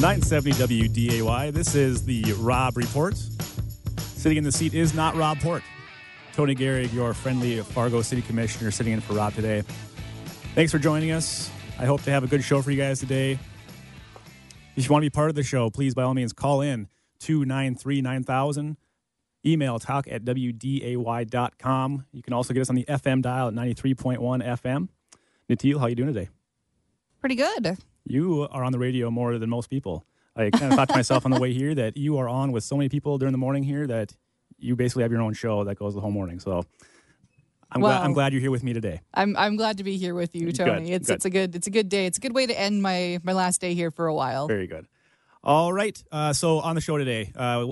970 0.00 0.52
WDAY. 0.88 1.52
This 1.52 1.74
is 1.74 2.06
the 2.06 2.22
Rob 2.38 2.78
Report. 2.78 3.14
Sitting 3.98 4.38
in 4.38 4.44
the 4.44 4.50
seat 4.50 4.72
is 4.72 4.94
not 4.94 5.14
Rob 5.14 5.38
Port. 5.40 5.62
Tony 6.32 6.54
Gehrig, 6.54 6.90
your 6.94 7.12
friendly 7.12 7.60
Fargo 7.60 8.00
City 8.00 8.22
Commissioner, 8.22 8.70
sitting 8.70 8.94
in 8.94 9.02
for 9.02 9.12
Rob 9.12 9.34
today. 9.34 9.62
Thanks 10.54 10.72
for 10.72 10.78
joining 10.78 11.10
us. 11.10 11.50
I 11.78 11.84
hope 11.84 12.00
to 12.04 12.10
have 12.10 12.24
a 12.24 12.26
good 12.26 12.42
show 12.42 12.62
for 12.62 12.70
you 12.70 12.78
guys 12.78 12.98
today. 12.98 13.38
If 14.74 14.86
you 14.86 14.90
want 14.90 15.02
to 15.02 15.10
be 15.10 15.14
part 15.14 15.28
of 15.28 15.36
the 15.36 15.42
show, 15.42 15.68
please 15.68 15.92
by 15.92 16.02
all 16.02 16.14
means 16.14 16.32
call 16.32 16.62
in 16.62 16.88
293 17.18 18.00
9000. 18.00 18.78
Email 19.44 19.78
talk 19.78 20.08
at 20.10 20.24
WDAY.com. 20.24 22.06
You 22.10 22.22
can 22.22 22.32
also 22.32 22.54
get 22.54 22.60
us 22.60 22.70
on 22.70 22.76
the 22.76 22.84
FM 22.84 23.20
dial 23.20 23.48
at 23.48 23.54
93.1 23.54 24.16
FM. 24.18 24.88
Natil, 25.50 25.78
how 25.78 25.84
are 25.84 25.88
you 25.90 25.94
doing 25.94 26.14
today? 26.14 26.30
Pretty 27.20 27.34
good. 27.34 27.76
You 28.04 28.48
are 28.50 28.64
on 28.64 28.72
the 28.72 28.78
radio 28.78 29.10
more 29.10 29.38
than 29.38 29.50
most 29.50 29.70
people. 29.70 30.04
I 30.36 30.50
kind 30.50 30.72
of 30.72 30.76
thought 30.76 30.88
to 30.88 30.94
myself 30.94 31.24
on 31.24 31.30
the 31.32 31.40
way 31.40 31.52
here 31.52 31.74
that 31.74 31.96
you 31.96 32.18
are 32.18 32.28
on 32.28 32.52
with 32.52 32.64
so 32.64 32.76
many 32.76 32.88
people 32.88 33.18
during 33.18 33.32
the 33.32 33.38
morning 33.38 33.62
here 33.62 33.86
that 33.86 34.14
you 34.58 34.76
basically 34.76 35.02
have 35.02 35.12
your 35.12 35.20
own 35.22 35.34
show 35.34 35.64
that 35.64 35.76
goes 35.76 35.94
the 35.94 36.00
whole 36.00 36.10
morning. 36.10 36.38
So 36.40 36.64
I'm, 37.70 37.80
Well- 37.80 37.92
glad, 37.92 38.04
I'm 38.04 38.12
glad 38.12 38.32
you're 38.32 38.40
here 38.40 38.50
with 38.50 38.62
me 38.64 38.72
today. 38.72 39.00
I'm 39.14 39.36
I'm 39.36 39.56
glad 39.56 39.78
to 39.78 39.84
be 39.84 39.96
here 39.96 40.14
with 40.14 40.34
you, 40.34 40.50
Tony. 40.52 40.86
Good, 40.86 40.92
it's 40.94 41.08
good. 41.08 41.14
it's 41.16 41.24
a 41.24 41.30
good 41.30 41.54
it's 41.56 41.66
a 41.66 41.70
good 41.70 41.88
day. 41.88 42.06
It's 42.06 42.18
a 42.18 42.20
good 42.20 42.34
way 42.34 42.46
to 42.46 42.58
end 42.58 42.82
my 42.82 43.18
my 43.22 43.32
last 43.32 43.60
day 43.60 43.74
here 43.74 43.90
for 43.90 44.06
a 44.06 44.14
while. 44.14 44.46
Very 44.48 44.66
good. 44.66 44.86
All 45.42 45.72
right. 45.72 46.02
Uh, 46.12 46.32
so 46.34 46.58
on 46.60 46.74
the 46.74 46.82
show 46.82 46.98
today, 46.98 47.32
uh, 47.34 47.68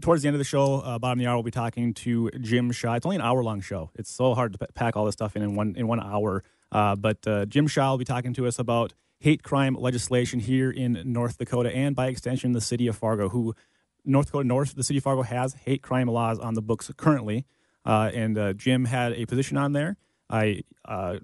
towards 0.00 0.22
the 0.22 0.28
end 0.28 0.34
of 0.34 0.38
the 0.40 0.44
show, 0.44 0.80
uh, 0.80 0.98
bottom 0.98 1.20
of 1.20 1.22
the 1.24 1.28
hour, 1.28 1.36
we'll 1.36 1.44
be 1.44 1.52
talking 1.52 1.94
to 1.94 2.30
Jim 2.40 2.72
Shaw. 2.72 2.94
It's 2.94 3.06
only 3.06 3.14
an 3.16 3.22
hour 3.22 3.44
long 3.44 3.60
show. 3.60 3.90
It's 3.94 4.10
so 4.10 4.34
hard 4.34 4.54
to 4.54 4.58
p- 4.58 4.66
pack 4.74 4.96
all 4.96 5.04
this 5.04 5.12
stuff 5.12 5.36
in 5.36 5.42
in 5.42 5.54
one 5.54 5.74
in 5.76 5.86
one 5.86 6.00
hour. 6.00 6.42
Uh, 6.72 6.96
but 6.96 7.24
uh, 7.26 7.44
Jim 7.46 7.66
Shaw 7.68 7.90
will 7.92 7.98
be 7.98 8.04
talking 8.04 8.32
to 8.34 8.46
us 8.46 8.58
about 8.58 8.92
hate 9.22 9.42
crime 9.42 9.74
legislation 9.74 10.40
here 10.40 10.70
in 10.70 11.00
North 11.04 11.38
Dakota 11.38 11.74
and 11.74 11.94
by 11.94 12.08
extension 12.08 12.52
the 12.52 12.60
city 12.60 12.88
of 12.88 12.96
Fargo. 12.96 13.28
Who 13.28 13.54
North 14.04 14.26
Dakota 14.26 14.46
North, 14.46 14.74
the 14.74 14.82
city 14.82 14.98
of 14.98 15.04
Fargo 15.04 15.22
has 15.22 15.54
hate 15.54 15.80
crime 15.80 16.08
laws 16.08 16.40
on 16.40 16.54
the 16.54 16.62
books 16.62 16.90
currently, 16.96 17.46
uh, 17.86 18.10
and 18.12 18.36
uh, 18.36 18.52
Jim 18.52 18.84
had 18.84 19.12
a 19.12 19.24
position 19.26 19.56
on 19.56 19.72
there. 19.72 19.96
I 20.28 20.62
uh, 20.84 21.18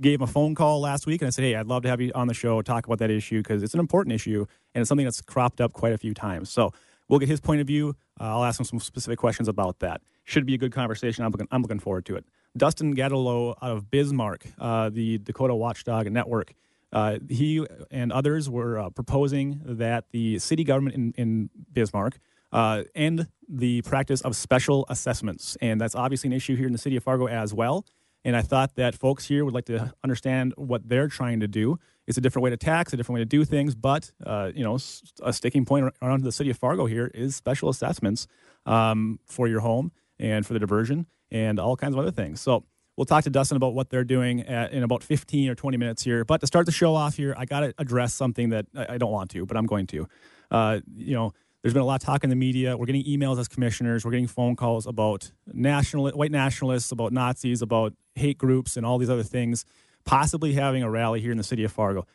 gave 0.00 0.20
him 0.20 0.22
a 0.22 0.26
phone 0.26 0.54
call 0.54 0.80
last 0.80 1.06
week 1.06 1.20
and 1.20 1.26
I 1.26 1.30
said, 1.30 1.44
Hey, 1.44 1.54
I'd 1.54 1.66
love 1.66 1.82
to 1.82 1.88
have 1.88 2.00
you 2.00 2.12
on 2.14 2.28
the 2.28 2.34
show 2.34 2.62
talk 2.62 2.86
about 2.86 2.98
that 3.00 3.10
issue 3.10 3.40
because 3.40 3.62
it's 3.62 3.74
an 3.74 3.80
important 3.80 4.14
issue 4.14 4.46
and 4.74 4.80
it's 4.80 4.88
something 4.88 5.04
that's 5.04 5.20
cropped 5.20 5.60
up 5.60 5.72
quite 5.72 5.92
a 5.92 5.98
few 5.98 6.14
times. 6.14 6.50
So 6.50 6.72
we'll 7.08 7.18
get 7.18 7.28
his 7.28 7.40
point 7.40 7.60
of 7.60 7.66
view. 7.66 7.94
Uh, 8.18 8.24
I'll 8.24 8.44
ask 8.44 8.58
him 8.58 8.64
some 8.64 8.80
specific 8.80 9.18
questions 9.18 9.48
about 9.48 9.80
that. 9.80 10.00
Should 10.24 10.46
be 10.46 10.54
a 10.54 10.58
good 10.58 10.72
conversation. 10.72 11.24
I'm 11.24 11.32
looking, 11.32 11.48
I'm 11.50 11.62
looking 11.62 11.80
forward 11.80 12.06
to 12.06 12.16
it. 12.16 12.24
Dustin 12.56 12.94
Gatalo 12.94 13.54
out 13.60 13.70
of 13.70 13.90
Bismarck, 13.90 14.46
uh, 14.58 14.88
the 14.90 15.18
Dakota 15.18 15.54
Watchdog 15.54 16.10
Network. 16.10 16.54
Uh, 16.92 17.18
he 17.28 17.66
and 17.90 18.12
others 18.12 18.50
were 18.50 18.78
uh, 18.78 18.90
proposing 18.90 19.60
that 19.64 20.04
the 20.12 20.38
city 20.38 20.64
government 20.64 20.94
in, 20.94 21.14
in 21.16 21.50
Bismarck 21.72 22.18
uh, 22.52 22.82
end 22.94 23.28
the 23.48 23.82
practice 23.82 24.20
of 24.20 24.36
special 24.36 24.86
assessments. 24.88 25.56
And 25.60 25.80
that's 25.80 25.94
obviously 25.94 26.28
an 26.28 26.34
issue 26.34 26.56
here 26.56 26.66
in 26.66 26.72
the 26.72 26.78
city 26.78 26.96
of 26.96 27.04
Fargo 27.04 27.26
as 27.26 27.54
well. 27.54 27.86
And 28.24 28.36
I 28.36 28.42
thought 28.42 28.76
that 28.76 28.94
folks 28.94 29.26
here 29.26 29.44
would 29.44 29.54
like 29.54 29.64
to 29.66 29.92
understand 30.04 30.54
what 30.56 30.88
they're 30.88 31.08
trying 31.08 31.40
to 31.40 31.48
do. 31.48 31.78
It's 32.06 32.18
a 32.18 32.20
different 32.20 32.44
way 32.44 32.50
to 32.50 32.56
tax, 32.56 32.92
a 32.92 32.96
different 32.96 33.14
way 33.14 33.20
to 33.20 33.26
do 33.26 33.44
things, 33.44 33.74
but 33.74 34.12
uh, 34.24 34.50
you 34.54 34.64
know, 34.64 34.78
a 35.22 35.32
sticking 35.32 35.64
point 35.64 35.92
around 36.02 36.22
the 36.22 36.32
city 36.32 36.50
of 36.50 36.58
Fargo 36.58 36.86
here 36.86 37.10
is 37.14 37.34
special 37.36 37.68
assessments 37.68 38.26
um, 38.66 39.18
for 39.26 39.48
your 39.48 39.60
home 39.60 39.92
and 40.18 40.46
for 40.46 40.52
the 40.52 40.58
diversion 40.58 41.06
and 41.30 41.58
all 41.58 41.76
kinds 41.76 41.94
of 41.94 42.00
other 42.00 42.10
things. 42.10 42.40
So 42.40 42.64
we'll 42.96 43.04
talk 43.04 43.24
to 43.24 43.30
Dustin 43.30 43.56
about 43.56 43.74
what 43.74 43.90
they're 43.90 44.04
doing 44.04 44.42
at, 44.42 44.72
in 44.72 44.82
about 44.82 45.02
15 45.02 45.48
or 45.48 45.54
20 45.54 45.76
minutes 45.76 46.02
here. 46.02 46.24
But 46.24 46.40
to 46.40 46.46
start 46.46 46.66
the 46.66 46.72
show 46.72 46.94
off 46.94 47.16
here, 47.16 47.34
I 47.36 47.44
got 47.44 47.60
to 47.60 47.74
address 47.78 48.14
something 48.14 48.50
that 48.50 48.66
I, 48.74 48.94
I 48.94 48.98
don't 48.98 49.12
want 49.12 49.30
to, 49.30 49.46
but 49.46 49.56
I'm 49.56 49.66
going 49.66 49.86
to. 49.88 50.08
Uh, 50.50 50.80
you 50.94 51.14
know, 51.14 51.32
there's 51.62 51.72
been 51.72 51.82
a 51.82 51.86
lot 51.86 52.02
of 52.02 52.06
talk 52.06 52.24
in 52.24 52.30
the 52.30 52.36
media. 52.36 52.76
We're 52.76 52.86
getting 52.86 53.04
emails 53.04 53.38
as 53.38 53.48
commissioners. 53.48 54.04
We're 54.04 54.10
getting 54.10 54.26
phone 54.26 54.56
calls 54.56 54.86
about 54.86 55.30
national 55.52 56.10
white 56.10 56.32
nationalists, 56.32 56.90
about 56.90 57.12
Nazis, 57.12 57.62
about 57.62 57.94
hate 58.14 58.36
groups, 58.36 58.76
and 58.76 58.84
all 58.84 58.98
these 58.98 59.10
other 59.10 59.22
things. 59.22 59.64
Possibly 60.04 60.54
having 60.54 60.82
a 60.82 60.90
rally 60.90 61.20
here 61.20 61.30
in 61.30 61.38
the 61.38 61.44
city 61.44 61.62
of 61.62 61.70
Fargo. 61.70 62.06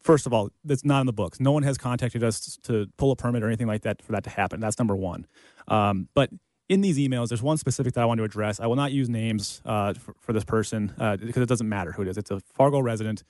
First 0.00 0.26
of 0.26 0.32
all, 0.32 0.50
that's 0.64 0.84
not 0.84 1.00
in 1.00 1.06
the 1.06 1.12
books. 1.12 1.40
No 1.40 1.52
one 1.52 1.62
has 1.62 1.78
contacted 1.78 2.22
us 2.22 2.58
to 2.64 2.86
pull 2.96 3.10
a 3.10 3.16
permit 3.16 3.42
or 3.42 3.46
anything 3.46 3.66
like 3.66 3.82
that 3.82 4.02
for 4.02 4.12
that 4.12 4.24
to 4.24 4.30
happen. 4.30 4.60
That's 4.60 4.78
number 4.78 4.96
one. 4.96 5.26
Um, 5.68 6.08
but 6.14 6.30
in 6.68 6.80
these 6.80 6.98
emails, 6.98 7.28
there's 7.28 7.42
one 7.42 7.58
specific 7.58 7.94
that 7.94 8.02
I 8.02 8.04
want 8.04 8.18
to 8.18 8.24
address. 8.24 8.60
I 8.60 8.66
will 8.66 8.76
not 8.76 8.92
use 8.92 9.08
names 9.08 9.60
uh, 9.64 9.94
for, 9.94 10.14
for 10.18 10.32
this 10.32 10.44
person 10.44 10.94
uh, 10.98 11.16
because 11.16 11.42
it 11.42 11.48
doesn't 11.48 11.68
matter 11.68 11.92
who 11.92 12.02
it 12.02 12.08
is. 12.08 12.16
It's 12.16 12.30
a 12.30 12.40
Fargo 12.40 12.80
resident. 12.80 13.22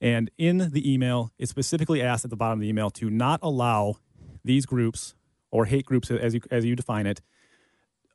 And 0.00 0.30
in 0.36 0.70
the 0.72 0.92
email, 0.92 1.30
it 1.38 1.48
specifically 1.48 2.02
asked 2.02 2.24
at 2.24 2.30
the 2.30 2.36
bottom 2.36 2.58
of 2.58 2.62
the 2.62 2.68
email 2.68 2.90
to 2.90 3.08
not 3.08 3.40
allow 3.42 3.96
these 4.44 4.66
groups 4.66 5.14
or 5.50 5.66
hate 5.66 5.86
groups, 5.86 6.10
as 6.10 6.34
you, 6.34 6.40
as 6.50 6.64
you 6.64 6.74
define 6.74 7.06
it, 7.06 7.20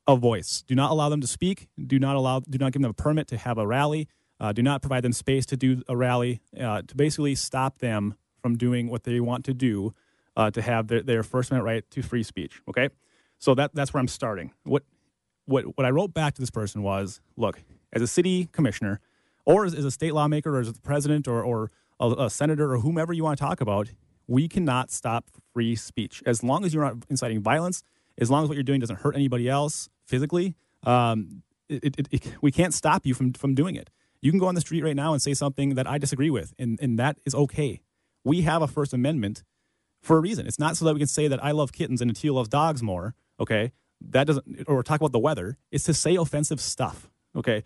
a 0.07 0.15
voice. 0.15 0.63
Do 0.67 0.75
not 0.75 0.91
allow 0.91 1.09
them 1.09 1.21
to 1.21 1.27
speak. 1.27 1.67
Do 1.85 1.99
not 1.99 2.15
allow. 2.15 2.39
Do 2.39 2.57
not 2.57 2.71
give 2.71 2.81
them 2.81 2.91
a 2.91 2.93
permit 2.93 3.27
to 3.27 3.37
have 3.37 3.57
a 3.57 3.67
rally. 3.67 4.07
Uh, 4.39 4.51
do 4.51 4.61
not 4.61 4.81
provide 4.81 5.03
them 5.03 5.13
space 5.13 5.45
to 5.47 5.57
do 5.57 5.81
a 5.87 5.97
rally. 5.97 6.41
Uh, 6.59 6.81
to 6.83 6.95
basically 6.95 7.35
stop 7.35 7.79
them 7.79 8.15
from 8.41 8.57
doing 8.57 8.89
what 8.89 9.03
they 9.03 9.19
want 9.19 9.43
to 9.45 9.53
do 9.53 9.93
uh, 10.35 10.51
to 10.51 10.61
have 10.61 10.87
their, 10.87 11.01
their 11.01 11.23
First 11.23 11.51
Amendment 11.51 11.73
right 11.73 11.91
to 11.91 12.01
free 12.01 12.23
speech. 12.23 12.61
Okay, 12.69 12.89
so 13.39 13.55
that 13.55 13.71
that's 13.73 13.93
where 13.93 13.99
I'm 13.99 14.07
starting. 14.07 14.53
What 14.63 14.83
what 15.45 15.77
what 15.77 15.85
I 15.85 15.89
wrote 15.89 16.13
back 16.13 16.35
to 16.35 16.41
this 16.41 16.49
person 16.51 16.83
was, 16.83 17.21
look, 17.35 17.63
as 17.93 18.01
a 18.01 18.07
city 18.07 18.47
commissioner, 18.51 18.99
or 19.45 19.65
as, 19.65 19.73
as 19.73 19.85
a 19.85 19.91
state 19.91 20.13
lawmaker, 20.13 20.55
or 20.55 20.59
as 20.59 20.71
the 20.71 20.81
president, 20.81 21.27
or 21.27 21.43
or 21.43 21.71
a, 21.99 22.25
a 22.25 22.29
senator, 22.29 22.73
or 22.73 22.79
whomever 22.79 23.13
you 23.13 23.23
want 23.23 23.37
to 23.37 23.43
talk 23.43 23.61
about, 23.61 23.89
we 24.27 24.47
cannot 24.47 24.91
stop 24.91 25.29
free 25.53 25.75
speech 25.75 26.21
as 26.25 26.43
long 26.43 26.65
as 26.65 26.73
you're 26.73 26.83
not 26.83 26.97
inciting 27.09 27.41
violence. 27.41 27.83
As 28.19 28.31
long 28.31 28.41
as 28.43 28.49
what 28.49 28.55
you're 28.55 28.63
doing 28.63 28.79
doesn't 28.79 29.01
hurt 29.01 29.15
anybody 29.15 29.47
else 29.47 29.89
physically, 30.07 30.55
um, 30.87 31.43
it, 31.69 31.99
it, 31.99 32.07
it, 32.11 32.33
we 32.41 32.51
can't 32.51 32.73
stop 32.73 33.05
you 33.05 33.13
from 33.13 33.33
from 33.33 33.53
doing 33.53 33.75
it. 33.75 33.89
You 34.21 34.31
can 34.31 34.39
go 34.39 34.47
on 34.47 34.55
the 34.55 34.61
street 34.61 34.83
right 34.83 34.95
now 34.95 35.13
and 35.13 35.21
say 35.21 35.35
something 35.35 35.75
that 35.75 35.85
I 35.85 35.99
disagree 35.99 36.31
with, 36.31 36.53
and, 36.57 36.79
and 36.81 36.97
that 36.97 37.19
is 37.25 37.35
okay. 37.35 37.81
We 38.23 38.41
have 38.41 38.63
a 38.63 38.67
First 38.67 38.93
Amendment 38.93 39.43
for 40.01 40.17
a 40.17 40.19
reason. 40.19 40.47
It's 40.47 40.59
not 40.59 40.75
so 40.75 40.85
that 40.85 40.93
we 40.93 40.99
can 40.99 41.07
say 41.07 41.27
that 41.27 41.43
I 41.43 41.51
love 41.51 41.71
kittens 41.71 42.01
and 42.01 42.11
Natil 42.11 42.33
loves 42.33 42.49
dogs 42.49 42.81
more. 42.81 43.13
Okay, 43.39 43.71
that 44.09 44.27
doesn't, 44.27 44.63
or 44.67 44.83
talk 44.83 44.99
about 44.99 45.11
the 45.11 45.19
weather, 45.19 45.57
is 45.71 45.83
to 45.85 45.93
say 45.93 46.15
offensive 46.15 46.59
stuff. 46.59 47.09
Okay, 47.35 47.63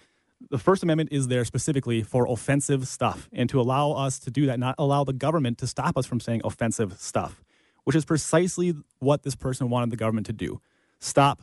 the 0.49 0.57
First 0.57 0.83
Amendment 0.83 1.09
is 1.11 1.27
there 1.27 1.45
specifically 1.45 2.01
for 2.01 2.27
offensive 2.27 2.87
stuff, 2.87 3.29
and 3.31 3.49
to 3.49 3.59
allow 3.59 3.91
us 3.91 4.19
to 4.19 4.31
do 4.31 4.45
that, 4.47 4.59
not 4.59 4.75
allow 4.77 5.03
the 5.03 5.13
government 5.13 5.57
to 5.59 5.67
stop 5.67 5.97
us 5.97 6.05
from 6.05 6.19
saying 6.19 6.41
offensive 6.43 6.99
stuff, 6.99 7.43
which 7.83 7.95
is 7.95 8.05
precisely 8.05 8.75
what 8.99 9.23
this 9.23 9.35
person 9.35 9.69
wanted 9.69 9.91
the 9.91 9.97
government 9.97 10.25
to 10.27 10.33
do: 10.33 10.61
stop 10.99 11.41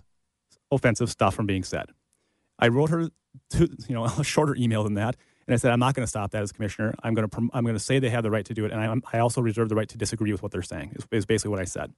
offensive 0.70 1.10
stuff 1.10 1.34
from 1.34 1.46
being 1.46 1.62
said. 1.62 1.86
I 2.58 2.68
wrote 2.68 2.90
her, 2.90 3.08
to, 3.50 3.68
you 3.88 3.94
know, 3.94 4.04
a 4.18 4.24
shorter 4.24 4.54
email 4.56 4.84
than 4.84 4.94
that, 4.94 5.16
and 5.46 5.54
I 5.54 5.56
said 5.56 5.72
I'm 5.72 5.80
not 5.80 5.94
going 5.94 6.04
to 6.04 6.10
stop 6.10 6.32
that 6.32 6.42
as 6.42 6.52
commissioner. 6.52 6.94
I'm 7.02 7.14
going 7.14 7.28
to 7.28 7.48
I'm 7.52 7.64
going 7.64 7.76
to 7.76 7.80
say 7.80 7.98
they 7.98 8.10
have 8.10 8.22
the 8.22 8.30
right 8.30 8.44
to 8.46 8.54
do 8.54 8.64
it, 8.64 8.72
and 8.72 8.80
I, 8.80 9.16
I 9.16 9.20
also 9.20 9.40
reserve 9.40 9.68
the 9.68 9.76
right 9.76 9.88
to 9.88 9.98
disagree 9.98 10.32
with 10.32 10.42
what 10.42 10.52
they're 10.52 10.62
saying. 10.62 10.92
Is, 10.96 11.06
is 11.10 11.26
basically 11.26 11.50
what 11.50 11.60
I 11.60 11.64
said. 11.64 11.92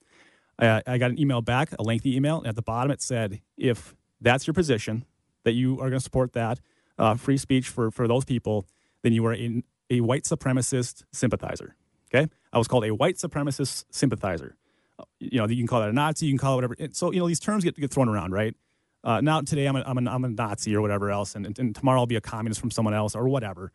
I, 0.60 0.82
I 0.86 0.98
got 0.98 1.10
an 1.10 1.18
email 1.18 1.42
back, 1.42 1.72
a 1.78 1.82
lengthy 1.82 2.16
email, 2.16 2.38
and 2.38 2.46
at 2.46 2.56
the 2.56 2.62
bottom 2.62 2.90
it 2.90 3.00
said, 3.02 3.40
if 3.56 3.94
that's 4.20 4.46
your 4.46 4.54
position, 4.54 5.04
that 5.44 5.52
you 5.52 5.74
are 5.74 5.88
going 5.88 5.92
to 5.92 6.00
support 6.00 6.32
that 6.34 6.60
uh, 6.98 7.14
free 7.14 7.36
speech 7.38 7.68
for 7.68 7.90
for 7.90 8.06
those 8.06 8.24
people, 8.24 8.66
then 9.02 9.12
you 9.12 9.24
are 9.26 9.34
a, 9.34 9.62
a 9.88 10.00
white 10.00 10.24
supremacist 10.24 11.04
sympathizer. 11.12 11.76
Okay, 12.12 12.28
I 12.52 12.58
was 12.58 12.68
called 12.68 12.84
a 12.84 12.94
white 12.94 13.16
supremacist 13.16 13.84
sympathizer. 13.90 14.56
Uh, 14.98 15.04
You 15.18 15.38
know, 15.38 15.48
you 15.48 15.56
can 15.56 15.66
call 15.66 15.80
that 15.80 15.88
a 15.88 15.92
Nazi, 15.92 16.26
you 16.26 16.32
can 16.32 16.38
call 16.38 16.52
it 16.54 16.56
whatever. 16.56 16.76
So 16.92 17.12
you 17.12 17.20
know, 17.20 17.28
these 17.28 17.40
terms 17.40 17.64
get 17.64 17.76
get 17.76 17.90
thrown 17.90 18.08
around, 18.08 18.32
right? 18.32 18.54
Uh, 19.02 19.20
now 19.22 19.40
today 19.40 19.66
I'm 19.66 19.76
a, 19.76 19.82
I'm, 19.86 19.96
a, 20.06 20.10
I'm 20.10 20.24
a 20.24 20.28
Nazi 20.28 20.76
or 20.76 20.82
whatever 20.82 21.10
else, 21.10 21.34
and, 21.34 21.46
and, 21.46 21.58
and 21.58 21.74
tomorrow 21.74 22.00
I'll 22.00 22.06
be 22.06 22.16
a 22.16 22.20
communist 22.20 22.60
from 22.60 22.70
someone 22.70 22.92
else 22.92 23.14
or 23.14 23.28
whatever. 23.28 23.72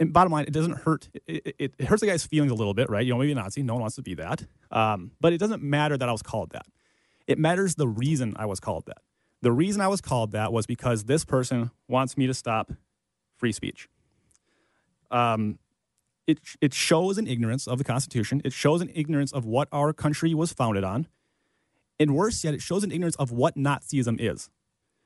And 0.00 0.12
bottom 0.12 0.32
line, 0.32 0.44
it 0.44 0.52
doesn't 0.52 0.78
hurt. 0.78 1.08
It, 1.26 1.54
it, 1.58 1.74
it 1.78 1.84
hurts 1.86 2.00
the 2.00 2.06
guy's 2.06 2.24
feelings 2.24 2.50
a 2.50 2.54
little 2.54 2.72
bit, 2.72 2.88
right? 2.88 3.04
You 3.04 3.12
know, 3.12 3.18
maybe 3.18 3.32
a 3.32 3.34
Nazi. 3.34 3.62
No 3.62 3.74
one 3.74 3.82
wants 3.82 3.96
to 3.96 4.02
be 4.02 4.14
that. 4.14 4.46
Um, 4.70 5.10
but 5.20 5.32
it 5.32 5.38
doesn't 5.38 5.62
matter 5.62 5.98
that 5.98 6.08
I 6.08 6.12
was 6.12 6.22
called 6.22 6.50
that. 6.50 6.66
It 7.26 7.38
matters 7.38 7.74
the 7.74 7.88
reason 7.88 8.34
I 8.36 8.46
was 8.46 8.60
called 8.60 8.86
that. 8.86 8.98
The 9.42 9.52
reason 9.52 9.82
I 9.82 9.88
was 9.88 10.00
called 10.00 10.32
that 10.32 10.52
was 10.52 10.66
because 10.66 11.04
this 11.04 11.24
person 11.24 11.70
wants 11.86 12.16
me 12.16 12.26
to 12.26 12.34
stop 12.34 12.72
free 13.36 13.52
speech. 13.52 13.88
Um, 15.10 15.58
it, 16.26 16.38
it 16.60 16.72
shows 16.72 17.18
an 17.18 17.26
ignorance 17.26 17.68
of 17.68 17.76
the 17.76 17.84
Constitution. 17.84 18.40
It 18.44 18.54
shows 18.54 18.80
an 18.80 18.90
ignorance 18.94 19.32
of 19.32 19.44
what 19.44 19.68
our 19.70 19.92
country 19.92 20.32
was 20.32 20.52
founded 20.52 20.84
on. 20.84 21.08
And 22.00 22.14
worse 22.14 22.42
yet, 22.42 22.54
it 22.54 22.62
shows 22.62 22.84
an 22.84 22.90
ignorance 22.90 23.16
of 23.16 23.30
what 23.30 23.54
Nazism 23.54 24.18
is. 24.18 24.48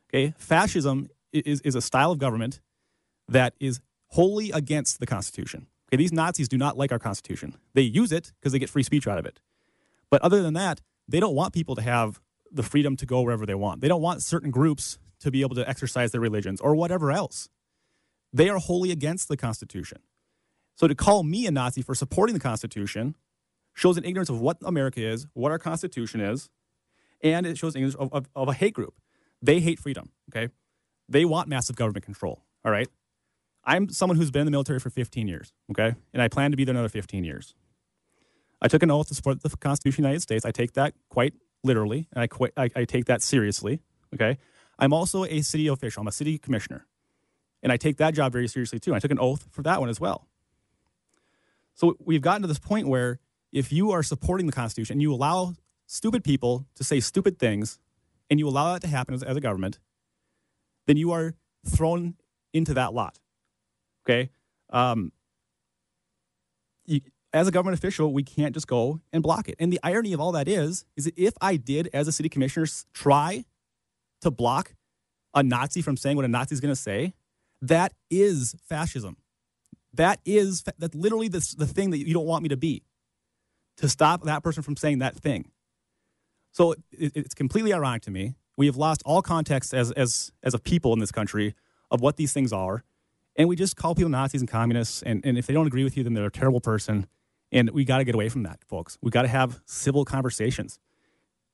Okay, 0.08 0.34
fascism 0.38 1.08
is, 1.32 1.60
is 1.62 1.74
a 1.74 1.82
style 1.82 2.12
of 2.12 2.18
government 2.18 2.60
that 3.28 3.54
is 3.60 3.80
wholly 4.08 4.50
against 4.50 5.00
the 5.00 5.06
Constitution. 5.06 5.66
Okay, 5.88 5.96
these 5.96 6.12
Nazis 6.12 6.48
do 6.48 6.58
not 6.58 6.76
like 6.76 6.92
our 6.92 6.98
Constitution. 6.98 7.56
They 7.74 7.82
use 7.82 8.12
it 8.12 8.32
because 8.38 8.52
they 8.52 8.58
get 8.58 8.70
free 8.70 8.82
speech 8.82 9.06
out 9.06 9.18
of 9.18 9.26
it. 9.26 9.40
But 10.10 10.22
other 10.22 10.42
than 10.42 10.54
that, 10.54 10.80
they 11.06 11.20
don't 11.20 11.34
want 11.34 11.54
people 11.54 11.74
to 11.76 11.82
have 11.82 12.20
the 12.50 12.62
freedom 12.62 12.96
to 12.96 13.06
go 13.06 13.22
wherever 13.22 13.46
they 13.46 13.54
want. 13.54 13.80
They 13.80 13.88
don't 13.88 14.02
want 14.02 14.22
certain 14.22 14.50
groups 14.50 14.98
to 15.20 15.30
be 15.30 15.40
able 15.40 15.54
to 15.56 15.68
exercise 15.68 16.12
their 16.12 16.20
religions 16.20 16.60
or 16.60 16.74
whatever 16.74 17.10
else. 17.10 17.48
They 18.32 18.48
are 18.48 18.58
wholly 18.58 18.90
against 18.90 19.28
the 19.28 19.36
Constitution. 19.36 19.98
So 20.74 20.86
to 20.86 20.94
call 20.94 21.22
me 21.22 21.46
a 21.46 21.50
Nazi 21.50 21.82
for 21.82 21.94
supporting 21.94 22.34
the 22.34 22.40
Constitution 22.40 23.16
shows 23.74 23.96
an 23.96 24.04
ignorance 24.04 24.28
of 24.28 24.40
what 24.40 24.58
America 24.64 25.00
is, 25.00 25.26
what 25.32 25.50
our 25.50 25.58
Constitution 25.58 26.20
is, 26.20 26.48
and 27.22 27.46
it 27.46 27.58
shows 27.58 27.74
ignorance 27.74 27.96
of, 27.96 28.12
of, 28.12 28.28
of 28.36 28.48
a 28.48 28.52
hate 28.52 28.74
group. 28.74 28.94
They 29.42 29.60
hate 29.60 29.78
freedom, 29.78 30.10
okay? 30.30 30.52
They 31.08 31.24
want 31.24 31.48
massive 31.48 31.76
government 31.76 32.04
control, 32.04 32.44
all 32.64 32.70
right? 32.72 32.88
I'm 33.64 33.88
someone 33.88 34.16
who's 34.16 34.30
been 34.30 34.40
in 34.40 34.46
the 34.46 34.50
military 34.50 34.78
for 34.78 34.90
15 34.90 35.28
years, 35.28 35.52
okay? 35.70 35.94
And 36.12 36.22
I 36.22 36.28
plan 36.28 36.50
to 36.50 36.56
be 36.56 36.64
there 36.64 36.72
another 36.74 36.88
15 36.88 37.24
years. 37.24 37.54
I 38.60 38.68
took 38.68 38.82
an 38.82 38.90
oath 38.90 39.08
to 39.08 39.14
support 39.14 39.42
the 39.42 39.50
Constitution 39.50 40.04
of 40.04 40.08
the 40.08 40.08
United 40.08 40.22
States. 40.22 40.44
I 40.44 40.50
take 40.50 40.72
that 40.72 40.94
quite 41.10 41.34
literally, 41.62 42.08
and 42.12 42.22
I, 42.22 42.26
quite, 42.26 42.52
I, 42.56 42.70
I 42.74 42.84
take 42.84 43.04
that 43.06 43.22
seriously, 43.22 43.80
okay? 44.14 44.38
I'm 44.78 44.92
also 44.92 45.24
a 45.24 45.42
city 45.42 45.66
official. 45.66 46.00
I'm 46.00 46.08
a 46.08 46.12
city 46.12 46.38
commissioner. 46.38 46.86
And 47.62 47.72
I 47.72 47.76
take 47.76 47.96
that 47.96 48.14
job 48.14 48.32
very 48.32 48.48
seriously 48.48 48.78
too. 48.78 48.94
I 48.94 49.00
took 49.00 49.10
an 49.10 49.18
oath 49.18 49.46
for 49.50 49.62
that 49.62 49.80
one 49.80 49.88
as 49.88 50.00
well. 50.00 50.28
So 51.74 51.96
we've 52.04 52.22
gotten 52.22 52.42
to 52.42 52.48
this 52.48 52.58
point 52.58 52.88
where 52.88 53.18
if 53.52 53.72
you 53.72 53.90
are 53.90 54.02
supporting 54.02 54.46
the 54.46 54.52
Constitution 54.52 54.94
and 54.94 55.02
you 55.02 55.12
allow 55.12 55.54
stupid 55.86 56.22
people 56.22 56.66
to 56.76 56.84
say 56.84 57.00
stupid 57.00 57.38
things 57.38 57.78
and 58.30 58.38
you 58.38 58.48
allow 58.48 58.72
that 58.72 58.82
to 58.82 58.88
happen 58.88 59.14
as, 59.14 59.22
as 59.22 59.36
a 59.36 59.40
government, 59.40 59.78
then 60.86 60.96
you 60.96 61.12
are 61.12 61.34
thrown 61.66 62.14
into 62.52 62.74
that 62.74 62.94
lot. 62.94 63.18
Okay? 64.08 64.30
Um, 64.70 65.12
you, 66.86 67.00
as 67.32 67.46
a 67.46 67.50
government 67.50 67.78
official, 67.78 68.12
we 68.12 68.22
can't 68.22 68.54
just 68.54 68.66
go 68.66 69.00
and 69.12 69.22
block 69.22 69.48
it. 69.48 69.56
And 69.58 69.72
the 69.72 69.80
irony 69.82 70.12
of 70.12 70.20
all 70.20 70.32
that 70.32 70.48
is, 70.48 70.84
is 70.96 71.04
that 71.04 71.18
if 71.18 71.34
I 71.40 71.56
did, 71.56 71.90
as 71.92 72.08
a 72.08 72.12
city 72.12 72.28
commissioner, 72.28 72.66
try 72.94 73.44
to 74.22 74.30
block 74.30 74.74
a 75.34 75.42
Nazi 75.42 75.82
from 75.82 75.96
saying 75.96 76.16
what 76.16 76.24
a 76.24 76.28
Nazi 76.28 76.54
is 76.54 76.60
going 76.60 76.72
to 76.72 76.80
say, 76.80 77.12
that 77.60 77.92
is 78.10 78.54
fascism. 78.66 79.16
That 79.92 80.20
is 80.24 80.64
that 80.78 80.94
literally 80.94 81.28
the, 81.28 81.54
the 81.58 81.66
thing 81.66 81.90
that 81.90 81.98
you 81.98 82.14
don't 82.14 82.26
want 82.26 82.42
me 82.42 82.48
to 82.50 82.56
be. 82.56 82.84
To 83.78 83.88
stop 83.88 84.24
that 84.24 84.42
person 84.42 84.62
from 84.62 84.76
saying 84.76 84.98
that 84.98 85.14
thing. 85.14 85.50
So 86.50 86.72
it, 86.90 87.12
it's 87.14 87.34
completely 87.34 87.72
ironic 87.72 88.02
to 88.02 88.10
me. 88.10 88.34
We 88.56 88.66
have 88.66 88.76
lost 88.76 89.02
all 89.04 89.22
context 89.22 89.72
as 89.72 89.92
as 89.92 90.32
as 90.42 90.54
a 90.54 90.58
people 90.58 90.92
in 90.92 90.98
this 90.98 91.12
country 91.12 91.54
of 91.90 92.00
what 92.00 92.16
these 92.16 92.32
things 92.32 92.52
are, 92.52 92.82
and 93.38 93.48
we 93.48 93.54
just 93.54 93.76
call 93.76 93.94
people 93.94 94.10
Nazis 94.10 94.42
and 94.42 94.50
communists. 94.50 95.00
And, 95.02 95.24
and 95.24 95.38
if 95.38 95.46
they 95.46 95.54
don't 95.54 95.68
agree 95.68 95.84
with 95.84 95.96
you, 95.96 96.02
then 96.02 96.12
they're 96.12 96.26
a 96.26 96.30
terrible 96.30 96.60
person. 96.60 97.06
And 97.52 97.70
we 97.70 97.84
got 97.84 97.98
to 97.98 98.04
get 98.04 98.14
away 98.14 98.28
from 98.28 98.42
that, 98.42 98.58
folks. 98.64 98.98
We 99.00 99.10
got 99.10 99.22
to 99.22 99.28
have 99.28 99.60
civil 99.64 100.04
conversations. 100.04 100.80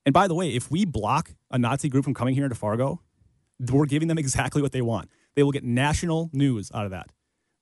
And 0.06 0.12
by 0.12 0.26
the 0.26 0.34
way, 0.34 0.48
if 0.48 0.70
we 0.70 0.86
block 0.86 1.34
a 1.50 1.58
Nazi 1.58 1.88
group 1.88 2.04
from 2.04 2.14
coming 2.14 2.34
here 2.34 2.44
into 2.44 2.56
Fargo, 2.56 3.00
we're 3.70 3.86
giving 3.86 4.08
them 4.08 4.18
exactly 4.24 4.62
what 4.62 4.72
they 4.72 4.82
want. 4.82 5.10
They 5.36 5.42
will 5.42 5.52
get 5.52 5.62
national 5.62 6.30
news 6.32 6.72
out 6.74 6.86
of 6.86 6.90
that. 6.90 7.10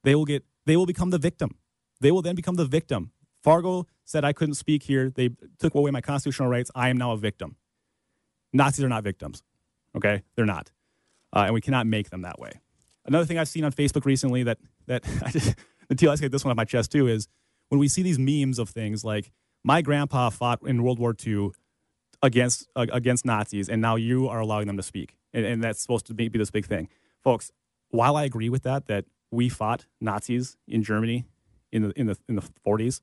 They 0.04 0.14
will 0.14 0.24
get 0.24 0.44
they 0.64 0.76
will 0.76 0.86
become 0.86 1.10
the 1.10 1.18
victim. 1.18 1.56
They 2.00 2.12
will 2.12 2.22
then 2.22 2.36
become 2.36 2.54
the 2.54 2.64
victim. 2.64 3.10
Fargo 3.42 3.86
said 4.04 4.24
I 4.24 4.32
couldn't 4.32 4.54
speak 4.54 4.84
here. 4.84 5.10
They 5.10 5.30
took 5.58 5.74
away 5.74 5.90
my 5.90 6.00
constitutional 6.00 6.48
rights. 6.48 6.70
I 6.74 6.88
am 6.88 6.96
now 6.96 7.12
a 7.12 7.16
victim. 7.16 7.56
Nazis 8.52 8.84
are 8.84 8.88
not 8.88 9.02
victims. 9.02 9.42
Okay? 9.96 10.22
They're 10.36 10.46
not. 10.46 10.70
Uh, 11.34 11.44
and 11.46 11.54
we 11.54 11.60
cannot 11.60 11.86
make 11.86 12.10
them 12.10 12.22
that 12.22 12.38
way. 12.38 12.52
Another 13.04 13.24
thing 13.24 13.38
I've 13.38 13.48
seen 13.48 13.64
on 13.64 13.72
Facebook 13.72 14.04
recently 14.04 14.42
that 14.44 14.58
that 14.86 15.04
I 15.24 15.30
just, 15.30 15.54
until 15.90 16.10
I 16.10 16.16
get 16.16 16.32
this 16.32 16.44
one 16.44 16.50
off 16.50 16.56
my 16.56 16.64
chest 16.64 16.92
too 16.92 17.08
is 17.08 17.28
when 17.68 17.78
we 17.78 17.88
see 17.88 18.02
these 18.02 18.18
memes 18.18 18.58
of 18.58 18.68
things 18.68 19.04
like 19.04 19.32
my 19.64 19.82
grandpa 19.82 20.30
fought 20.30 20.60
in 20.66 20.82
World 20.82 20.98
War 20.98 21.14
II 21.26 21.50
against 22.22 22.68
uh, 22.76 22.86
against 22.92 23.24
Nazis, 23.24 23.68
and 23.68 23.80
now 23.80 23.96
you 23.96 24.28
are 24.28 24.40
allowing 24.40 24.66
them 24.66 24.76
to 24.76 24.82
speak, 24.82 25.16
and, 25.32 25.44
and 25.44 25.64
that's 25.64 25.80
supposed 25.80 26.06
to 26.06 26.14
be, 26.14 26.28
be 26.28 26.38
this 26.38 26.50
big 26.50 26.66
thing, 26.66 26.88
folks 27.22 27.52
while 27.92 28.16
I 28.16 28.24
agree 28.24 28.48
with 28.48 28.64
that, 28.64 28.86
that 28.86 29.04
we 29.30 29.48
fought 29.48 29.86
Nazis 30.00 30.56
in 30.66 30.82
Germany 30.82 31.24
in 31.70 31.82
the 31.82 31.92
in 31.98 32.06
the 32.06 32.18
in 32.28 32.34
the 32.34 32.42
40s, 32.66 33.00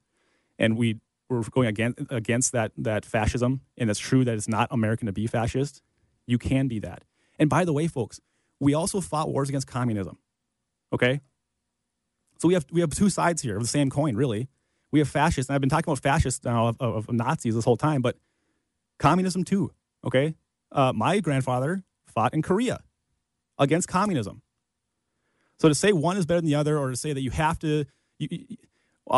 and 0.57 0.78
we 0.78 1.00
were 1.30 1.44
going 1.44 1.68
against 1.68 2.00
against 2.10 2.51
that 2.51 2.74
that 2.78 3.06
fascism, 3.06 3.62
and 3.78 3.90
it's 3.90 4.00
true 4.00 4.25
that 4.25 4.36
it's 4.36 4.50
not 4.50 4.68
American 4.72 5.06
to 5.06 5.13
be 5.13 5.28
fascist. 5.28 5.81
You 6.28 6.38
can 6.38 6.68
be 6.68 6.80
that. 6.80 7.06
And 7.40 7.50
by 7.50 7.63
the 7.63 7.72
way, 7.72 7.88
folks, 7.88 8.19
we 8.60 8.74
also 8.74 9.02
fought 9.02 9.30
wars 9.30 9.50
against 9.50 9.68
communism. 9.68 10.18
Okay, 10.94 11.22
so 12.38 12.48
we 12.48 12.54
have 12.54 12.66
we 12.72 12.82
have 12.82 12.92
two 12.92 13.10
sides 13.10 13.42
here 13.42 13.58
of 13.58 13.62
the 13.62 13.68
same 13.68 13.90
coin, 13.90 14.16
really. 14.16 14.50
We 14.92 15.00
have 15.00 15.08
fascists, 15.08 15.50
and 15.50 15.56
I've 15.56 15.62
been 15.62 15.70
talking 15.70 15.92
about 15.92 16.02
fascists 16.02 16.44
now 16.44 16.68
of, 16.68 16.78
of, 16.80 17.10
of 17.10 17.14
Nazis 17.14 17.54
this 17.54 17.66
whole 17.66 17.78
time, 17.78 18.02
but 18.02 18.18
communism 18.98 19.44
too. 19.44 19.72
Okay, 20.06 20.36
uh, 20.72 20.94
my 20.96 21.20
grandfather 21.20 21.84
fought 22.08 22.34
in 22.34 22.42
Korea 22.42 22.80
against 23.58 23.88
communism. 23.88 24.42
So 25.60 25.68
to 25.68 25.76
say 25.76 25.92
one 25.92 26.18
is 26.18 26.26
better 26.26 26.40
than 26.40 26.50
the 26.50 26.56
other, 26.56 26.78
or 26.78 26.90
to 26.90 26.96
say 26.96 27.12
that 27.14 27.22
you 27.22 27.32
have 27.32 27.60
to, 27.60 27.86
you, 28.18 28.58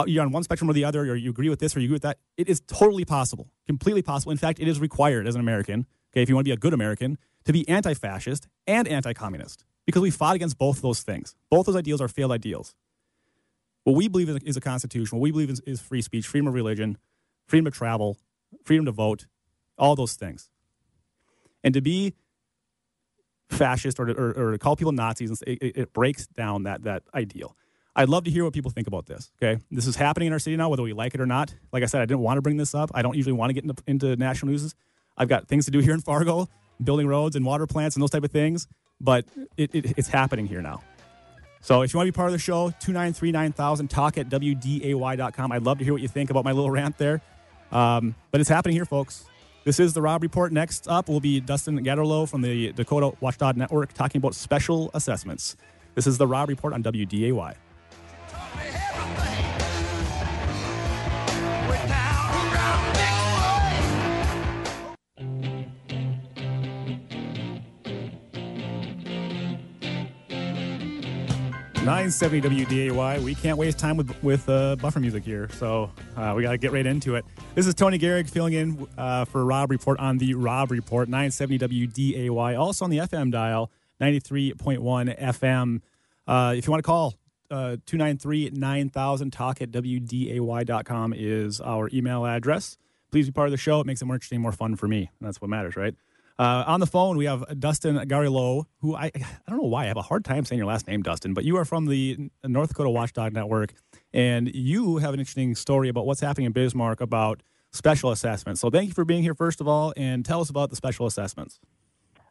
you're 0.08 0.24
on 0.24 0.32
one 0.32 0.44
spectrum 0.44 0.70
or 0.70 0.74
the 0.74 0.86
other, 0.86 1.02
or 1.02 1.16
you 1.16 1.30
agree 1.30 1.50
with 1.50 1.60
this 1.60 1.76
or 1.76 1.80
you 1.80 1.86
agree 1.86 1.96
with 1.96 2.02
that, 2.02 2.18
it 2.36 2.50
is 2.50 2.62
totally 2.62 3.06
possible, 3.06 3.52
completely 3.68 4.02
possible. 4.02 4.32
In 4.32 4.40
fact, 4.40 4.60
it 4.60 4.68
is 4.68 4.80
required 4.80 5.28
as 5.28 5.36
an 5.36 5.42
American, 5.42 5.86
okay, 6.12 6.24
if 6.24 6.30
you 6.30 6.36
want 6.36 6.46
to 6.46 6.50
be 6.50 6.54
a 6.54 6.58
good 6.58 6.74
American, 6.74 7.20
to 7.46 7.54
be 7.54 7.68
anti 7.68 7.94
fascist 7.94 8.48
and 8.68 8.88
anti 8.88 9.14
communist 9.14 9.66
because 9.86 10.02
we 10.02 10.12
fought 10.12 10.36
against 10.36 10.58
both 10.58 10.82
those 10.82 11.02
things. 11.02 11.36
Both 11.50 11.66
those 11.66 11.76
ideals 11.76 12.02
are 12.02 12.08
failed 12.08 12.32
ideals. 12.32 12.76
What 13.84 13.96
we 13.96 14.08
believe 14.08 14.30
is 14.44 14.58
a 14.58 14.62
constitution, 14.62 15.18
what 15.18 15.24
we 15.24 15.32
believe 15.32 15.50
is, 15.50 15.60
is 15.62 15.82
free 15.82 16.02
speech, 16.02 16.28
freedom 16.28 16.48
of 16.48 16.54
religion, 16.54 16.98
freedom 17.48 17.66
to 17.66 17.72
travel, 17.72 18.18
freedom 18.64 18.86
to 18.86 18.92
vote, 18.92 19.26
all 19.78 19.96
those 19.96 20.14
things. 20.14 20.50
And 21.64 21.74
to 21.74 21.82
be 21.82 22.14
fascist 23.52 24.00
or, 24.00 24.10
or, 24.10 24.54
or 24.54 24.58
call 24.58 24.76
people 24.76 24.92
Nazis. 24.92 25.42
It, 25.46 25.60
it, 25.62 25.94
breaks 25.94 26.28
down 26.28 26.64
that, 26.64 26.84
that 26.84 27.04
ideal. 27.14 27.56
I'd 27.96 28.10
love 28.10 28.24
to 28.24 28.32
hear 28.32 28.44
what 28.46 28.54
people 28.54 28.72
think 28.72 28.88
about 28.88 29.06
this. 29.06 29.32
Okay, 29.42 29.62
this 29.70 29.86
is 29.86 29.98
happening 29.98 30.28
in 30.28 30.34
our 30.34 30.40
city 30.40 30.56
now, 30.56 30.70
whether 30.70 30.84
we 30.84 30.94
like 30.94 31.14
it 31.14 31.22
or 31.22 31.26
not. 31.26 31.54
Like 31.74 31.84
I 31.84 31.86
said, 31.88 32.02
I 32.02 32.06
didn't 32.06 32.22
want 32.22 32.38
to 32.38 32.42
bring 32.42 32.58
this 32.58 32.74
up. 32.74 32.90
I 32.94 33.02
don't 33.02 33.16
usually 33.16 33.34
want 33.34 33.50
to 33.50 33.54
get 33.54 33.64
into, 33.64 33.76
into 33.86 34.16
national 34.16 34.52
news. 34.52 34.74
I've 35.18 35.28
got 35.28 35.48
things 35.50 35.66
to 35.66 35.72
do 35.72 35.80
here 35.80 35.94
in 35.94 36.00
Fargo, 36.00 36.48
building 36.84 37.08
roads 37.08 37.36
and 37.36 37.46
water 37.46 37.68
plants 37.68 37.96
and 37.96 38.04
those 38.04 38.10
type 38.10 38.24
of 38.24 38.32
things. 38.32 38.68
But 39.00 39.26
it, 39.58 39.74
it, 39.74 39.98
it's 39.98 40.08
happening 40.08 40.46
here 40.46 40.62
now. 40.62 40.82
So 41.62 41.84
if 41.84 41.94
you 41.94 41.98
want 41.98 42.08
to 42.08 42.12
be 42.12 42.16
part 42.16 42.28
of 42.28 42.34
the 42.34 42.40
show, 42.40 42.72
293 42.80 43.32
9000, 43.32 43.88
talk 43.88 44.18
at 44.18 44.30
WDAY.com. 44.30 45.52
I'd 45.52 45.64
love 45.64 45.78
to 45.78 45.84
hear 45.84 45.94
what 45.94 46.02
you 46.02 46.08
think 46.08 46.30
about 46.30 46.44
my 46.44 46.52
little 46.52 46.72
rant 46.72 46.98
there. 46.98 47.22
Um, 47.72 48.16
but 48.32 48.42
it's 48.42 48.50
happening 48.50 48.76
here, 48.76 48.86
folks. 48.86 49.26
This 49.64 49.80
is 49.80 49.94
the 49.94 50.02
Rob 50.02 50.24
Report. 50.24 50.52
Next 50.52 50.88
up 50.88 51.08
will 51.08 51.20
be 51.20 51.40
Dustin 51.40 51.84
Gatterlow 51.84 52.28
from 52.28 52.42
the 52.42 52.72
Dakota 52.74 53.12
Watchdog 53.22 53.58
Network 53.58 53.94
talking 53.94 54.20
about 54.20 54.34
special 54.34 54.90
assessments. 54.96 55.56
This 55.94 56.08
is 56.08 56.18
the 56.18 56.26
Rob 56.26 56.50
Report 56.50 56.74
on 56.74 56.82
WDAY. 56.82 57.56
970 71.82 72.42
WDAY. 72.42 73.24
We 73.24 73.34
can't 73.34 73.58
waste 73.58 73.80
time 73.80 73.98
with 73.98 74.16
with 74.24 74.48
uh, 74.48 74.76
buffer 74.76 75.00
music 75.00 75.24
here, 75.24 75.50
so 75.54 75.92
uh, 76.16 76.32
we 76.38 76.44
got 76.44 76.52
to 76.52 76.60
get 76.60 76.72
right 76.72 76.86
into 76.86 77.16
it. 77.16 77.26
This 77.56 77.66
is 77.66 77.74
Tony 77.74 77.98
Gehrig 77.98 78.30
filling 78.30 78.54
in 78.54 78.88
uh, 79.00 79.26
for 79.26 79.44
Rob 79.44 79.72
Report 79.72 80.00
on 80.00 80.20
the 80.20 80.36
Rob 80.36 80.70
Report, 80.70 81.10
970 81.10 81.58
WDAY. 81.58 82.60
Also 82.60 82.86
on 82.86 82.92
the 82.92 83.00
FM 83.00 83.32
dial, 83.32 83.72
93.1 84.00 85.20
FM. 85.20 85.82
Uh, 86.28 86.54
if 86.56 86.68
you 86.68 86.72
want 86.72 86.84
to 86.84 86.86
call, 86.86 87.16
uh, 87.50 87.78
293 87.88 88.52
9000 88.54 89.32
talk 89.32 89.60
at 89.60 89.72
WDAY.com 89.72 91.16
is 91.18 91.60
our 91.62 91.90
email 91.92 92.28
address. 92.28 92.78
Please 93.10 93.26
be 93.26 93.32
part 93.32 93.48
of 93.48 93.52
the 93.52 93.58
show. 93.58 93.80
It 93.80 93.88
makes 93.88 94.04
it 94.04 94.06
more 94.06 94.16
interesting, 94.16 94.40
more 94.40 94.52
fun 94.52 94.76
for 94.76 94.88
me. 94.88 95.10
And 95.20 95.28
that's 95.28 95.42
what 95.42 95.50
matters, 95.50 95.76
right? 95.76 95.96
Uh, 96.42 96.64
on 96.66 96.80
the 96.80 96.88
phone, 96.88 97.18
we 97.18 97.26
have 97.26 97.46
Dustin 97.60 97.98
Garillo, 98.08 98.66
who 98.80 98.96
I 98.96 99.12
I 99.16 99.22
don't 99.48 99.62
know 99.62 99.68
why 99.68 99.84
I 99.84 99.86
have 99.86 99.98
a 99.98 100.02
hard 100.02 100.26
time 100.26 100.44
saying 100.44 100.58
your 100.58 100.66
last 100.66 100.88
name, 100.88 101.04
Dustin, 101.04 101.36
but 101.36 101.44
you 101.44 101.56
are 101.58 101.66
from 101.66 101.86
the 101.86 102.32
North 102.44 102.70
Dakota 102.70 102.90
Watchdog 102.90 103.32
Network, 103.32 103.76
and 104.12 104.50
you 104.52 104.98
have 104.98 105.14
an 105.14 105.20
interesting 105.20 105.54
story 105.54 105.88
about 105.88 106.08
what's 106.08 106.20
happening 106.20 106.48
in 106.48 106.52
Bismarck 106.52 107.00
about 107.00 107.44
special 107.72 108.10
assessments. 108.10 108.60
So 108.60 108.72
thank 108.72 108.88
you 108.88 108.96
for 108.96 109.06
being 109.06 109.22
here, 109.22 109.36
first 109.36 109.62
of 109.62 109.68
all, 109.68 109.94
and 109.96 110.26
tell 110.26 110.42
us 110.42 110.50
about 110.50 110.72
the 110.72 110.76
special 110.76 111.06
assessments. 111.06 111.60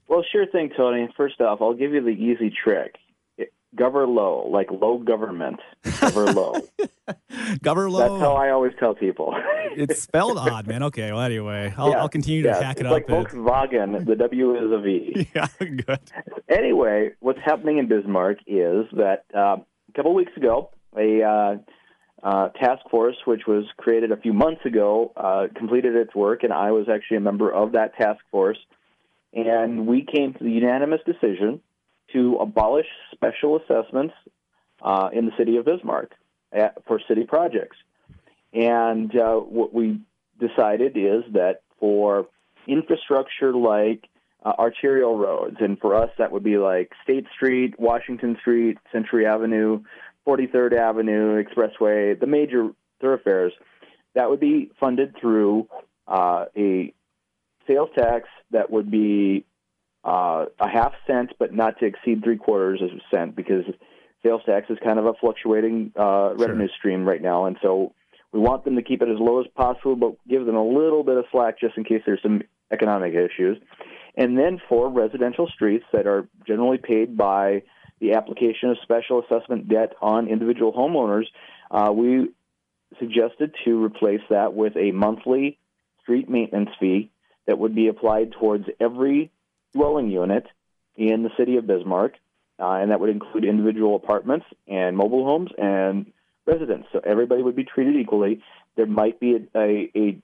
Well, 0.09 0.25
sure 0.33 0.45
thing, 0.45 0.73
Tony. 0.77 1.09
First 1.17 1.41
off, 1.41 1.63
I'll 1.63 1.75
give 1.75 1.93
you 1.93 2.03
the 2.03 2.11
easy 2.11 2.51
trick. 2.51 2.97
Gover 3.77 4.07
low, 4.09 4.49
like 4.51 4.69
low 4.71 4.99
government. 4.99 5.61
Gover 5.85 6.35
low. 6.35 6.61
Gover 7.63 7.91
low. 7.91 7.99
That's 7.99 8.21
how 8.21 8.35
I 8.35 8.51
always 8.51 8.73
tell 8.81 8.95
people. 8.95 9.35
it's 9.77 10.03
spelled 10.03 10.39
odd, 10.39 10.67
man. 10.67 10.83
Okay, 10.85 11.13
well, 11.13 11.21
anyway, 11.21 11.73
I'll, 11.77 11.91
yeah, 11.91 12.01
I'll 12.01 12.09
continue 12.09 12.43
to 12.43 12.49
yeah. 12.49 12.63
hack 12.63 12.79
it 12.79 12.87
it's 12.87 12.87
up. 12.87 12.93
Like 12.93 13.07
Volkswagen, 13.07 14.05
the 14.07 14.17
W 14.17 14.57
is 14.57 14.73
a 14.73 14.81
V. 14.81 15.29
Yeah, 15.35 15.47
good. 15.59 16.01
Anyway, 16.49 17.11
what's 17.21 17.39
happening 17.45 17.79
in 17.79 17.87
Bismarck 17.87 18.39
is 18.47 18.87
that 18.93 19.25
uh, 19.35 19.59
a 19.59 19.93
couple 19.95 20.11
of 20.11 20.17
weeks 20.17 20.37
ago, 20.37 20.71
a 20.97 21.23
uh, 21.23 21.57
uh, 22.23 22.49
task 22.51 22.83
force, 22.91 23.17
which 23.25 23.43
was 23.47 23.65
created 23.77 24.11
a 24.11 24.17
few 24.17 24.33
months 24.33 24.65
ago, 24.65 25.13
uh, 25.17 25.47
completed 25.57 25.95
its 25.95 26.15
work, 26.15 26.43
and 26.43 26.53
I 26.53 26.73
was 26.73 26.89
actually 26.93 27.19
a 27.19 27.21
member 27.21 27.53
of 27.53 27.73
that 27.73 27.97
task 27.97 28.21
force. 28.33 28.59
And 29.33 29.87
we 29.87 30.05
came 30.05 30.35
to 30.35 30.43
the 30.43 30.51
unanimous 30.51 31.01
decision 31.07 31.61
to 32.13 32.37
abolish 32.37 32.87
special 33.13 33.59
assessments 33.59 34.15
uh, 34.83 35.11
in 35.13 35.27
the 35.27 35.33
city 35.39 35.57
of 35.57 35.65
Bismarck 35.65 36.13
at, 36.53 36.83
for 36.87 37.01
city 37.09 37.25
projects. 37.25 37.77
And 38.53 39.15
uh, 39.17 39.37
what 39.37 39.73
we 39.73 40.01
decided 40.39 40.97
is 40.97 41.23
that 41.33 41.63
for 41.79 42.27
infrastructure 42.67 43.55
like 43.55 44.09
uh, 44.45 44.53
arterial 44.59 45.17
roads, 45.19 45.57
and 45.61 45.79
for 45.79 45.95
us 45.95 46.11
that 46.19 46.33
would 46.33 46.43
be 46.43 46.57
like 46.57 46.93
State 47.05 47.27
Street, 47.35 47.79
Washington 47.79 48.37
Street, 48.41 48.79
Century 48.91 49.27
Avenue, 49.27 49.83
43rd 50.27 50.77
Avenue, 50.77 51.43
Expressway, 51.43 52.19
the 52.19 52.27
major 52.27 52.71
thoroughfares, 53.01 53.53
that 54.15 54.31
would 54.31 54.41
be 54.41 54.71
funded 54.81 55.15
through 55.21 55.69
uh, 56.09 56.47
a 56.57 56.93
sales 57.67 57.91
tax 57.97 58.29
that 58.51 58.71
would 58.71 58.91
be 58.91 59.45
uh, 60.05 60.47
a 60.59 60.69
half 60.69 60.93
cent, 61.07 61.33
but 61.39 61.53
not 61.53 61.79
to 61.79 61.87
exceed 61.87 62.23
three 62.25 62.37
quarters 62.37 62.81
of 62.83 62.91
a 62.91 63.01
cent, 63.15 63.37
because 63.37 63.65
sales 64.23 64.43
tax 64.47 64.71
is 64.71 64.79
kind 64.85 64.99
of 64.99 65.07
a 65.07 65.15
fluctuating 65.15 65.93
uh, 65.99 66.35
revenue 66.37 66.67
sure. 66.67 66.77
stream 66.79 67.07
right 67.07 67.23
now, 67.23 67.47
and 67.47 67.57
so 67.63 67.93
we 68.33 68.41
want 68.41 68.65
them 68.65 68.77
to 68.77 68.83
keep 68.83 69.03
it 69.03 69.09
as 69.09 69.19
low 69.19 69.41
as 69.41 69.47
possible, 69.57 69.97
but 69.97 70.17
give 70.29 70.47
them 70.47 70.57
a 70.57 70.65
little 70.65 71.03
bit 71.03 71.17
of 71.17 71.25
slack 71.33 71.59
just 71.59 71.77
in 71.77 71.85
case 71.85 72.03
there's 72.07 72.23
some 72.23 72.43
economic 72.71 73.15
issues. 73.15 73.59
And 74.17 74.39
then 74.39 74.61
for 74.69 74.89
residential 74.89 75.49
streets 75.49 75.85
that 75.93 76.07
are 76.07 76.29
generally 76.47 76.79
paid 76.79 77.17
by 77.17 77.63
the 78.01 78.15
application 78.15 78.71
of 78.71 78.79
special 78.83 79.23
assessment 79.23 79.69
debt 79.69 79.93
on 80.01 80.29
individual 80.29 80.73
homeowners, 80.73 81.27
uh, 81.71 81.93
we 81.93 82.29
suggested 82.99 83.55
to 83.65 83.85
replace 83.85 84.23
that 84.31 84.55
with 84.55 84.77
a 84.77 84.91
monthly 84.93 85.59
street 86.03 86.29
maintenance 86.29 86.71
fee 86.79 87.11
that 87.47 87.59
would 87.59 87.75
be 87.75 87.89
applied 87.89 88.33
towards 88.33 88.65
every 88.81 89.31
dwelling 89.75 90.11
unit 90.11 90.47
in 90.97 91.23
the 91.23 91.31
city 91.39 91.57
of 91.57 91.67
Bismarck, 91.67 92.15
uh, 92.59 92.73
and 92.73 92.91
that 92.91 93.01
would 93.01 93.11
include 93.11 93.45
individual 93.45 93.97
apartments 93.97 94.47
and 94.69 94.97
mobile 94.97 95.25
homes 95.25 95.51
and 95.57 96.13
residents. 96.47 96.89
So 96.93 97.01
everybody 97.05 97.43
would 97.43 97.57
be 97.57 97.65
treated 97.65 97.97
equally. 97.97 98.43
There 98.77 98.87
might 98.87 99.21
be 99.21 99.37
a, 99.37 99.59
a, 99.59 99.91
a 99.97 100.19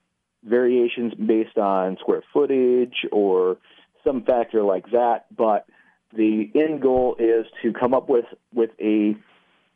variations 0.45 1.15
based 1.15 1.59
on 1.59 1.97
square 2.01 2.23
footage 2.33 3.07
or 3.11 3.57
some 4.05 4.23
factor 4.23 4.63
like 4.63 4.91
that, 4.93 5.27
but 5.37 5.67
the 6.15 6.51
end 6.55 6.81
goal 6.81 7.17
is 7.19 7.47
to 7.63 7.73
come 7.73 7.93
up 7.93 8.09
with 8.09 8.27
with 8.55 8.71
a 8.81 9.17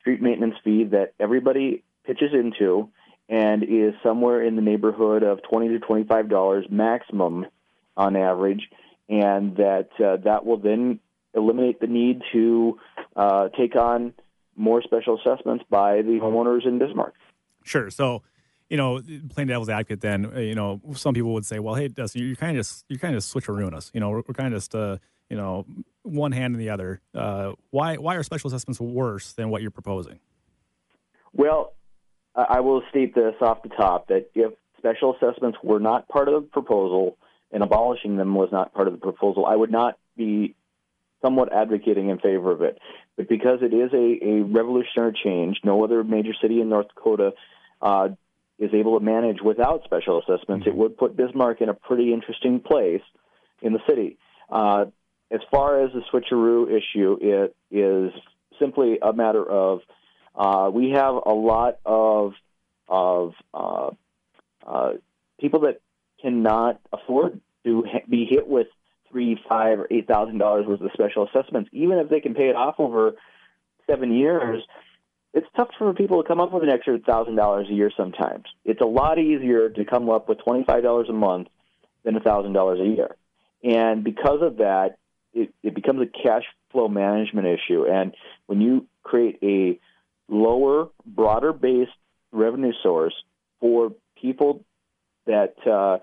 street 0.00 0.23
maintenance 0.23 0.55
fee 0.62 0.85
that 0.85 1.12
everybody 1.19 1.83
pitches 2.05 2.33
into 2.33 2.89
and 3.29 3.62
is 3.62 3.95
somewhere 4.03 4.43
in 4.43 4.57
the 4.57 4.62
neighborhood 4.62 5.23
of 5.23 5.43
twenty 5.43 5.69
to 5.69 5.79
twenty 5.81 6.05
five 6.05 6.29
dollars 6.29 6.67
maximum 6.71 7.47
on 7.97 8.17
average, 8.17 8.71
and 9.11 9.57
that 9.57 9.88
uh, 10.02 10.17
that 10.25 10.47
will 10.47 10.57
then 10.57 11.00
eliminate 11.35 11.81
the 11.81 11.87
need 11.87 12.23
to 12.33 12.79
uh, 13.17 13.49
take 13.59 13.76
on 13.76 14.14
more 14.57 14.83
special 14.83 15.19
assessments 15.19 15.64
by 15.69 16.02
the 16.02 16.19
homeowners 16.23 16.67
in 16.67 16.79
Bismarck. 16.79 17.14
Sure. 17.64 17.90
So, 17.90 18.23
you 18.69 18.76
know, 18.76 19.00
plain 19.31 19.49
devil's 19.49 19.69
advocate, 19.69 20.00
then 20.00 20.26
uh, 20.26 20.38
you 20.38 20.55
know, 20.55 20.81
some 20.95 21.12
people 21.12 21.35
would 21.35 21.45
say, 21.45 21.59
"Well, 21.59 21.75
hey, 21.75 21.88
Dustin, 21.88 22.25
you're 22.25 22.37
kind 22.37 22.57
of 22.57 22.64
just 22.64 22.85
you're 22.88 23.00
kind 23.00 23.17
of 23.17 23.23
switcherooing 23.23 23.75
us. 23.75 23.90
You 23.93 24.00
know, 24.00 24.11
we're, 24.11 24.23
we're 24.26 24.35
kind 24.35 24.55
of 24.55 24.61
just 24.61 24.75
uh, 24.75 24.99
you 25.29 25.37
know 25.37 25.67
one 26.02 26.33
hand 26.33 26.55
in 26.55 26.61
the 26.61 26.71
other. 26.71 27.00
Uh, 27.14 27.52
why 27.71 27.97
why 27.97 28.14
are 28.14 28.23
special 28.23 28.49
assessments 28.49 28.81
worse 28.81 29.33
than 29.33 29.50
what 29.50 29.61
you're 29.62 29.73
proposing?" 29.73 30.21
Well, 31.33 31.75
I 32.35 32.61
will 32.61 32.83
state 32.90 33.14
this 33.14 33.35
off 33.40 33.62
the 33.62 33.69
top 33.69 34.09
that 34.09 34.31
if 34.35 34.52
special 34.79 35.14
assessments 35.14 35.59
were 35.62 35.81
not 35.81 36.09
part 36.09 36.29
of 36.29 36.35
the 36.35 36.49
proposal 36.49 37.17
and 37.52 37.62
abolishing 37.62 38.16
them 38.16 38.35
was 38.35 38.50
not 38.52 38.73
part 38.73 38.87
of 38.87 38.92
the 38.92 39.00
proposal, 39.00 39.47
I 39.47 39.57
would 39.57 39.71
not 39.71 39.99
be 40.16 40.54
somewhat 41.23 41.52
advocating 41.52 42.09
in 42.09 42.19
favor 42.19 42.50
of 42.50 42.62
it. 42.62 42.78
But 43.16 43.28
because 43.28 43.61
it 43.62 43.75
is 43.75 43.92
a, 43.92 44.25
a 44.25 44.42
revolutionary 44.42 45.12
change, 45.23 45.61
no 45.64 45.85
other 45.85 46.02
major 46.02 46.33
city 46.40 46.61
in 46.61 46.69
North 46.69 46.88
Dakota 46.88 47.33
uh, 47.83 48.09
is 48.59 48.71
able 48.73 48.99
to 48.99 49.04
manage 49.04 49.40
without 49.42 49.85
special 49.85 50.19
assessments. 50.21 50.66
Mm-hmm. 50.66 50.71
It 50.71 50.76
would 50.76 50.97
put 50.97 51.16
Bismarck 51.16 51.61
in 51.61 51.69
a 51.69 51.75
pretty 51.75 52.12
interesting 52.12 52.61
place 52.61 53.02
in 53.62 53.73
the 53.73 53.80
city. 53.88 54.19
Uh, 54.49 54.87
as 55.30 55.40
far 55.50 55.85
as 55.85 55.92
the 55.92 56.02
switcheroo 56.12 56.66
issue, 56.69 57.16
it 57.21 57.57
is 57.71 58.12
simply 58.59 58.99
a 59.00 59.12
matter 59.12 59.45
of 59.45 59.80
uh, 60.35 60.71
we 60.73 60.90
have 60.90 61.14
a 61.14 61.33
lot 61.33 61.78
of 61.85 62.35
of 62.88 63.35
uh, 63.54 63.90
uh, 64.66 64.92
people 65.40 65.61
that 65.61 65.80
cannot 66.23 66.81
afford 66.93 67.41
to 67.65 67.85
be 68.09 68.27
hit 68.29 68.47
with 68.47 68.67
three, 69.11 69.39
five, 69.49 69.79
or 69.79 69.89
eight 69.91 70.07
thousand 70.07 70.39
dollars 70.39 70.67
worth 70.67 70.81
of 70.81 70.91
special 70.93 71.27
assessments, 71.27 71.71
even 71.73 71.99
if 71.99 72.09
they 72.09 72.21
can 72.21 72.35
pay 72.35 72.49
it 72.49 72.57
off 72.57 72.77
over 72.79 73.12
seven 73.87 74.12
years. 74.15 74.62
It's 75.33 75.47
tough 75.57 75.69
for 75.79 75.93
people 75.95 76.23
to 76.23 76.29
come 76.29 76.41
up 76.41 76.53
with 76.53 76.65
an 76.65 76.71
extra 76.71 76.99
thousand 76.99 77.37
dollars 77.37 77.69
a 77.71 77.73
year. 77.73 77.91
Sometimes 77.97 78.45
it's 78.65 78.81
a 78.81 78.87
lot 78.87 79.19
easier 79.19 79.69
to 79.71 79.85
come 79.85 80.09
up 80.11 80.29
with 80.29 80.39
twenty 80.39 80.65
five 80.65 80.83
dollars 80.83 81.09
a 81.09 81.12
month 81.12 81.49
than 82.05 82.17
a 82.17 82.21
thousand 82.21 82.53
dollars 82.53 82.81
a 82.81 82.87
year, 82.87 83.17
and 83.62 84.03
because 84.03 84.41
of 84.43 84.57
that, 84.59 84.97
it, 85.33 85.53
it 85.62 85.75
becomes 85.75 86.00
a 86.03 86.07
cash 86.07 86.45
flow 86.73 86.89
management 86.89 87.47
issue. 87.47 87.85
And 87.87 88.15
when 88.47 88.61
you 88.61 88.87
create 89.03 89.39
a 89.43 89.79
lower, 90.29 90.89
broader 91.05 91.53
based 91.53 91.93
revenue 92.33 92.73
source 92.83 93.15
for 93.61 93.93
people 94.21 94.65
that 95.27 95.55
uh, 95.67 95.99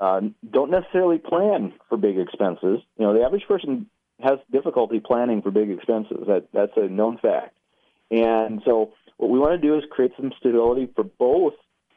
uh, 0.00 0.20
don't 0.50 0.70
necessarily 0.70 1.18
plan 1.18 1.74
for 1.88 1.98
big 1.98 2.18
expenses. 2.18 2.80
You 2.98 3.06
know, 3.06 3.12
the 3.12 3.22
average 3.22 3.46
person 3.46 3.86
has 4.20 4.38
difficulty 4.50 5.00
planning 5.00 5.42
for 5.42 5.50
big 5.50 5.70
expenses. 5.70 6.24
That 6.26 6.48
that's 6.52 6.72
a 6.76 6.88
known 6.88 7.18
fact. 7.18 7.56
And 8.10 8.62
so, 8.64 8.92
what 9.18 9.30
we 9.30 9.38
want 9.38 9.60
to 9.60 9.66
do 9.66 9.76
is 9.76 9.84
create 9.90 10.12
some 10.16 10.32
stability 10.38 10.90
for 10.94 11.04
both 11.04 11.52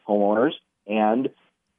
homeowners 0.07 0.51
and 0.85 1.29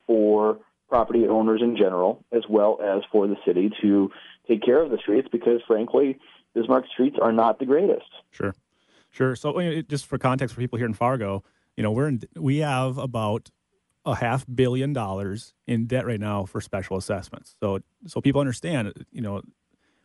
for 0.07 0.59
property 0.89 1.27
owners 1.29 1.61
in 1.63 1.77
general, 1.77 2.25
as 2.33 2.43
well 2.49 2.79
as 2.83 3.03
for 3.13 3.27
the 3.27 3.37
city 3.45 3.71
to 3.83 4.11
take 4.49 4.63
care 4.63 4.81
of 4.81 4.91
the 4.91 4.99
streets, 4.99 5.29
because 5.31 5.61
frankly, 5.67 6.19
Bismarck 6.55 6.87
streets 6.93 7.17
are 7.21 7.33
not 7.33 7.59
the 7.59 7.67
greatest. 7.67 8.07
Sure, 8.31 8.55
sure. 9.11 9.37
So, 9.37 9.83
just 9.83 10.07
for 10.07 10.17
context 10.17 10.55
for 10.55 10.61
people 10.61 10.79
here 10.79 10.87
in 10.87 10.95
Fargo, 10.95 11.45
you 11.77 11.83
know, 11.83 11.93
we're 11.93 12.09
in, 12.09 12.23
we 12.35 12.59
have 12.59 12.97
about 12.97 13.51
a 14.07 14.15
half 14.15 14.45
billion 14.53 14.93
dollars 14.93 15.55
in 15.67 15.87
debt 15.87 16.07
right 16.07 16.21
now 16.21 16.45
for 16.45 16.61
special 16.61 16.97
assessments. 16.97 17.57
So 17.61 17.81
so 18.07 18.21
people 18.21 18.41
understand, 18.41 18.93
you 19.13 19.23
know, 19.23 19.43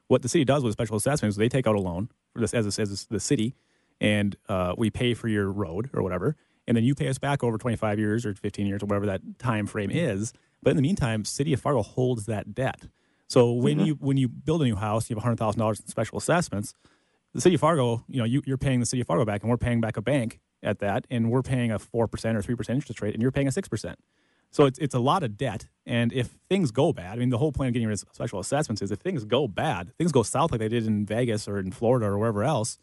what 0.07 0.21
the 0.21 0.29
city 0.29 0.45
does 0.45 0.63
with 0.63 0.73
special 0.73 0.95
assessments. 0.95 1.37
They 1.37 1.49
take 1.49 1.67
out 1.67 1.75
a 1.75 1.79
loan 1.79 2.09
for 2.33 2.39
this 2.39 2.53
as 2.53 2.65
a, 2.65 2.81
as 2.81 3.05
a, 3.05 3.13
the 3.13 3.19
city, 3.19 3.55
and 3.99 4.35
uh, 4.47 4.73
we 4.77 4.89
pay 4.89 5.13
for 5.13 5.27
your 5.27 5.51
road 5.51 5.89
or 5.93 6.01
whatever, 6.01 6.35
and 6.67 6.77
then 6.77 6.83
you 6.83 6.95
pay 6.95 7.07
us 7.07 7.17
back 7.17 7.43
over 7.43 7.57
25 7.57 7.99
years 7.99 8.25
or 8.25 8.33
15 8.33 8.65
years 8.65 8.83
or 8.83 8.85
whatever 8.85 9.05
that 9.05 9.21
time 9.37 9.67
frame 9.67 9.91
is. 9.91 10.33
But 10.61 10.71
in 10.71 10.75
the 10.75 10.81
meantime, 10.81 11.25
City 11.25 11.53
of 11.53 11.61
Fargo 11.61 11.81
holds 11.83 12.25
that 12.25 12.53
debt. 12.53 12.87
So 13.27 13.51
when 13.51 13.77
mm-hmm. 13.77 13.85
you 13.85 13.93
when 13.95 14.17
you 14.17 14.27
build 14.27 14.61
a 14.61 14.65
new 14.65 14.75
house, 14.75 15.09
you 15.09 15.15
have 15.15 15.23
hundred 15.23 15.37
thousand 15.37 15.59
dollars 15.59 15.79
in 15.79 15.87
special 15.87 16.17
assessments. 16.17 16.73
The 17.33 17.41
City 17.41 17.55
of 17.55 17.61
Fargo, 17.61 18.03
you 18.07 18.17
know, 18.17 18.25
you, 18.25 18.41
you're 18.45 18.57
paying 18.57 18.79
the 18.79 18.87
City 18.87 19.01
of 19.01 19.07
Fargo 19.07 19.23
back, 19.23 19.43
and 19.43 19.51
we're 19.51 19.57
paying 19.57 19.81
back 19.81 19.97
a 19.97 20.01
bank 20.01 20.39
at 20.63 20.79
that, 20.79 21.05
and 21.09 21.31
we're 21.31 21.41
paying 21.41 21.71
a 21.71 21.79
four 21.79 22.07
percent 22.07 22.37
or 22.37 22.41
three 22.41 22.55
percent 22.55 22.77
interest 22.77 23.01
rate, 23.01 23.13
and 23.13 23.21
you're 23.21 23.31
paying 23.31 23.47
a 23.47 23.51
six 23.51 23.67
percent. 23.67 23.99
So 24.51 24.65
it's 24.65 24.79
it's 24.79 24.95
a 24.95 24.99
lot 24.99 25.23
of 25.23 25.37
debt, 25.37 25.67
and 25.85 26.11
if 26.11 26.27
things 26.49 26.71
go 26.71 26.91
bad, 26.91 27.13
I 27.13 27.19
mean, 27.19 27.29
the 27.29 27.37
whole 27.37 27.51
point 27.51 27.67
of 27.67 27.73
getting 27.73 27.87
rid 27.87 27.93
of 28.01 28.05
special 28.11 28.39
assessments 28.39 28.81
is 28.81 28.91
if 28.91 28.99
things 28.99 29.23
go 29.23 29.47
bad, 29.47 29.95
things 29.97 30.11
go 30.11 30.23
south 30.23 30.51
like 30.51 30.59
they 30.59 30.69
did 30.69 30.87
in 30.87 31.05
Vegas 31.05 31.47
or 31.47 31.59
in 31.59 31.71
Florida 31.71 32.07
or 32.07 32.17
wherever 32.17 32.43
else, 32.43 32.79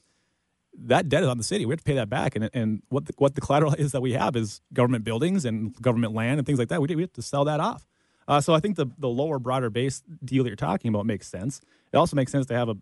that 0.78 1.08
debt 1.08 1.22
is 1.22 1.28
on 1.28 1.38
the 1.38 1.44
city. 1.44 1.66
We 1.66 1.72
have 1.72 1.80
to 1.80 1.84
pay 1.84 1.94
that 1.94 2.08
back, 2.08 2.36
and 2.36 2.48
and 2.54 2.82
what 2.88 3.06
the, 3.06 3.14
what 3.18 3.34
the 3.34 3.40
collateral 3.40 3.74
is 3.78 3.92
that 3.92 4.00
we 4.00 4.12
have 4.12 4.36
is 4.36 4.60
government 4.72 5.04
buildings 5.04 5.44
and 5.44 5.74
government 5.82 6.14
land 6.14 6.38
and 6.38 6.46
things 6.46 6.58
like 6.58 6.68
that. 6.68 6.80
We 6.80 6.94
we 6.94 7.02
have 7.02 7.12
to 7.14 7.22
sell 7.22 7.44
that 7.44 7.60
off. 7.60 7.86
Uh, 8.28 8.40
so 8.40 8.54
I 8.54 8.60
think 8.60 8.76
the 8.76 8.86
the 8.98 9.08
lower, 9.08 9.38
broader 9.38 9.70
base 9.70 10.02
deal 10.24 10.44
that 10.44 10.50
you're 10.50 10.56
talking 10.56 10.88
about 10.88 11.06
makes 11.06 11.26
sense. 11.26 11.60
It 11.92 11.96
also 11.96 12.16
makes 12.16 12.32
sense 12.32 12.46
to 12.46 12.54
have 12.54 12.68
a 12.68 12.76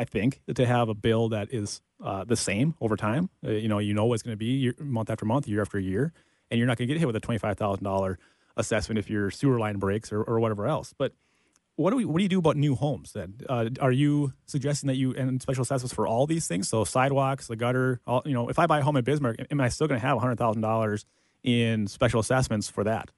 I 0.00 0.04
think 0.04 0.40
to 0.54 0.64
have 0.64 0.88
a 0.88 0.94
bill 0.94 1.28
that 1.28 1.52
is 1.52 1.82
uh, 2.02 2.24
the 2.24 2.34
same 2.34 2.74
over 2.80 2.96
time. 2.96 3.28
Uh, 3.46 3.50
you 3.50 3.68
know, 3.68 3.78
you 3.78 3.92
know 3.92 4.06
what's 4.06 4.22
going 4.22 4.32
to 4.32 4.38
be 4.38 4.46
year, 4.46 4.74
month 4.78 5.10
after 5.10 5.26
month, 5.26 5.46
year 5.46 5.60
after 5.60 5.78
year, 5.78 6.14
and 6.50 6.56
you're 6.56 6.66
not 6.66 6.78
going 6.78 6.88
to 6.88 6.94
get 6.94 6.98
hit 6.98 7.06
with 7.06 7.16
a 7.16 7.20
twenty 7.20 7.36
five 7.36 7.58
thousand 7.58 7.84
dollar 7.84 8.18
assessment 8.56 8.98
if 8.98 9.10
your 9.10 9.30
sewer 9.30 9.58
line 9.58 9.76
breaks 9.76 10.10
or, 10.10 10.22
or 10.22 10.40
whatever 10.40 10.66
else. 10.66 10.94
But 10.96 11.12
what 11.76 11.90
do 11.90 11.96
we 11.96 12.06
what 12.06 12.16
do 12.16 12.22
you 12.22 12.30
do 12.30 12.38
about 12.38 12.56
new 12.56 12.76
homes 12.76 13.12
then? 13.12 13.34
Uh, 13.46 13.68
are 13.78 13.92
you 13.92 14.32
suggesting 14.46 14.88
that 14.88 14.96
you 14.96 15.14
and 15.14 15.42
special 15.42 15.62
assessments 15.62 15.92
for 15.92 16.06
all 16.06 16.26
these 16.26 16.48
things? 16.48 16.66
So 16.66 16.84
sidewalks, 16.84 17.46
the 17.46 17.56
gutter, 17.56 18.00
all, 18.06 18.22
you 18.24 18.32
know, 18.32 18.48
if 18.48 18.58
I 18.58 18.66
buy 18.66 18.78
a 18.78 18.82
home 18.82 18.96
in 18.96 19.04
Bismarck, 19.04 19.36
am 19.50 19.60
I 19.60 19.68
still 19.68 19.86
going 19.86 20.00
to 20.00 20.06
have 20.06 20.18
hundred 20.18 20.38
thousand 20.38 20.62
dollars 20.62 21.04
in 21.42 21.86
special 21.88 22.20
assessments 22.20 22.70
for 22.70 22.84
that? 22.84 23.10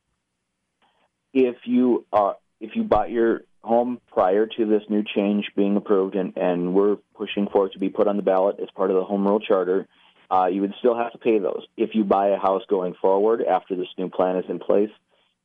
If 1.33 1.59
you 1.65 2.07
uh, 2.13 2.33
if 2.61 2.75
you 2.75 2.83
bought 2.83 3.11
your 3.11 3.43
home 3.65 4.01
prior 4.13 4.47
to 4.47 4.67
this 4.67 4.83
new 4.89 5.03
change 5.15 5.47
being 5.57 5.77
approved, 5.77 6.15
and, 6.17 6.37
and 6.37 6.75
we're 6.75 6.97
pushing 7.15 7.47
for 7.53 7.67
it 7.67 7.73
to 7.73 7.79
be 7.79 7.89
put 7.89 8.09
on 8.09 8.17
the 8.17 8.23
ballot 8.23 8.57
as 8.61 8.69
part 8.75 8.91
of 8.91 8.97
the 8.97 9.05
home 9.05 9.27
rule 9.27 9.41
charter, 9.41 9.87
uh, 10.31 10.47
you 10.47 10.61
would 10.63 10.75
still 10.79 10.97
have 10.97 11.13
to 11.13 11.19
pay 11.19 11.39
those. 11.39 11.63
If 11.77 11.91
you 11.95 12.05
buy 12.05 12.29
a 12.29 12.39
house 12.39 12.63
going 12.69 12.95
forward 13.01 13.43
after 13.43 13.77
this 13.77 13.89
new 13.99 14.09
plan 14.09 14.37
is 14.37 14.45
in 14.49 14.59
place, 14.59 14.91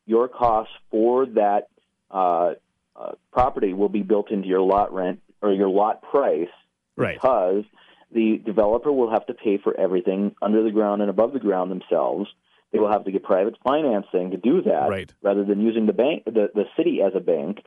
your 0.06 0.28
costs 0.28 0.74
for 0.90 1.26
that 1.28 1.68
uh, 2.10 2.54
uh, 2.96 3.12
property 3.32 3.74
will 3.74 3.90
be 3.90 4.02
built 4.02 4.32
into 4.32 4.48
your 4.48 4.62
lot 4.62 4.94
rent 4.94 5.20
or 5.42 5.52
your 5.52 5.70
lot 5.70 6.02
price 6.02 6.48
right. 6.96 7.16
because 7.16 7.66
the 8.12 8.42
developer 8.46 8.92
will 8.92 9.12
have 9.12 9.26
to 9.28 9.34
pay 9.34 9.58
for 9.58 9.78
everything 9.78 10.34
under 10.42 10.64
the 10.64 10.72
ground 10.72 11.02
and 11.02 11.10
above 11.10 11.34
the 11.34 11.40
ground 11.40 11.70
themselves. 11.70 12.30
they 12.72 12.80
will 12.80 12.92
have 12.92 13.04
to 13.06 13.12
get 13.12 13.24
private 13.24 13.56
financing 13.64 14.32
to 14.32 14.38
do 14.38 14.62
that, 14.62 14.90
Right. 14.90 15.14
rather 15.22 15.44
than 15.44 15.62
using 15.62 15.86
the 15.86 15.94
bank, 15.94 16.24
the, 16.26 16.50
the 16.56 16.66
city 16.76 17.02
as 17.06 17.14
a 17.16 17.20
bank. 17.20 17.60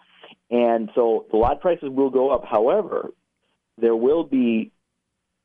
And 0.51 0.91
so 0.95 1.27
the 1.31 1.37
lot 1.37 1.61
prices 1.61 1.89
will 1.91 2.11
go 2.11 2.31
up. 2.31 2.45
However, 2.45 3.11
there 3.81 3.95
will 3.95 4.25
be 4.25 4.73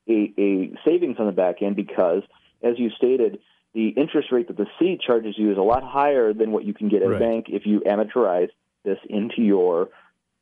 a, 0.07 0.33
a 0.38 0.71
savings 0.83 1.17
on 1.19 1.27
the 1.27 1.31
back 1.31 1.62
end 1.62 1.75
because, 1.75 2.24
as 2.63 2.74
you 2.77 2.89
stated, 2.97 3.39
the 3.74 3.89
interest 3.89 4.31
rate 4.31 4.47
that 4.47 4.57
the 4.57 4.67
city 4.79 4.97
charges 5.05 5.35
you 5.38 5.51
is 5.51 5.57
a 5.57 5.62
lot 5.62 5.83
higher 5.83 6.33
than 6.33 6.51
what 6.51 6.65
you 6.65 6.74
can 6.74 6.89
get 6.89 7.01
at 7.01 7.09
Right. 7.09 7.21
a 7.21 7.25
bank 7.25 7.45
if 7.50 7.65
you 7.65 7.81
amortize 7.81 8.50
this 8.83 8.97
into 9.09 9.41
your 9.41 9.89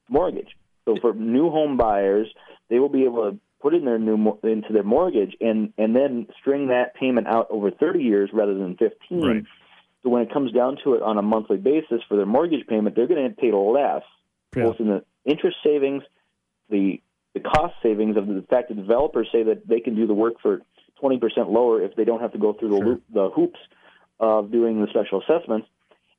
mortgage. 0.07 0.49
So 0.85 0.97
for 1.01 1.13
new 1.13 1.49
home 1.49 1.77
buyers, 1.77 2.27
they 2.69 2.79
will 2.79 2.89
be 2.89 3.05
able 3.05 3.31
to 3.31 3.39
put 3.61 3.73
in 3.73 3.85
their 3.85 3.97
new 3.97 4.37
into 4.43 4.73
their 4.73 4.83
mortgage 4.83 5.35
and 5.39 5.73
and 5.77 5.95
then 5.95 6.27
string 6.39 6.67
that 6.67 6.93
payment 6.95 7.27
out 7.27 7.47
over 7.49 7.71
30 7.71 8.03
years 8.03 8.29
rather 8.33 8.53
than 8.53 8.75
15. 8.75 9.21
Right. 9.21 9.43
So 10.03 10.09
when 10.09 10.21
it 10.21 10.33
comes 10.33 10.51
down 10.51 10.77
to 10.83 10.95
it 10.95 11.01
on 11.01 11.17
a 11.17 11.21
monthly 11.21 11.57
basis 11.57 12.01
for 12.09 12.17
their 12.17 12.25
mortgage 12.25 12.67
payment, 12.67 12.95
they're 12.95 13.07
going 13.07 13.29
to 13.29 13.35
pay 13.35 13.53
less, 13.53 14.03
Yeah. 14.55 14.63
both 14.65 14.79
in 14.79 14.87
the 14.87 15.03
interest 15.25 15.57
savings, 15.63 16.03
the 16.69 17.01
the 17.33 17.39
cost 17.39 17.73
savings 17.81 18.15
of 18.15 18.27
the 18.27 18.43
fact 18.47 18.69
that 18.69 18.75
developers 18.75 19.27
say 19.31 19.41
that 19.43 19.67
they 19.67 19.79
can 19.79 19.95
do 19.95 20.05
the 20.05 20.13
work 20.13 20.35
for 20.39 20.61
20% 21.01 21.19
lower 21.49 21.81
if 21.81 21.95
they 21.95 22.03
don't 22.05 22.21
have 22.21 22.31
to 22.33 22.37
go 22.37 22.53
through 22.53 22.69
the 22.69 22.77
Sure. 22.77 22.85
loop, 22.85 23.03
the 23.11 23.29
hoops 23.31 23.59
of 24.19 24.51
doing 24.51 24.79
the 24.79 24.87
special 24.89 25.19
assessments. 25.21 25.67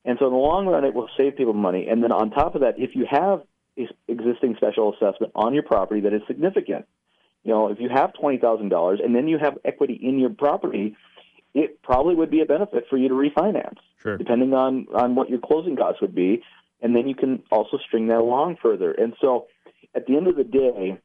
And 0.04 0.18
so 0.18 0.26
in 0.26 0.32
the 0.32 0.38
long 0.38 0.66
run, 0.66 0.84
it 0.84 0.92
will 0.92 1.08
save 1.16 1.36
people 1.36 1.52
money. 1.52 1.86
And 1.88 2.02
then 2.02 2.10
on 2.10 2.30
top 2.30 2.56
of 2.56 2.62
that, 2.62 2.80
if 2.80 2.96
you 2.96 3.06
have 3.08 3.42
a 3.78 3.88
existing 4.08 4.56
special 4.56 4.92
assessment 4.92 5.32
on 5.36 5.54
your 5.54 5.62
property 5.62 6.00
that 6.00 6.12
is 6.12 6.22
significant, 6.26 6.84
you 7.44 7.52
know, 7.52 7.68
if 7.68 7.78
you 7.78 7.88
have 7.88 8.12
twenty 8.14 8.38
thousand 8.38 8.70
dollars 8.70 8.98
and 9.02 9.14
then 9.14 9.28
you 9.28 9.38
have 9.38 9.56
equity 9.64 9.94
in 9.94 10.18
your 10.18 10.30
property, 10.30 10.96
it 11.54 11.80
probably 11.82 12.16
would 12.16 12.30
be 12.30 12.40
a 12.40 12.44
benefit 12.46 12.86
for 12.90 12.96
you 12.96 13.08
to 13.08 13.14
refinance, 13.14 13.78
Sure. 14.02 14.16
depending 14.18 14.52
on 14.52 14.88
on 14.92 15.14
what 15.14 15.30
your 15.30 15.38
closing 15.38 15.76
costs 15.76 16.00
would 16.00 16.14
be, 16.14 16.42
and 16.84 16.94
then 16.94 17.08
you 17.08 17.16
can 17.16 17.42
also 17.50 17.78
string 17.78 18.06
that 18.08 18.18
along 18.18 18.58
further. 18.62 18.92
And 18.92 19.14
so, 19.20 19.46
at 19.96 20.06
the 20.06 20.16
end 20.16 20.28
of 20.28 20.36
the 20.36 20.44
day, 20.44 20.98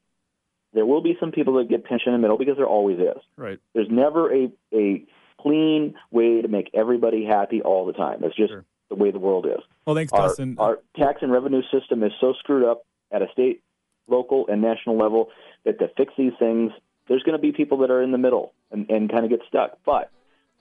there 0.74 0.86
will 0.86 1.02
be 1.02 1.18
some 1.20 1.32
people 1.32 1.56
that 1.56 1.70
get 1.70 1.86
pinched 1.86 2.06
in 2.06 2.14
the 2.14 2.20
middle 2.20 2.38
because 2.38 2.58
there 2.58 2.68
always 2.68 3.00
is. 3.00 3.22
Right. 3.38 3.58
There's 3.74 3.90
never 3.90 4.32
a 4.32 4.52
a 4.74 5.04
clean 5.42 5.96
way 6.12 6.42
to 6.42 6.48
make 6.50 6.70
everybody 6.74 7.24
happy 7.26 7.62
all 7.62 7.86
the 7.86 7.94
time. 7.94 8.24
It's 8.24 8.36
just 8.36 8.52
Sure. 8.52 8.66
the 8.90 8.96
way 8.96 9.10
the 9.12 9.20
world 9.20 9.46
is. 9.48 9.64
Well, 9.86 9.96
thanks, 9.96 10.12
Our, 10.12 10.28
Dustin. 10.28 10.58
our 10.60 10.80
tax 10.98 11.22
and 11.22 11.32
revenue 11.32 11.62
system 11.72 12.04
is 12.04 12.12
so 12.20 12.34
screwed 12.34 12.66
up 12.66 12.84
at 13.12 13.22
a 13.22 13.28
state, 13.32 13.64
local, 14.08 14.48
and 14.50 14.62
national 14.62 14.98
level 14.98 15.30
that 15.64 15.80
to 15.80 15.88
fix 15.96 16.14
these 16.18 16.34
things, 16.38 16.74
there's 17.08 17.24
going 17.24 17.38
to 17.38 17.42
be 17.42 17.54
people 17.54 17.78
that 17.80 17.90
are 17.90 18.02
in 18.04 18.12
the 18.12 18.18
middle 18.18 18.54
and, 18.70 18.90
and 18.92 19.10
kind 19.10 19.24
of 19.24 19.30
get 19.32 19.40
stuck. 19.48 19.78
But 19.86 20.12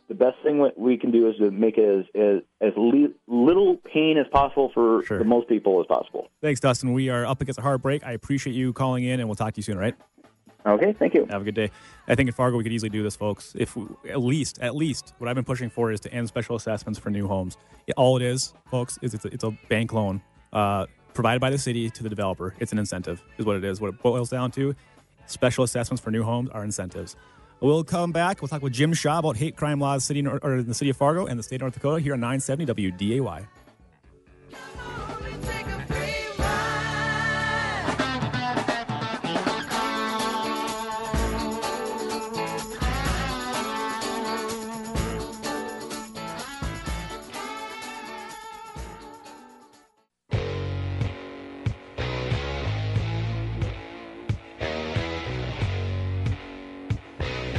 the 0.09 0.15
best 0.15 0.37
thing 0.43 0.67
we 0.77 0.97
can 0.97 1.11
do 1.11 1.29
is 1.29 1.37
to 1.37 1.51
make 1.51 1.77
it 1.79 1.85
as 1.85 2.05
as, 2.21 2.43
as 2.69 2.73
li- 2.77 3.13
little 3.27 3.77
pain 3.77 4.17
as 4.19 4.27
possible 4.33 4.71
for 4.73 5.03
Sure. 5.05 5.19
the 5.19 5.25
most 5.25 5.49
people 5.49 5.81
as 5.81 5.87
possible. 5.87 6.29
Thanks, 6.43 6.61
Dustin. 6.61 6.93
We 6.93 7.11
are 7.11 7.27
up 7.27 7.41
against 7.41 7.59
a 7.59 7.63
hard 7.63 7.83
break. 7.83 8.05
I 8.05 8.13
appreciate 8.13 8.55
you 8.55 8.73
calling 8.73 9.05
in, 9.05 9.21
and 9.21 9.29
we'll 9.29 9.37
talk 9.37 9.55
to 9.55 9.59
you 9.59 9.63
soon, 9.63 9.79
Right? 9.79 9.95
Okay, 10.67 10.93
thank 10.99 11.15
you. 11.15 11.25
Have 11.31 11.41
a 11.43 11.45
good 11.45 11.55
day. 11.55 11.71
I 12.09 12.15
think 12.15 12.27
in 12.29 12.35
Fargo 12.35 12.57
we 12.59 12.63
could 12.65 12.73
easily 12.73 12.91
do 12.91 13.03
this, 13.03 13.15
folks. 13.17 13.55
If 13.57 13.77
we, 13.77 13.87
at 14.11 14.21
least, 14.21 14.59
at 14.61 14.75
least, 14.75 15.15
what 15.19 15.29
I've 15.29 15.37
been 15.37 15.45
pushing 15.45 15.71
for 15.71 15.93
is 15.93 16.01
to 16.01 16.13
end 16.13 16.27
special 16.29 16.57
assessments 16.57 16.99
for 16.99 17.11
new 17.11 17.27
homes. 17.29 17.57
It- 17.87 17.95
all 17.97 18.17
it 18.17 18.23
is, 18.23 18.53
folks, 18.71 18.99
is 19.01 19.15
it's 19.15 19.25
a, 19.25 19.29
it's 19.29 19.45
a 19.45 19.53
bank 19.69 19.93
loan 19.93 20.21
uh, 20.53 20.87
provided 21.15 21.41
by 21.41 21.51
the 21.51 21.59
city 21.59 21.89
to 21.91 22.03
the 22.03 22.09
developer. 22.09 22.55
It's 22.59 22.73
an 22.73 22.79
incentive, 22.79 23.23
is 23.39 23.47
what 23.47 23.57
it 23.57 23.65
is. 23.65 23.81
What 23.81 23.89
it 23.95 24.03
boils 24.03 24.31
down 24.31 24.51
to, 24.53 24.75
special 25.27 25.65
assessments 25.65 26.03
for 26.03 26.11
new 26.11 26.23
homes 26.25 26.51
are 26.51 26.65
incentives. 26.65 27.17
We'll 27.61 27.85
come 27.85 28.13
back. 28.13 28.41
We'll 28.41 28.49
talk 28.49 28.63
with 28.63 28.73
Jim 28.73 28.95
Shaw 28.95 29.19
about 29.19 29.37
hate 29.37 29.57
crime 29.57 29.81
laws 29.81 30.05
city 30.05 30.25
or 30.27 30.57
in 30.57 30.67
the 30.67 30.75
city 30.75 30.91
of 30.91 30.97
Fargo 30.97 31.27
and 31.27 31.39
the 31.39 31.43
state 31.43 31.57
of 31.57 31.63
North 31.63 31.75
Dakota 31.75 32.01
here 32.01 32.13
on 32.13 32.21
970 32.21 32.67
WDAY. 32.93 33.47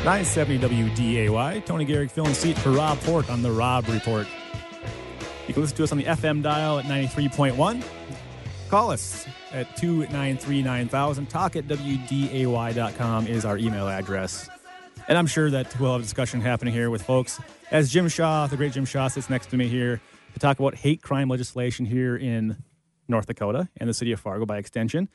Nine 0.10 0.26
seventy 0.26 0.58
WDAY. 0.58 1.64
Tony 1.66 1.86
Gehrig 1.86 2.10
filling 2.10 2.34
seat 2.34 2.58
for 2.58 2.72
Rob 2.72 3.00
Port 3.02 3.30
on 3.30 3.44
the 3.44 3.52
Rob 3.52 3.88
Report. 3.88 4.26
You 5.48 5.54
can 5.54 5.62
listen 5.62 5.78
to 5.78 5.84
us 5.84 5.92
on 5.92 6.00
the 6.00 6.06
FM 6.06 6.42
dial 6.42 6.80
at 6.80 6.88
ninety 6.88 7.06
three 7.06 7.30
point 7.30 7.56
one. 7.58 7.84
Call 8.72 8.90
us 8.90 9.28
at 9.52 9.78
two 9.78 10.08
nine 10.08 10.36
three 10.36 10.64
nine 10.64 10.88
thousand. 10.90 11.30
Talk 11.30 11.56
at 11.56 11.68
wday.com 11.68 13.28
is 13.28 13.46
our 13.46 13.60
email 13.60 13.88
address. 13.88 14.50
And 15.08 15.16
I'm 15.16 15.28
sure 15.28 15.52
that 15.52 15.80
we'll 15.80 15.92
have 15.92 16.02
a 16.02 16.04
discussion 16.04 16.42
happening 16.42 16.74
here 16.74 16.90
with 16.90 17.04
folks 17.04 17.40
as 17.70 17.92
Jim 17.92 18.08
Shaw, 18.08 18.48
the 18.48 18.58
great 18.58 18.74
Jim 18.74 18.86
Shaw, 18.86 19.10
sits 19.10 19.30
next 19.30 19.52
to 19.52 19.58
me 19.58 19.68
here 19.68 20.02
to 20.34 20.40
talk 20.40 20.58
about 20.58 20.74
hate 20.74 21.04
crime 21.04 21.30
legislation 21.30 21.86
here 21.86 22.18
in 22.18 22.58
North 23.08 23.28
Dakota 23.28 23.70
and 23.78 23.88
the 23.88 23.94
city 23.94 24.12
of 24.12 24.20
Fargo 24.20 24.48
by 24.48 24.58
extension. 24.58 25.08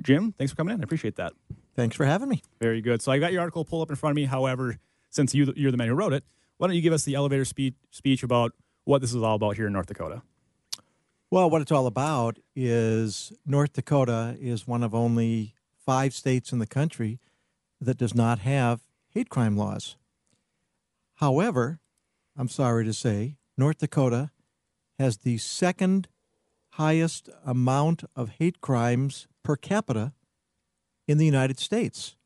Jim, 0.00 0.32
thanks 0.38 0.52
for 0.52 0.56
coming 0.56 0.74
in. 0.74 0.80
I 0.80 0.84
appreciate 0.84 1.16
that. 1.16 1.34
Thanks 1.74 1.96
for 1.96 2.04
having 2.04 2.28
me. 2.28 2.42
Very 2.60 2.80
good. 2.80 3.00
So 3.02 3.12
I 3.12 3.18
got 3.18 3.32
your 3.32 3.40
article 3.40 3.64
pulled 3.64 3.82
up 3.82 3.90
in 3.90 3.96
front 3.96 4.12
of 4.12 4.16
me. 4.16 4.24
However, 4.26 4.78
since 5.10 5.34
you, 5.34 5.52
you're 5.56 5.70
the 5.70 5.76
man 5.76 5.88
who 5.88 5.94
wrote 5.94 6.12
it, 6.12 6.24
why 6.58 6.66
don't 6.66 6.76
you 6.76 6.82
give 6.82 6.92
us 6.92 7.04
the 7.04 7.14
elevator 7.14 7.44
speech, 7.44 7.74
speech 7.90 8.22
about 8.22 8.52
what 8.84 9.00
this 9.00 9.14
is 9.14 9.22
all 9.22 9.36
about 9.36 9.56
here 9.56 9.66
in 9.66 9.72
North 9.72 9.86
Dakota? 9.86 10.22
Well, 11.30 11.48
what 11.48 11.62
it's 11.62 11.72
all 11.72 11.86
about 11.86 12.38
is 12.54 13.32
North 13.46 13.72
Dakota 13.72 14.36
is 14.38 14.66
one 14.66 14.82
of 14.82 14.94
only 14.94 15.54
five 15.74 16.12
states 16.12 16.52
in 16.52 16.58
the 16.58 16.66
country 16.66 17.18
that 17.80 17.96
does 17.96 18.14
not 18.14 18.40
have 18.40 18.80
hate 19.08 19.30
crime 19.30 19.56
laws. 19.56 19.96
However, 21.14 21.80
I'm 22.36 22.48
sorry 22.48 22.84
to 22.84 22.92
say, 22.92 23.36
North 23.56 23.78
Dakota 23.78 24.30
has 24.98 25.18
the 25.18 25.38
second 25.38 26.08
highest 26.72 27.28
amount 27.44 28.04
of 28.14 28.36
hate 28.38 28.60
crimes 28.60 29.26
per 29.42 29.56
capita 29.56 30.12
in 31.12 31.18
the 31.18 31.26
United 31.26 31.60
States. 31.60 32.16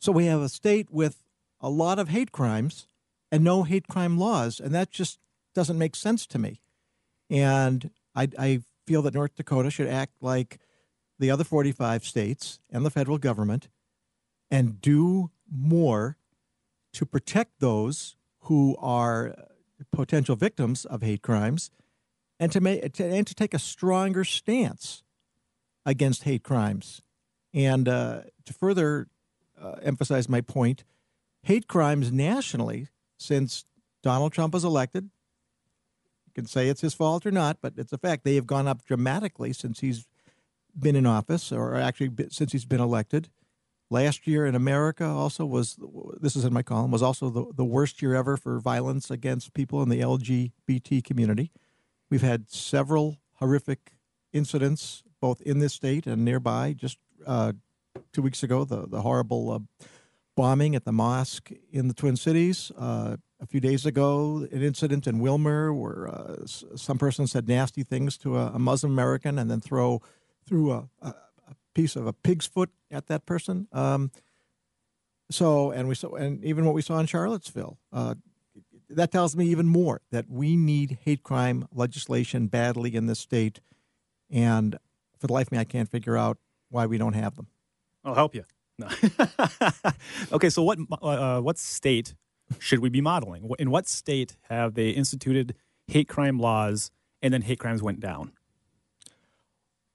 So 0.00 0.12
we 0.12 0.26
have 0.26 0.42
a 0.42 0.48
state 0.48 0.88
with 0.90 1.22
a 1.60 1.70
lot 1.70 1.98
of 1.98 2.08
hate 2.08 2.32
crimes 2.32 2.88
and 3.30 3.44
no 3.44 3.62
hate 3.62 3.86
crime 3.86 4.18
laws, 4.18 4.60
and 4.60 4.74
that 4.74 4.90
just 4.90 5.20
doesn't 5.54 5.78
make 5.78 5.94
sense 5.94 6.26
to 6.26 6.38
me. 6.38 6.60
And 7.30 7.90
I, 8.14 8.28
I 8.36 8.62
feel 8.86 9.02
that 9.02 9.14
North 9.14 9.36
Dakota 9.36 9.70
should 9.70 9.86
act 9.86 10.14
like 10.20 10.58
the 11.18 11.30
other 11.30 11.44
45 11.44 12.04
states 12.04 12.58
and 12.70 12.84
the 12.84 12.90
federal 12.90 13.18
government 13.18 13.68
and 14.50 14.80
do 14.80 15.30
more 15.50 16.16
to 16.92 17.06
protect 17.06 17.60
those 17.60 18.16
who 18.40 18.76
are 18.80 19.34
potential 19.92 20.34
victims 20.34 20.84
of 20.84 21.02
hate 21.02 21.22
crimes 21.22 21.70
and 22.40 22.50
to, 22.52 22.60
make, 22.60 22.92
to, 22.94 23.04
and 23.04 23.26
to 23.26 23.34
take 23.34 23.54
a 23.54 23.58
stronger 23.58 24.24
stance 24.24 25.04
against 25.86 26.24
hate 26.24 26.42
crimes. 26.42 27.00
And 27.54 27.88
uh, 27.88 28.22
to 28.44 28.52
further 28.52 29.06
uh, 29.60 29.76
emphasize 29.82 30.28
my 30.28 30.40
point, 30.40 30.84
hate 31.42 31.68
crimes 31.68 32.10
nationally, 32.12 32.88
since 33.16 33.64
Donald 34.02 34.32
Trump 34.32 34.52
was 34.52 34.64
elected, 34.64 35.04
you 36.26 36.32
can 36.34 36.46
say 36.46 36.68
it's 36.68 36.80
his 36.80 36.94
fault 36.94 37.24
or 37.24 37.30
not, 37.30 37.58
but 37.62 37.74
it's 37.76 37.92
a 37.92 37.98
fact. 37.98 38.24
They 38.24 38.34
have 38.34 38.46
gone 38.46 38.66
up 38.66 38.84
dramatically 38.84 39.52
since 39.52 39.80
he's 39.80 40.06
been 40.76 40.96
in 40.96 41.06
office, 41.06 41.52
or 41.52 41.76
actually 41.76 42.10
since 42.30 42.50
he's 42.50 42.64
been 42.64 42.80
elected. 42.80 43.30
Last 43.88 44.26
year 44.26 44.44
in 44.44 44.56
America 44.56 45.06
also 45.06 45.46
was, 45.46 45.78
this 46.20 46.34
is 46.34 46.44
in 46.44 46.52
my 46.52 46.64
column, 46.64 46.90
was 46.90 47.02
also 47.02 47.30
the, 47.30 47.46
the 47.54 47.64
worst 47.64 48.02
year 48.02 48.16
ever 48.16 48.36
for 48.36 48.58
violence 48.58 49.10
against 49.10 49.54
people 49.54 49.82
in 49.82 49.88
the 49.88 50.00
LGBT 50.00 51.04
community. 51.04 51.52
We've 52.10 52.22
had 52.22 52.50
several 52.50 53.18
horrific 53.34 53.92
incidents, 54.32 55.04
both 55.20 55.40
in 55.42 55.60
this 55.60 55.74
state 55.74 56.06
and 56.06 56.24
nearby. 56.24 56.72
Just 56.72 56.98
uh, 57.26 57.52
two 58.12 58.22
weeks 58.22 58.42
ago, 58.42 58.64
the, 58.64 58.86
the 58.86 59.02
horrible 59.02 59.50
uh, 59.50 59.58
bombing 60.36 60.74
at 60.74 60.84
the 60.84 60.92
mosque 60.92 61.50
in 61.72 61.88
the 61.88 61.94
Twin 61.94 62.16
Cities. 62.16 62.72
Uh, 62.76 63.16
a 63.40 63.46
few 63.46 63.60
days 63.60 63.84
ago, 63.84 64.46
an 64.50 64.62
incident 64.62 65.06
in 65.06 65.20
Willmar 65.20 65.76
where 65.76 66.08
uh, 66.08 66.46
some 66.46 66.98
person 66.98 67.26
said 67.26 67.46
nasty 67.46 67.82
things 67.82 68.16
to 68.18 68.38
a, 68.38 68.52
a 68.54 68.58
Muslim 68.58 68.92
American 68.92 69.38
and 69.38 69.50
then 69.50 69.60
throw 69.60 70.00
threw 70.46 70.72
a, 70.72 70.88
a, 71.02 71.08
a 71.08 71.54
piece 71.74 71.96
of 71.96 72.06
a 72.06 72.12
pig's 72.12 72.46
foot 72.46 72.70
at 72.90 73.06
that 73.06 73.26
person. 73.26 73.68
Um, 73.72 74.10
so, 75.30 75.70
and 75.70 75.88
we 75.88 75.94
saw, 75.94 76.14
and 76.14 76.44
even 76.44 76.64
what 76.64 76.74
we 76.74 76.82
saw 76.82 76.98
in 76.98 77.06
Charlottesville, 77.06 77.78
uh, 77.92 78.14
that 78.90 79.10
tells 79.10 79.34
me 79.34 79.46
even 79.46 79.66
more 79.66 80.02
that 80.10 80.28
we 80.28 80.56
need 80.56 80.98
hate 81.04 81.22
crime 81.22 81.66
legislation 81.72 82.46
badly 82.46 82.94
in 82.94 83.06
this 83.06 83.18
state. 83.18 83.60
And 84.30 84.78
for 85.18 85.26
the 85.26 85.32
life 85.32 85.48
of 85.48 85.52
me, 85.52 85.58
I 85.58 85.64
can't 85.64 85.90
figure 85.90 86.16
out 86.16 86.38
why 86.74 86.86
we 86.86 86.98
don't 86.98 87.14
have 87.14 87.36
them. 87.36 87.46
I'll 88.04 88.14
help 88.14 88.34
you. 88.34 88.44
No. 88.78 88.88
okay, 90.32 90.50
so 90.50 90.62
what 90.62 90.78
uh, 91.00 91.40
what 91.40 91.56
state 91.56 92.14
should 92.58 92.80
we 92.80 92.88
be 92.88 93.00
modeling? 93.00 93.48
In 93.58 93.70
what 93.70 93.86
state 93.88 94.36
have 94.50 94.74
they 94.74 94.90
instituted 94.90 95.54
hate 95.86 96.08
crime 96.08 96.38
laws 96.38 96.90
and 97.22 97.32
then 97.32 97.42
hate 97.42 97.60
crimes 97.60 97.82
went 97.82 98.00
down? 98.00 98.32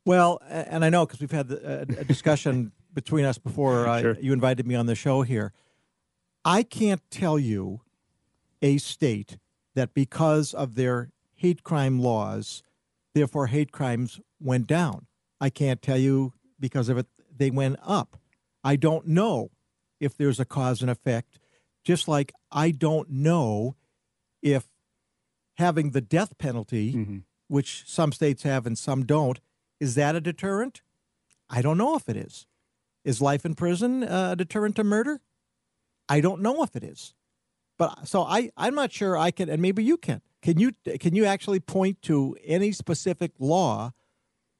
Well, 0.05 0.41
and 0.47 0.83
I 0.85 0.89
know 0.89 1.05
because 1.05 1.19
we've 1.19 1.29
had 1.31 1.51
a, 1.51 1.81
a 1.81 2.03
discussion 2.05 2.71
between 2.93 3.25
us 3.25 3.37
before 3.37 3.87
uh, 3.87 4.01
Sure. 4.01 4.17
you 4.19 4.31
invited 4.33 4.65
me 4.65 4.75
on 4.75 4.85
the 4.85 4.95
show 4.95 5.21
here. 5.21 5.51
I 6.45 6.63
can't 6.63 7.01
tell 7.11 7.37
you 7.37 7.81
a 8.61 8.77
state 8.77 9.37
that 9.75 9.93
because 9.93 10.53
of 10.53 10.75
their 10.75 11.11
hate 11.35 11.63
crime 11.63 11.99
laws, 11.99 12.63
therefore 13.13 13.47
hate 13.47 13.71
crimes 13.73 14.21
went 14.39 14.65
down. 14.67 15.05
I 15.41 15.49
can't 15.49 15.81
tell 15.81 15.97
you 15.97 16.33
because 16.59 16.89
of 16.89 16.97
it 16.97 17.07
they 17.35 17.49
went 17.49 17.77
up. 17.83 18.17
I 18.63 18.75
don't 18.75 19.07
know 19.07 19.51
if 19.99 20.15
there's 20.17 20.39
a 20.39 20.45
cause 20.45 20.81
and 20.81 20.91
effect, 20.91 21.39
just 21.83 22.07
like 22.07 22.33
I 22.51 22.71
don't 22.71 23.09
know 23.09 23.75
if 24.41 24.67
having 25.57 25.91
the 25.91 26.01
death 26.01 26.37
penalty, 26.37 26.91
which 27.47 27.83
some 27.85 28.11
states 28.11 28.43
have 28.43 28.65
and 28.65 28.77
some 28.77 29.05
don't, 29.05 29.39
is 29.79 29.95
that 29.95 30.15
a 30.15 30.21
deterrent? 30.21 30.81
I 31.49 31.61
don't 31.61 31.77
know 31.77 31.95
if 31.95 32.07
it 32.07 32.15
is. 32.15 32.45
Is 33.03 33.21
life 33.21 33.45
in 33.45 33.55
prison 33.55 34.03
uh, 34.03 34.31
a 34.31 34.35
deterrent 34.35 34.75
to 34.75 34.83
murder? 34.83 35.21
I 36.07 36.21
don't 36.21 36.41
know 36.41 36.63
if 36.63 36.75
it 36.75 36.83
is. 36.83 37.13
But 37.77 38.07
so 38.07 38.23
I, 38.23 38.51
I'm 38.57 38.75
not 38.75 38.91
sure 38.91 39.17
I 39.17 39.31
can, 39.31 39.49
and 39.49 39.61
maybe 39.61 39.83
you 39.83 39.97
can. 39.97 40.21
Can 40.41 40.59
you 40.59 40.73
can 40.99 41.15
you 41.15 41.25
actually 41.25 41.59
point 41.59 42.01
to 42.03 42.37
any 42.43 42.71
specific 42.71 43.31
law 43.39 43.93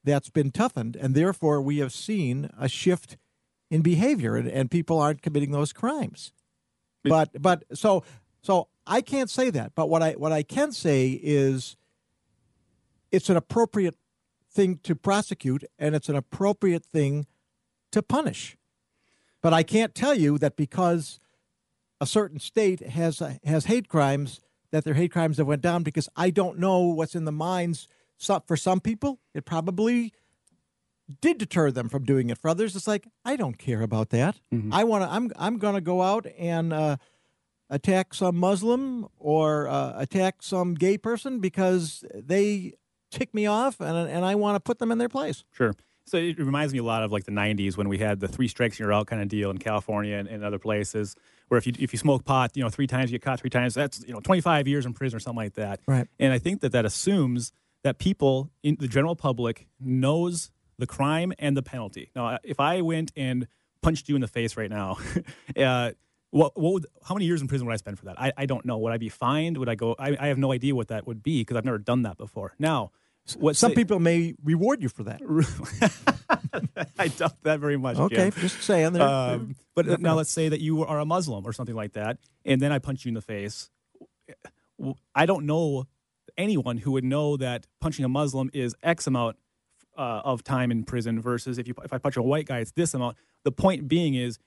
that's 0.04 0.30
been 0.30 0.50
toughened, 0.50 0.96
and 0.96 1.14
therefore 1.14 1.60
we 1.60 1.78
have 1.78 1.92
seen 1.92 2.50
a 2.58 2.68
shift 2.68 3.16
in 3.70 3.82
behavior, 3.82 4.36
and, 4.36 4.48
and 4.48 4.70
people 4.70 4.98
aren't 4.98 5.22
committing 5.22 5.52
those 5.52 5.72
crimes? 5.72 6.32
But 7.04 7.40
but 7.40 7.64
so 7.74 8.04
so 8.42 8.68
I 8.86 9.00
can't 9.00 9.30
say 9.30 9.50
that. 9.50 9.74
But 9.74 9.88
what 9.88 10.02
I 10.02 10.12
what 10.12 10.32
I 10.32 10.42
can 10.42 10.72
say 10.72 11.18
is 11.22 11.76
it's 13.10 13.30
an 13.30 13.36
appropriate 13.36 13.96
thing 14.50 14.78
to 14.82 14.94
prosecute 14.94 15.64
and 15.78 15.94
it's 15.94 16.08
an 16.08 16.16
appropriate 16.16 16.84
thing 16.84 17.26
to 17.92 18.02
punish. 18.02 18.56
But 19.42 19.54
I 19.54 19.62
can't 19.62 19.94
tell 19.94 20.14
you 20.14 20.38
that 20.38 20.56
because 20.56 21.18
a 22.00 22.06
certain 22.06 22.38
state 22.38 22.80
has 22.80 23.22
has 23.44 23.66
hate 23.66 23.88
crimes 23.88 24.40
that 24.70 24.84
their 24.84 24.94
hate 24.94 25.12
crimes 25.12 25.38
have 25.38 25.46
went 25.46 25.62
down 25.62 25.82
because 25.82 26.08
I 26.16 26.30
don't 26.30 26.58
know 26.58 26.80
what's 26.80 27.14
in 27.14 27.24
the 27.24 27.32
minds. 27.32 27.88
So 28.20 28.42
for 28.46 28.56
some 28.56 28.80
people, 28.80 29.18
it 29.34 29.46
probably 29.46 30.12
did 31.22 31.38
deter 31.38 31.70
them 31.70 31.88
from 31.88 32.04
doing 32.04 32.28
it. 32.28 32.38
For 32.38 32.48
others, 32.48 32.76
it's 32.76 32.86
like 32.86 33.08
I 33.24 33.36
don't 33.36 33.58
care 33.58 33.80
about 33.80 34.10
that. 34.10 34.38
I 34.70 34.84
want 34.84 35.04
to. 35.04 35.10
I'm 35.10 35.32
I'm 35.36 35.58
going 35.58 35.74
to 35.74 35.80
go 35.80 36.02
out 36.02 36.26
and 36.38 36.72
uh, 36.72 36.96
attack 37.70 38.12
some 38.12 38.36
Muslim 38.36 39.08
or 39.18 39.68
uh, 39.68 39.94
attack 39.96 40.42
some 40.42 40.74
gay 40.74 40.98
person 40.98 41.40
because 41.40 42.04
they 42.14 42.74
tick 43.10 43.34
me 43.34 43.46
off, 43.46 43.80
and 43.80 44.08
and 44.08 44.24
I 44.24 44.34
want 44.34 44.56
to 44.56 44.60
put 44.60 44.78
them 44.78 44.92
in 44.92 44.98
their 44.98 45.08
place. 45.08 45.42
Sure. 45.52 45.74
So 46.04 46.16
it 46.16 46.38
reminds 46.38 46.72
me 46.72 46.80
a 46.80 46.84
lot 46.84 47.02
of 47.02 47.12
like 47.12 47.24
the 47.24 47.32
'90s 47.32 47.78
when 47.78 47.88
we 47.88 47.96
had 47.96 48.20
the 48.20 48.28
three 48.28 48.48
strikes 48.48 48.74
and 48.74 48.80
you're 48.80 48.92
out 48.92 49.06
kind 49.06 49.22
of 49.22 49.28
deal 49.28 49.50
in 49.50 49.56
California 49.56 50.16
and, 50.16 50.28
and 50.28 50.44
other 50.44 50.58
places, 50.58 51.16
where 51.48 51.56
if 51.56 51.66
you 51.66 51.72
if 51.78 51.94
you 51.94 51.98
smoke 51.98 52.26
pot, 52.26 52.50
you 52.54 52.62
know, 52.62 52.68
three 52.68 52.86
times 52.86 53.10
you 53.10 53.18
get 53.18 53.24
caught 53.24 53.40
three 53.40 53.48
times, 53.48 53.72
that's 53.72 54.04
you 54.06 54.12
know 54.12 54.20
25 54.20 54.68
years 54.68 54.84
in 54.84 54.92
prison 54.92 55.16
or 55.16 55.20
something 55.20 55.38
like 55.38 55.54
that. 55.54 55.80
Right. 55.86 56.06
And 56.18 56.34
I 56.34 56.38
think 56.38 56.60
that 56.60 56.72
that 56.72 56.84
assumes 56.84 57.52
that 57.82 57.98
people 57.98 58.50
in 58.62 58.76
the 58.78 58.88
general 58.88 59.16
public 59.16 59.66
knows 59.78 60.50
the 60.78 60.86
crime 60.86 61.32
and 61.38 61.56
the 61.56 61.62
penalty. 61.62 62.10
Now, 62.14 62.38
if 62.42 62.60
I 62.60 62.80
went 62.80 63.12
and 63.16 63.46
punched 63.82 64.08
you 64.08 64.14
in 64.14 64.20
the 64.20 64.28
face 64.28 64.56
right 64.56 64.70
now, 64.70 64.98
uh, 65.56 65.92
what, 66.30 66.58
what 66.58 66.72
would, 66.74 66.86
how 67.04 67.14
many 67.14 67.26
years 67.26 67.40
in 67.40 67.48
prison 67.48 67.66
would 67.66 67.72
I 67.72 67.76
spend 67.76 67.98
for 67.98 68.06
that? 68.06 68.20
I, 68.20 68.32
I 68.36 68.46
don't 68.46 68.64
know. 68.64 68.78
Would 68.78 68.92
I 68.92 68.98
be 68.98 69.08
fined? 69.08 69.58
Would 69.58 69.68
I 69.68 69.74
go? 69.74 69.96
I, 69.98 70.16
I 70.18 70.26
have 70.28 70.38
no 70.38 70.52
idea 70.52 70.74
what 70.74 70.88
that 70.88 71.06
would 71.06 71.22
be 71.22 71.40
because 71.40 71.56
I've 71.56 71.64
never 71.64 71.78
done 71.78 72.02
that 72.02 72.16
before. 72.18 72.54
Now, 72.58 72.92
what 73.38 73.56
Some 73.56 73.72
say- 73.72 73.76
people 73.76 73.98
may 73.98 74.34
reward 74.44 74.82
you 74.82 74.88
for 74.88 75.04
that. 75.04 75.20
I 76.98 77.08
doubt 77.08 77.42
that 77.42 77.60
very 77.60 77.76
much. 77.76 77.96
Okay, 77.96 78.30
Jim. 78.30 78.32
just 78.40 78.62
saying. 78.62 78.92
They're, 78.92 79.02
Um, 79.02 79.56
but 79.74 79.88
uh, 79.88 79.96
now 80.00 80.14
let's 80.14 80.30
say 80.30 80.48
that 80.48 80.60
you 80.60 80.84
are 80.84 81.00
a 81.00 81.04
Muslim 81.04 81.46
or 81.46 81.52
something 81.52 81.74
like 81.74 81.92
that, 81.92 82.18
and 82.44 82.60
then 82.60 82.72
I 82.72 82.78
punch 82.78 83.04
you 83.04 83.10
in 83.10 83.14
the 83.14 83.20
face. 83.20 83.70
I 85.14 85.26
don't 85.26 85.46
know 85.46 85.86
anyone 86.40 86.78
who 86.78 86.92
would 86.92 87.04
know 87.04 87.36
that 87.36 87.66
punching 87.80 88.04
a 88.04 88.08
Muslim 88.08 88.50
is 88.52 88.74
X 88.82 89.06
amount 89.06 89.36
uh, 89.96 90.22
of 90.24 90.42
time 90.42 90.70
in 90.70 90.84
prison 90.84 91.20
versus 91.20 91.58
if 91.58 91.68
you 91.68 91.74
if 91.84 91.92
I 91.92 91.98
punch 91.98 92.16
a 92.16 92.22
white 92.22 92.46
guy, 92.46 92.58
it's 92.58 92.72
this 92.72 92.94
amount. 92.94 93.16
The 93.44 93.52
point 93.52 93.88
being 93.88 94.14
is 94.14 94.38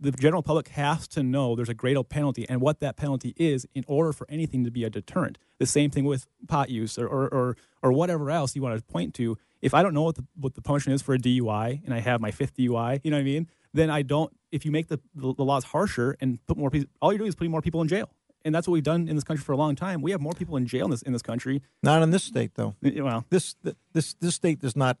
the 0.00 0.10
general 0.10 0.42
public 0.42 0.68
has 0.68 1.06
to 1.08 1.22
know 1.22 1.54
there's 1.54 1.68
a 1.68 1.74
greater 1.74 2.02
penalty 2.02 2.44
and 2.48 2.60
what 2.60 2.80
that 2.80 2.96
penalty 2.96 3.34
is 3.36 3.66
in 3.74 3.84
order 3.86 4.12
for 4.12 4.26
anything 4.28 4.64
to 4.64 4.70
be 4.70 4.84
a 4.84 4.90
deterrent. 4.90 5.38
The 5.58 5.66
same 5.66 5.90
thing 5.90 6.04
with 6.04 6.26
pot 6.48 6.70
use 6.70 6.98
or 6.98 7.06
or 7.06 7.28
or, 7.28 7.56
or 7.82 7.92
whatever 7.92 8.30
else 8.30 8.56
you 8.56 8.62
want 8.62 8.76
to 8.76 8.84
point 8.84 9.14
to. 9.14 9.38
If 9.60 9.74
I 9.74 9.82
don't 9.82 9.94
know 9.94 10.02
what 10.02 10.16
the 10.16 10.24
what 10.34 10.54
the 10.54 10.62
punishment 10.62 10.94
is 10.94 11.02
for 11.02 11.14
a 11.14 11.18
DUI 11.18 11.84
and 11.84 11.94
I 11.94 12.00
have 12.00 12.20
my 12.20 12.30
fifth 12.30 12.56
DUI, 12.56 13.00
you 13.04 13.10
know 13.10 13.16
what 13.16 13.22
I 13.22 13.24
mean? 13.24 13.48
Then 13.74 13.90
I 13.90 14.02
don't. 14.02 14.34
If 14.50 14.64
you 14.64 14.70
make 14.70 14.88
the 14.88 15.00
the, 15.14 15.34
the 15.34 15.44
laws 15.44 15.64
harsher 15.64 16.16
and 16.20 16.44
put 16.46 16.56
more 16.56 16.70
people, 16.70 16.88
all 17.00 17.12
you're 17.12 17.18
doing 17.18 17.28
is 17.28 17.34
putting 17.34 17.50
more 17.50 17.62
people 17.62 17.80
in 17.80 17.88
jail. 17.88 18.10
And 18.44 18.54
that's 18.54 18.66
what 18.66 18.72
we've 18.72 18.82
done 18.82 19.08
in 19.08 19.14
this 19.14 19.24
country 19.24 19.44
for 19.44 19.52
a 19.52 19.56
long 19.56 19.74
time. 19.76 20.02
We 20.02 20.10
have 20.10 20.20
more 20.20 20.32
people 20.32 20.56
in 20.56 20.66
jail 20.66 20.86
in 20.86 20.90
this 20.90 21.02
in 21.02 21.12
this 21.12 21.22
country. 21.22 21.62
not 21.82 22.02
in 22.02 22.10
this 22.10 22.24
state, 22.24 22.52
though. 22.54 22.74
Well, 22.82 23.24
This 23.30 23.56
this 23.92 24.14
this 24.14 24.34
state 24.34 24.60
does 24.60 24.76
not 24.76 24.98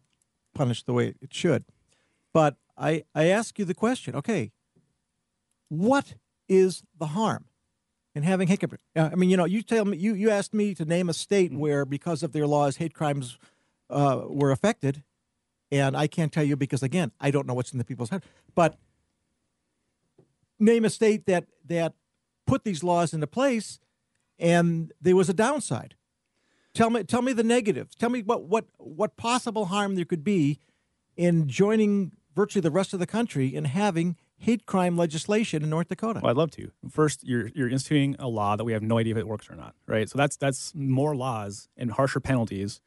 punish 0.54 0.82
the 0.82 0.92
way 0.92 1.14
it 1.20 1.32
should. 1.34 1.64
But 2.32 2.56
I 2.76 3.04
I 3.14 3.26
ask 3.26 3.58
you 3.58 3.64
the 3.64 3.74
question. 3.74 4.14
Okay, 4.14 4.52
what 5.68 6.14
is 6.48 6.82
the 6.98 7.06
harm 7.08 7.46
in 8.14 8.22
having 8.22 8.48
hate 8.48 8.60
crime? 8.60 8.78
Uh, 8.94 9.10
I 9.12 9.14
mean, 9.16 9.30
you 9.30 9.36
know, 9.36 9.44
you 9.44 9.62
tell 9.62 9.84
me 9.84 9.96
you 9.96 10.14
you 10.14 10.30
asked 10.30 10.54
me 10.54 10.74
to 10.74 10.84
name 10.84 11.08
a 11.08 11.14
state 11.14 11.52
where 11.52 11.84
because 11.84 12.22
of 12.22 12.32
their 12.32 12.46
laws 12.46 12.76
hate 12.76 12.94
crimes 12.94 13.38
uh, 13.90 14.22
were 14.28 14.50
affected, 14.50 15.02
and 15.70 15.96
I 15.96 16.06
can't 16.06 16.32
tell 16.32 16.44
you 16.44 16.56
because 16.56 16.82
again 16.82 17.12
I 17.20 17.30
don't 17.30 17.46
know 17.46 17.54
what's 17.54 17.72
in 17.72 17.78
the 17.78 17.84
people's 17.84 18.10
head. 18.10 18.22
But 18.54 18.76
name 20.58 20.84
a 20.84 20.90
state 20.90 21.26
that 21.26 21.46
that 21.66 21.94
put 22.46 22.64
these 22.64 22.82
laws 22.82 23.12
into 23.14 23.26
place, 23.26 23.78
and 24.38 24.92
there 25.00 25.16
was 25.16 25.28
a 25.28 25.34
downside. 25.34 25.94
Tell 26.74 26.90
me, 26.90 27.04
tell 27.04 27.22
me 27.22 27.32
the 27.32 27.44
negatives. 27.44 27.94
Tell 27.94 28.10
me 28.10 28.22
what 28.22 28.44
what 28.44 28.64
what 28.78 29.16
possible 29.16 29.66
harm 29.66 29.94
there 29.94 30.04
could 30.04 30.24
be 30.24 30.58
in 31.16 31.48
joining 31.48 32.12
virtually 32.34 32.62
the 32.62 32.70
rest 32.70 32.94
of 32.94 33.00
the 33.00 33.06
country 33.06 33.54
in 33.54 33.66
having 33.66 34.16
hate 34.38 34.66
crime 34.66 34.96
legislation 34.96 35.62
in 35.62 35.70
North 35.70 35.88
Dakota. 35.88 36.20
Well, 36.22 36.30
I'd 36.30 36.36
love 36.36 36.50
to. 36.52 36.70
First, 36.90 37.24
you're 37.24 37.48
you're 37.54 37.68
instituting 37.68 38.16
a 38.18 38.28
law 38.28 38.56
that 38.56 38.64
we 38.64 38.72
have 38.72 38.82
no 38.82 38.98
idea 38.98 39.12
if 39.12 39.18
it 39.18 39.28
works 39.28 39.48
or 39.50 39.54
not, 39.54 39.74
right? 39.86 40.08
So 40.08 40.18
that's 40.18 40.36
that's 40.36 40.74
more 40.74 41.14
laws 41.14 41.68
and 41.76 41.92
harsher 41.92 42.20
penalties 42.20 42.80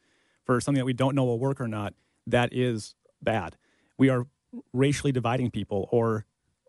for 0.44 0.60
something 0.60 0.78
that 0.78 0.84
we 0.84 0.92
don't 0.92 1.14
know 1.14 1.24
will 1.24 1.38
work 1.38 1.60
or 1.60 1.68
not. 1.68 1.94
That 2.26 2.52
is 2.52 2.94
bad. 3.22 3.56
We 3.96 4.10
are 4.10 4.26
racially 4.72 5.12
dividing 5.12 5.50
people, 5.50 5.88
or 5.90 6.24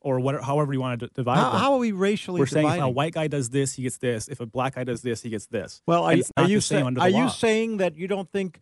or 0.07 0.19
whatever, 0.19 0.43
however 0.43 0.73
you 0.73 0.79
want 0.79 0.99
to 1.01 1.07
divide 1.07 1.37
How, 1.37 1.49
how 1.51 1.73
are 1.73 1.79
we 1.79 1.91
racially 1.91 2.39
We're 2.39 2.45
saying 2.45 2.67
if 2.67 2.81
a 2.81 2.89
white 2.89 3.13
guy 3.13 3.27
does 3.27 3.49
this, 3.49 3.73
he 3.73 3.83
gets 3.83 3.97
this. 3.97 4.27
If 4.27 4.39
a 4.39 4.45
black 4.45 4.75
guy 4.75 4.83
does 4.83 5.01
this, 5.01 5.21
he 5.21 5.29
gets 5.29 5.47
this. 5.47 5.81
well, 5.85 6.03
are 6.03 6.15
are 6.37 6.47
you 6.47 6.57
the 6.57 6.61
same 6.61 6.95
say- 6.95 7.01
are 7.01 7.11
the 7.11 7.17
you 7.17 7.29
saying 7.29 7.77
that 7.77 7.95
you 7.97 8.07
don't 8.07 8.31
think 8.31 8.59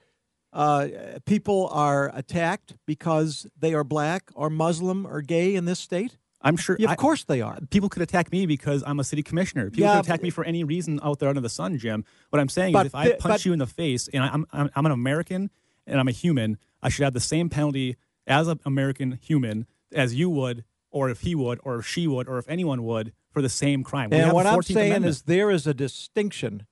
uh, 0.54 0.88
people 1.26 1.68
are 1.72 2.12
attacked 2.16 2.76
because 2.86 3.46
they 3.60 3.74
are 3.74 3.84
black 3.84 4.32
or 4.36 4.50
Muslim 4.50 5.06
or 5.06 5.22
gay 5.22 5.56
in 5.56 5.66
this 5.66 5.80
state? 5.80 6.18
I'm 6.42 6.58
sure. 6.58 6.76
Yeah, 6.80 6.88
of 6.88 6.92
I- 6.92 6.96
course 6.96 7.24
they 7.24 7.42
are. 7.42 7.58
people 7.70 7.90
could 7.90 8.02
attack 8.02 8.32
me 8.32 8.46
because 8.46 8.84
I'm 8.86 9.00
a 9.00 9.04
city 9.04 9.24
commissioner. 9.24 9.70
People 9.70 9.86
Yeah, 9.90 9.96
could 9.98 10.06
attack 10.06 10.22
me 10.24 10.30
for 10.30 10.44
any 10.44 10.64
reason 10.64 11.00
out 11.04 11.20
there 11.20 11.30
under 11.30 11.42
the 11.42 11.50
sun, 11.50 11.78
Jim. 11.78 12.06
What 12.30 12.40
I'm 12.40 12.50
saying 12.50 12.74
But 12.74 12.86
is, 12.88 12.92
if 12.92 12.96
I 12.96 13.10
punch 13.14 13.22
but- 13.24 13.46
you 13.46 13.54
in 13.54 13.60
the 13.60 13.68
face 13.68 14.08
and 14.14 14.24
I'm, 14.24 14.46
I'm 14.52 14.70
I'm 14.76 14.86
an 14.86 14.92
American 14.92 15.50
and 15.88 16.00
I'm 16.00 16.08
a 16.08 16.12
human, 16.12 16.58
I 16.82 16.90
should 16.90 17.04
have 17.04 17.14
the 17.14 17.20
same 17.20 17.50
penalty 17.50 17.96
as 18.28 18.48
an 18.48 18.60
American 18.66 19.20
human 19.22 19.66
as 19.94 20.16
you 20.16 20.30
would, 20.30 20.64
or 20.96 21.10
if 21.10 21.20
he 21.20 21.36
would, 21.36 21.60
or 21.66 21.80
if 21.80 21.86
she 21.86 22.08
would, 22.08 22.26
or 22.26 22.38
if 22.38 22.48
anyone 22.48 22.82
would 22.82 23.12
for 23.30 23.42
the 23.42 23.50
same 23.50 23.84
crime. 23.84 24.10
We 24.10 24.18
And 24.18 24.32
what 24.32 24.46
I'm 24.46 24.62
saying 24.62 24.92
Amendment. 24.92 25.10
is 25.10 25.24
there 25.24 25.52
is 25.52 25.68
a 25.68 25.74
distinction 25.74 26.66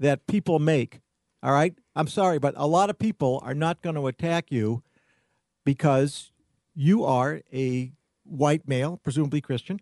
that 0.00 0.26
people 0.26 0.58
make. 0.58 1.00
All 1.44 1.52
right? 1.52 1.78
I'm 1.94 2.08
sorry, 2.08 2.40
but 2.40 2.54
a 2.56 2.66
lot 2.66 2.90
of 2.90 2.98
people 2.98 3.40
are 3.44 3.54
not 3.54 3.80
going 3.80 3.94
to 3.94 4.08
attack 4.08 4.50
you 4.50 4.82
because 5.64 6.32
you 6.74 7.04
are 7.04 7.42
a 7.52 7.92
white 8.24 8.66
male, 8.66 8.98
presumably 9.04 9.40
Christian. 9.40 9.78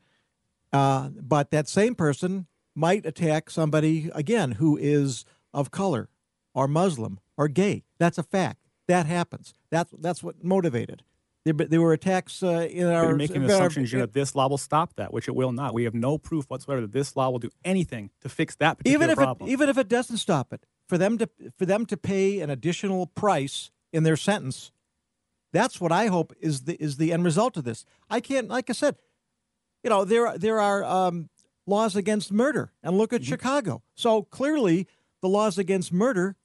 Uh, 0.74 1.08
but 1.18 1.50
that 1.50 1.66
same 1.66 1.94
person 1.94 2.48
might 2.74 3.06
attack 3.06 3.48
somebody, 3.48 4.10
again, 4.14 4.52
who 4.52 4.76
is 4.76 5.24
of 5.54 5.70
color 5.70 6.10
or 6.52 6.68
Muslim 6.68 7.18
or 7.38 7.48
gay. 7.48 7.82
That's 7.96 8.18
a 8.18 8.22
fact. 8.22 8.60
That 8.88 9.06
happens. 9.06 9.54
That's, 9.70 9.90
that's 9.98 10.22
what 10.22 10.44
motivated. 10.44 11.02
There, 11.46 11.54
there 11.54 11.80
were 11.80 11.92
attacks 11.92 12.42
uh, 12.42 12.66
in 12.68 12.86
our. 12.88 13.04
you're 13.04 13.14
making 13.16 13.44
assumptions 13.44 13.94
our- 13.94 14.00
that 14.00 14.12
this 14.12 14.34
law 14.34 14.48
will 14.48 14.58
stop 14.58 14.94
that, 14.96 15.12
which 15.12 15.28
it 15.28 15.34
will 15.36 15.52
not. 15.52 15.74
We 15.74 15.84
have 15.84 15.94
no 15.94 16.18
proof 16.18 16.44
whatsoever 16.50 16.80
that 16.80 16.92
this 16.92 17.14
law 17.14 17.30
will 17.30 17.38
do 17.38 17.50
anything 17.64 18.10
to 18.22 18.28
fix 18.28 18.56
that 18.56 18.78
particular 18.78 18.96
even 19.04 19.10
if 19.10 19.16
problem. 19.16 19.48
it 19.48 19.52
even 19.52 19.68
if 19.68 19.78
it 19.78 19.88
doesn't 19.88 20.16
stop 20.16 20.52
it 20.52 20.66
for 20.88 20.98
them 20.98 21.18
to 21.18 21.28
for 21.56 21.64
them 21.64 21.86
to 21.86 21.96
pay 21.96 22.40
an 22.40 22.50
additional 22.50 23.06
price 23.06 23.70
in 23.92 24.02
their 24.02 24.16
sentence 24.16 24.72
that's 25.52 25.80
what 25.80 25.92
i 25.92 26.06
hope 26.08 26.32
is 26.40 26.62
the 26.64 26.74
is 26.82 26.96
the 26.96 27.12
end 27.12 27.24
result 27.24 27.56
of 27.56 27.62
this 27.64 27.84
i 28.10 28.20
can't 28.20 28.48
like 28.48 28.68
i 28.68 28.72
said 28.72 28.96
you 29.84 29.88
know 29.90 30.04
there 30.04 30.36
there 30.36 30.60
are 30.60 30.82
um, 30.84 31.28
laws 31.66 31.96
against 31.96 32.32
murder. 32.32 32.72
And 32.82 32.96
look 32.98 33.12
at 33.12 33.20
Mm-hmm. 33.22 33.28
Chicago. 33.30 33.82
So 33.94 34.22
clearly, 34.22 34.86
the 35.22 35.28
laws 35.28 35.58
against 35.58 35.92
murder 35.92 36.36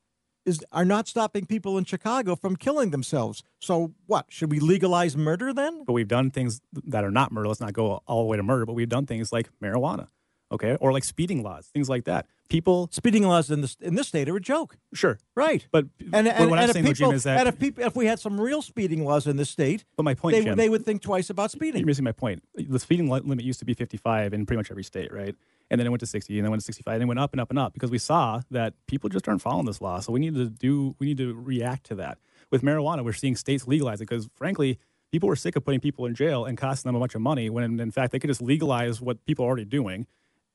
is 0.46 0.64
are 0.72 0.86
not 0.86 1.08
stopping 1.08 1.46
people 1.46 1.78
in 1.78 1.86
Chicago 1.86 2.36
from 2.36 2.56
killing 2.56 2.92
themselves. 2.92 3.44
So 3.60 3.94
what? 4.08 4.26
Should 4.30 4.52
we 4.52 4.60
legalize 4.60 5.16
murder 5.16 5.54
then? 5.54 5.84
but 5.86 5.94
we've 5.94 6.08
done 6.08 6.32
things 6.32 6.62
that 6.74 7.04
are 7.04 7.12
not 7.12 7.32
murder. 7.32 7.48
Let's 7.48 7.60
not 7.60 7.74
go 7.74 8.02
all 8.08 8.22
the 8.22 8.28
way 8.28 8.38
to 8.38 8.44
murder, 8.44 8.66
but 8.66 8.74
we've 8.74 8.90
done 8.90 9.06
things 9.06 9.32
like 9.32 9.50
marijuana, 9.62 10.08
okay, 10.52 10.76
or 10.80 10.92
like 10.92 11.04
speeding 11.04 11.44
laws, 11.44 11.68
things 11.68 11.90
like 11.90 12.06
that. 12.06 12.28
People, 12.50 12.90
Speeding 12.92 13.24
laws 13.24 13.50
in 13.50 13.62
this 13.62 13.78
in 13.80 13.96
this 13.96 14.10
state 14.10 14.28
are 14.28 14.36
a 14.36 14.42
joke, 14.42 14.78
sure, 14.94 15.18
right? 15.36 15.66
but 15.72 15.86
And, 16.12 16.28
and, 16.28 16.50
what 16.50 16.60
and 16.60 16.68
I'm 16.68 16.74
saying, 16.74 16.86
people, 16.86 17.08
Jim, 17.08 17.16
is 17.16 17.24
that. 17.24 17.40
and 17.40 17.48
if 17.48 17.58
people, 17.58 17.84
if 17.86 17.96
we 17.96 18.06
had 18.06 18.20
some 18.20 18.40
real 18.40 18.62
speeding 18.62 19.06
laws 19.06 19.26
in 19.26 19.38
this 19.38 19.50
state, 19.50 19.86
but 19.96 20.04
my 20.04 20.14
point, 20.14 20.36
they, 20.36 20.44
Jim, 20.44 20.58
they 20.58 20.68
would 20.68 20.84
think 20.84 21.02
twice 21.02 21.30
about 21.30 21.52
speeding. 21.52 21.80
you're 21.80 21.88
missing 21.88 22.04
my 22.04 22.12
point. 22.12 22.44
The 22.56 22.80
speeding 22.80 23.10
limit 23.10 23.46
used 23.46 23.60
to 23.60 23.66
be 23.66 23.74
55 23.74 24.34
in 24.34 24.46
pretty 24.46 24.58
much 24.58 24.70
every 24.70 24.84
state, 24.84 25.14
right? 25.14 25.34
And 25.70 25.80
then 25.80 25.88
it 25.88 25.90
went 25.90 26.02
to 26.02 26.06
60, 26.06 26.38
and 26.38 26.46
then 26.46 26.52
went 26.52 26.60
to 26.60 26.66
65, 26.66 26.96
and 26.96 27.02
then 27.02 27.08
went 27.08 27.22
up 27.22 27.32
and 27.32 27.40
up 27.40 27.50
and 27.50 27.58
up 27.58 27.72
because 27.72 27.90
we 27.90 27.98
saw 27.98 28.42
that 28.52 28.74
people 28.88 29.10
just 29.10 29.26
aren't 29.30 29.42
following 29.42 29.66
this 29.66 29.80
law. 29.80 30.02
So 30.02 30.12
we 30.12 30.20
need 30.20 30.36
to 30.36 30.50
do, 30.50 30.96
we 31.00 31.08
need 31.08 31.18
to 31.20 31.34
react 31.34 31.86
to 31.86 31.96
that. 31.96 32.18
With 32.52 32.62
marijuana, 32.62 33.06
we're 33.06 33.14
seeing 33.14 33.38
states 33.38 33.66
legalize 33.66 34.02
it 34.02 34.10
because, 34.10 34.28
frankly, 34.36 34.78
people 35.14 35.30
were 35.30 35.38
sick 35.38 35.56
of 35.56 35.64
putting 35.64 35.80
people 35.80 36.06
in 36.06 36.16
jail 36.16 36.44
and 36.44 36.58
costing 36.58 36.90
them 36.90 36.96
a 36.96 37.00
bunch 37.00 37.16
of 37.16 37.22
money 37.22 37.50
when, 37.50 37.80
in 37.80 37.92
fact, 37.92 38.12
they 38.12 38.20
could 38.20 38.30
just 38.30 38.42
legalize 38.42 39.00
what 39.00 39.24
people 39.26 39.46
are 39.46 39.48
already 39.48 39.64
doing, 39.64 40.08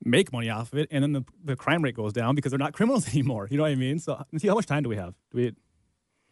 make 0.05 0.33
money 0.33 0.51
off 0.51 0.73
of 0.73 0.79
it, 0.79 0.89
and 0.91 1.03
then 1.03 1.13
the, 1.13 1.25
the 1.45 1.57
crime 1.57 1.83
rate 1.83 1.95
goes 1.97 2.13
down 2.13 2.35
because 2.35 2.51
they're 2.51 2.59
not 2.59 2.73
criminals 2.75 3.09
anymore. 3.09 3.49
You 3.51 3.57
know 3.57 3.63
what 3.65 3.73
I 3.73 3.77
mean? 3.77 3.99
So, 3.99 4.23
see, 4.39 4.49
how 4.49 4.55
much 4.55 4.67
time 4.67 4.83
do 4.83 4.89
we 4.89 4.97
have? 4.97 5.15
Do 5.33 5.39
we? 5.39 5.53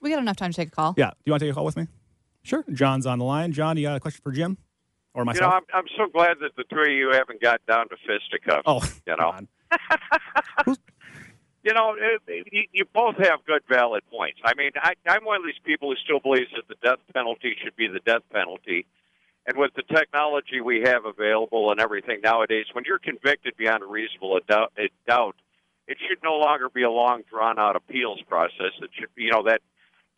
We 0.00 0.10
got 0.10 0.18
enough 0.20 0.36
time 0.36 0.50
to 0.50 0.56
take 0.56 0.68
a 0.68 0.70
call. 0.70 0.94
Yeah. 0.98 1.10
Do 1.10 1.16
you 1.24 1.32
want 1.32 1.40
to 1.40 1.46
take 1.46 1.52
a 1.52 1.54
call 1.54 1.64
with 1.64 1.76
me? 1.76 1.86
Sure. 2.42 2.62
John's 2.72 3.06
on 3.06 3.18
the 3.18 3.24
line. 3.24 3.52
John, 3.52 3.76
you 3.78 3.84
got 3.86 3.96
a 3.96 4.00
question 4.00 4.20
for 4.22 4.32
Jim 4.32 4.58
or 5.14 5.22
You 5.22 5.26
myself? 5.26 5.50
know, 5.50 5.56
I'm, 5.56 5.62
I'm 5.72 5.84
so 5.96 6.06
glad 6.12 6.36
that 6.40 6.50
the 6.56 6.64
three 6.68 6.92
of 6.94 6.98
you 6.98 7.10
haven't 7.12 7.40
got 7.40 7.64
down 7.66 7.88
to 7.88 7.96
fisticuffs. 8.06 8.64
oh, 8.66 8.82
you 9.06 9.16
know, 9.16 9.32
John. 9.32 9.48
you 11.64 11.72
know, 11.72 11.94
it, 11.98 12.20
it, 12.26 12.46
you, 12.52 12.62
you 12.72 12.84
both 12.92 13.16
have 13.16 13.42
good, 13.46 13.62
valid 13.68 14.02
points. 14.10 14.38
I 14.44 14.52
mean, 14.54 14.72
I, 14.76 14.92
I'm 15.06 15.24
one 15.24 15.36
of 15.40 15.46
these 15.46 15.54
people 15.64 15.88
who 15.90 15.96
still 16.04 16.20
believes 16.20 16.50
that 16.54 16.68
the 16.68 16.76
death 16.86 16.98
penalty 17.14 17.56
should 17.64 17.74
be 17.76 17.88
the 17.88 18.00
death 18.00 18.22
penalty. 18.30 18.84
And 19.46 19.58
with 19.58 19.72
the 19.74 19.82
technology 19.82 20.60
we 20.60 20.82
have 20.86 21.04
available 21.04 21.70
and 21.70 21.80
everything 21.80 22.20
nowadays, 22.22 22.66
when 22.72 22.84
you're 22.86 22.98
convicted 22.98 23.56
beyond 23.56 23.82
a 23.82 23.86
reasonable 23.86 24.38
doubt, 24.48 24.72
it 25.86 25.98
should 26.08 26.18
no 26.22 26.36
longer 26.36 26.70
be 26.70 26.82
a 26.82 26.90
long, 26.90 27.22
drawn-out 27.30 27.76
appeals 27.76 28.20
process. 28.26 28.72
It 28.80 28.90
should 28.98 29.10
you 29.16 29.30
know, 29.30 29.42
that 29.44 29.60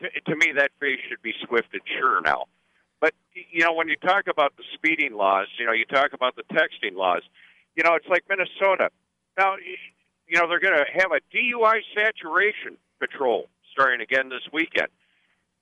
to, 0.00 0.08
to 0.30 0.36
me 0.36 0.52
that 0.56 0.70
phase 0.78 0.98
should 1.08 1.22
be 1.22 1.32
swift 1.46 1.68
and 1.72 1.82
sure 1.98 2.20
now. 2.20 2.44
But 3.00 3.14
you 3.34 3.64
know, 3.64 3.72
when 3.72 3.88
you 3.88 3.96
talk 3.96 4.28
about 4.28 4.56
the 4.56 4.62
speeding 4.74 5.14
laws, 5.14 5.48
you 5.58 5.66
know, 5.66 5.72
you 5.72 5.84
talk 5.84 6.12
about 6.12 6.36
the 6.36 6.44
texting 6.54 6.96
laws. 6.96 7.22
You 7.74 7.82
know, 7.82 7.94
it's 7.94 8.08
like 8.08 8.24
Minnesota. 8.28 8.90
Now, 9.36 9.56
you 10.28 10.38
know, 10.38 10.48
they're 10.48 10.60
going 10.60 10.78
to 10.78 10.84
have 10.94 11.12
a 11.12 11.20
DUI 11.36 11.80
saturation 11.94 12.78
patrol 12.98 13.48
starting 13.72 14.00
again 14.00 14.28
this 14.28 14.42
weekend. 14.52 14.88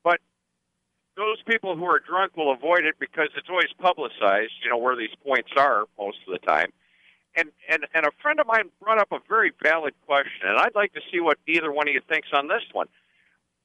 But 0.05 0.21
those 1.17 1.41
people 1.47 1.77
who 1.77 1.85
are 1.85 2.01
drunk 2.01 2.37
will 2.37 2.53
avoid 2.53 2.85
it 2.85 2.97
because 2.99 3.29
it's 3.37 3.49
always 3.49 3.73
publicized, 3.79 4.53
you 4.63 4.71
know, 4.71 4.79
where 4.79 4.97
these 4.97 5.15
points 5.25 5.51
are 5.57 5.85
most 5.99 6.19
of 6.27 6.33
the 6.33 6.45
time. 6.45 6.73
And, 7.37 7.51
and 7.69 7.85
and 7.93 8.07
a 8.07 8.11
friend 8.23 8.39
of 8.39 8.47
mine 8.47 8.71
brought 8.81 8.99
up 9.01 9.11
a 9.11 9.19
very 9.29 9.53
valid 9.63 9.95
question, 10.07 10.49
and 10.49 10.57
I'd 10.59 10.75
like 10.77 10.93
to 10.95 11.01
see 11.13 11.19
what 11.19 11.39
either 11.49 11.73
one 11.73 11.89
of 11.89 11.95
you 11.95 12.01
thinks 12.09 12.29
on 12.33 12.47
this 12.47 12.63
one. 12.73 12.87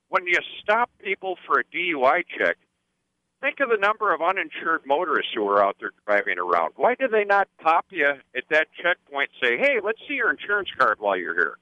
When 0.10 0.26
you 0.26 0.40
stop 0.64 0.90
people 1.04 1.38
for 1.46 1.60
a 1.60 1.64
DUI 1.66 2.24
check, 2.36 2.58
think 3.42 3.60
of 3.60 3.70
the 3.70 3.78
number 3.78 4.12
of 4.12 4.22
uninsured 4.22 4.82
motorists 4.88 5.32
who 5.36 5.48
are 5.48 5.64
out 5.64 5.78
there 5.80 5.92
driving 6.08 6.40
around. 6.40 6.74
Why 6.78 6.96
do 6.96 7.08
they 7.08 7.26
not 7.26 7.48
pop 7.62 7.86
you 7.92 8.08
at 8.36 8.44
that 8.50 8.70
checkpoint 8.82 9.30
say, 9.42 9.58
hey, 9.58 9.78
let's 9.84 10.00
see 10.08 10.16
your 10.16 10.32
insurance 10.32 10.70
card 10.76 10.98
while 11.00 11.16
you're 11.16 11.36
here? 11.36 11.58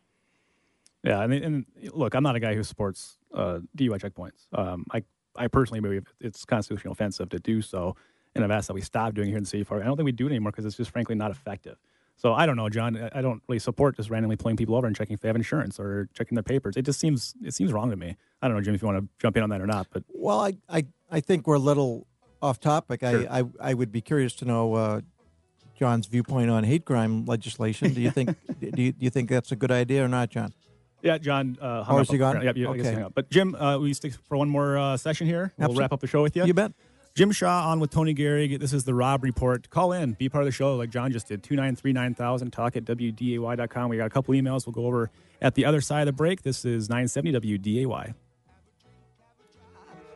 Yeah, 1.03 1.19
I 1.19 1.27
mean, 1.27 1.43
and 1.43 1.65
look, 1.93 2.15
I'm 2.15 2.23
not 2.23 2.37
a 2.37 2.39
guy 2.39 2.55
who 2.55 2.63
supports 2.63 3.17
uh, 3.33 3.59
DUI 3.77 3.99
checkpoints. 3.99 4.47
Um, 4.57 4.85
I, 4.91 5.03
I 5.37 5.47
personally 5.47 5.79
believe 5.79 6.05
it's 6.19 6.45
constitutional 6.45 6.91
offensive 6.93 7.29
to 7.29 7.39
do 7.39 7.61
so, 7.61 7.95
and 8.35 8.43
I've 8.43 8.51
asked 8.51 8.67
that 8.67 8.73
we 8.73 8.81
stop 8.81 9.13
doing 9.13 9.27
it 9.27 9.31
here 9.31 9.37
in 9.37 9.43
the 9.43 9.49
city. 9.49 9.65
I 9.69 9.79
don't 9.79 9.95
think 9.97 10.05
we 10.05 10.11
do 10.11 10.27
it 10.27 10.31
anymore 10.31 10.51
because 10.51 10.65
it's 10.65 10.77
just 10.77 10.91
frankly 10.91 11.15
not 11.15 11.31
effective. 11.31 11.77
So 12.15 12.33
I 12.33 12.45
don't 12.47 12.55
know, 12.55 12.67
John. 12.67 12.97
I- 12.97 13.11
I 13.13 13.21
don't 13.21 13.43
really 13.47 13.59
support 13.59 13.95
just 13.95 14.09
randomly 14.09 14.35
pulling 14.37 14.57
people 14.57 14.75
over 14.75 14.87
and 14.87 14.95
checking 14.95 15.13
if 15.13 15.19
they 15.21 15.29
have 15.29 15.35
insurance 15.35 15.79
or 15.79 16.09
checking 16.15 16.35
their 16.35 16.43
papers. 16.43 16.75
It 16.75 16.81
just 16.81 16.99
seems 16.99 17.35
it 17.43 17.53
seems 17.53 17.71
wrong 17.71 17.91
to 17.91 17.95
me. 17.95 18.15
I 18.41 18.47
don't 18.47 18.57
know, 18.57 18.63
Jim, 18.63 18.73
if 18.73 18.81
you 18.81 18.87
want 18.87 18.99
to 18.99 19.07
jump 19.19 19.37
in 19.37 19.43
on 19.43 19.49
that 19.51 19.61
or 19.61 19.67
not. 19.67 19.87
But 19.91 20.03
Well, 20.13 20.39
I, 20.41 20.57
I, 20.67 20.85
I 21.11 21.19
think 21.19 21.45
we're 21.47 21.55
a 21.55 21.59
little 21.59 22.07
off 22.41 22.59
topic. 22.59 23.01
Sure. 23.01 23.25
I, 23.29 23.39
I, 23.41 23.43
I 23.59 23.73
would 23.75 23.91
be 23.91 24.01
curious 24.01 24.33
to 24.35 24.45
know 24.45 24.73
uh, 24.73 25.01
John's 25.77 26.07
viewpoint 26.07 26.49
on 26.49 26.63
hate 26.63 26.85
crime 26.85 27.25
legislation. 27.25 27.93
Do 27.93 28.01
you 28.01 28.09
think 28.11 28.29
do, 28.59 28.81
you, 28.81 28.91
do 28.93 28.97
you 29.05 29.09
think 29.11 29.29
that's 29.29 29.51
a 29.51 29.55
good 29.55 29.71
idea 29.71 30.03
or 30.03 30.07
not, 30.07 30.29
John? 30.31 30.53
Yeah, 31.01 31.17
John. 31.17 31.57
Uh, 31.61 31.83
hung 31.83 31.95
Oh, 31.95 31.99
up 31.99 32.03
is 32.03 32.11
he 32.11 32.17
gone? 32.17 32.41
Yep, 32.41 32.57
yeah, 32.57 32.69
I 32.69 32.77
guess 32.77 32.85
he 32.85 32.89
Okay. 32.89 32.93
hung 32.95 33.03
up. 33.05 33.13
But 33.15 33.29
Jim, 33.29 33.55
uh, 33.55 33.77
will 33.77 33.87
you 33.87 33.93
stick 33.93 34.13
for 34.27 34.37
one 34.37 34.49
more 34.49 34.77
uh, 34.77 34.97
session 34.97 35.27
here? 35.27 35.51
We'll 35.57 35.65
Absolutely. 35.65 35.81
wrap 35.83 35.93
up 35.93 35.99
the 36.01 36.07
show 36.07 36.21
with 36.23 36.35
you. 36.35 36.45
You 36.45 36.53
bet. 36.53 36.71
Jim 37.15 37.31
Shaw 37.31 37.69
on 37.71 37.79
with 37.79 37.89
Tony 37.89 38.13
Gary. 38.13 38.57
This 38.57 38.73
is 38.73 38.83
the 38.83 38.93
Rob 38.93 39.23
Report. 39.23 39.67
Call 39.71 39.91
in, 39.91 40.13
be 40.13 40.29
part 40.29 40.43
of 40.43 40.45
the 40.45 40.51
show 40.51 40.75
like 40.75 40.91
John 40.91 41.11
just 41.11 41.27
did. 41.27 41.41
293 41.41 41.91
9000, 41.93 42.51
talk 42.51 42.75
at 42.75 42.85
WDAY.com. 42.85 43.89
We 43.89 43.97
got 43.97 44.05
a 44.05 44.09
couple 44.11 44.35
emails 44.35 44.67
we'll 44.67 44.73
go 44.73 44.85
over 44.85 45.09
at 45.41 45.55
the 45.55 45.65
other 45.65 45.81
side 45.81 46.01
of 46.01 46.05
the 46.05 46.11
break. 46.13 46.43
This 46.43 46.63
is 46.63 46.89
970 46.89 47.57
WDAY. 47.57 48.13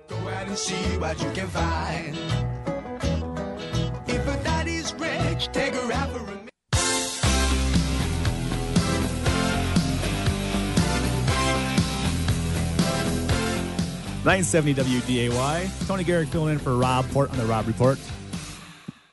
Go 0.09 0.15
out 0.15 0.47
and 0.47 0.57
see 0.57 0.75
what 0.99 1.19
you 1.23 1.31
can 1.31 1.47
find. 1.47 2.15
If 4.07 4.27
a 4.27 4.43
daddy's 4.43 4.93
rich, 4.95 5.47
take 5.53 5.70
970 14.23 14.75
WDAY. 14.75 15.87
Tony 15.87 16.03
Gehrig 16.03 16.27
filling 16.27 16.53
in 16.53 16.59
for 16.59 16.75
Rob 16.75 17.09
Port 17.09 17.31
on 17.31 17.37
the 17.37 17.45
Rob 17.45 17.65
Report. 17.65 17.97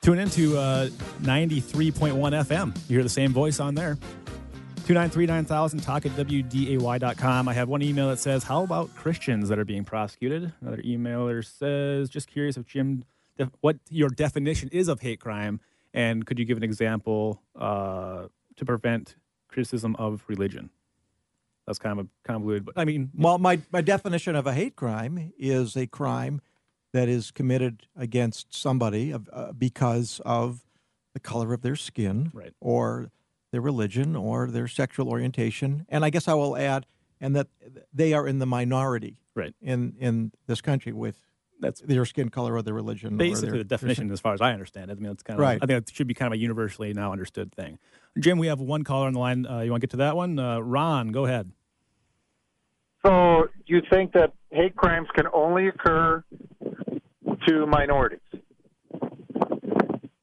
Tune 0.01 0.19
in 0.19 0.29
to 0.29 0.57
uh, 0.57 0.87
93.1 1.21 2.13
FM. 2.13 2.75
You 2.87 2.95
hear 2.97 3.03
the 3.03 3.09
same 3.09 3.33
voice 3.33 3.59
on 3.59 3.73
there. 3.73 3.97
2939,000 4.85 5.79
talk 5.81 6.05
at 6.05 6.11
WDAY.com. 6.13 7.47
I 7.47 7.53
have 7.53 7.69
one 7.69 7.81
email 7.81 8.09
that 8.09 8.19
says, 8.19 8.43
How 8.43 8.63
about 8.63 8.95
Christians 8.95 9.49
that 9.49 9.59
are 9.59 9.65
being 9.65 9.83
prosecuted? 9.83 10.53
Another 10.61 10.81
emailer 10.83 11.45
says, 11.45 12.09
Just 12.09 12.27
curious 12.27 12.57
if 12.57 12.65
Jim, 12.65 13.03
def- 13.37 13.51
what 13.61 13.77
your 13.89 14.09
definition 14.09 14.69
is 14.69 14.87
of 14.87 14.99
hate 15.01 15.19
crime, 15.19 15.59
and 15.93 16.25
could 16.25 16.39
you 16.39 16.45
give 16.45 16.57
an 16.57 16.63
example 16.63 17.41
uh, 17.55 18.27
to 18.55 18.65
prevent 18.65 19.15
criticism 19.47 19.95
of 19.97 20.23
religion? 20.27 20.69
That's 21.69 21.77
kind 21.77 21.99
of 21.99 22.07
convoluted, 22.23 22.65
but 22.65 22.73
I 22.79 22.83
mean, 22.83 23.11
Well, 23.15 23.37
my, 23.37 23.59
my 23.71 23.81
definition 23.81 24.35
of 24.35 24.47
a 24.47 24.53
hate 24.53 24.75
crime 24.75 25.31
is 25.37 25.77
a 25.77 25.85
crime 25.85 26.41
that 26.93 27.07
is 27.07 27.29
committed 27.29 27.85
against 27.95 28.55
somebody 28.55 29.11
of, 29.11 29.29
uh, 29.31 29.51
because 29.51 30.19
of 30.25 30.63
the 31.13 31.19
color 31.19 31.53
of 31.53 31.61
their 31.61 31.75
skin 31.75 32.31
Right. 32.33 32.53
or 32.59 33.11
their 33.51 33.61
religion 33.61 34.15
or 34.15 34.47
their 34.47 34.67
sexual 34.67 35.09
orientation. 35.09 35.85
And 35.89 36.03
I 36.03 36.09
guess 36.09 36.27
I 36.27 36.33
will 36.33 36.57
add, 36.57 36.87
and 37.21 37.35
that 37.35 37.49
they 37.93 38.13
are 38.13 38.27
in 38.27 38.39
the 38.39 38.47
minority 38.47 39.21
right. 39.35 39.53
in, 39.61 39.93
in 39.99 40.31
this 40.47 40.61
country 40.61 40.91
with 40.91 41.17
That's 41.59 41.81
their 41.81 42.03
skin 42.05 42.29
color 42.29 42.55
or 42.55 42.63
their 42.63 42.73
religion. 42.73 43.13
or 43.13 43.17
basically 43.17 43.49
their- 43.51 43.57
the 43.59 43.63
definition 43.65 44.09
as 44.09 44.19
far 44.19 44.33
as 44.33 44.41
I 44.41 44.53
understand 44.53 44.89
it. 44.89 44.97
I 44.97 45.01
mean, 45.01 45.11
it's 45.11 45.21
kind 45.21 45.37
of 45.39 45.41
Right. 45.43 45.59
I 45.61 45.67
think 45.67 45.87
it 45.87 45.95
should 45.95 46.07
be 46.07 46.15
kind 46.15 46.33
of 46.33 46.37
a 46.39 46.41
universally 46.41 46.91
now 46.95 47.11
understood 47.11 47.53
thing. 47.53 47.77
Jim, 48.17 48.39
we 48.39 48.47
have 48.47 48.59
one 48.59 48.83
caller 48.83 49.05
on 49.05 49.13
the 49.13 49.19
line. 49.19 49.45
Uh, 49.45 49.59
you 49.59 49.69
want 49.69 49.81
to 49.81 49.85
get 49.85 49.91
to 49.91 49.97
that 49.97 50.15
one? 50.15 50.39
Uh, 50.39 50.57
Ron, 50.61 51.09
go 51.09 51.25
ahead. 51.25 51.51
So 53.05 53.47
you 53.65 53.81
think 53.91 54.13
that 54.13 54.33
hate 54.51 54.75
crimes 54.75 55.07
can 55.15 55.25
only 55.33 55.67
occur 55.67 56.23
to 57.47 57.65
minorities? 57.65 58.19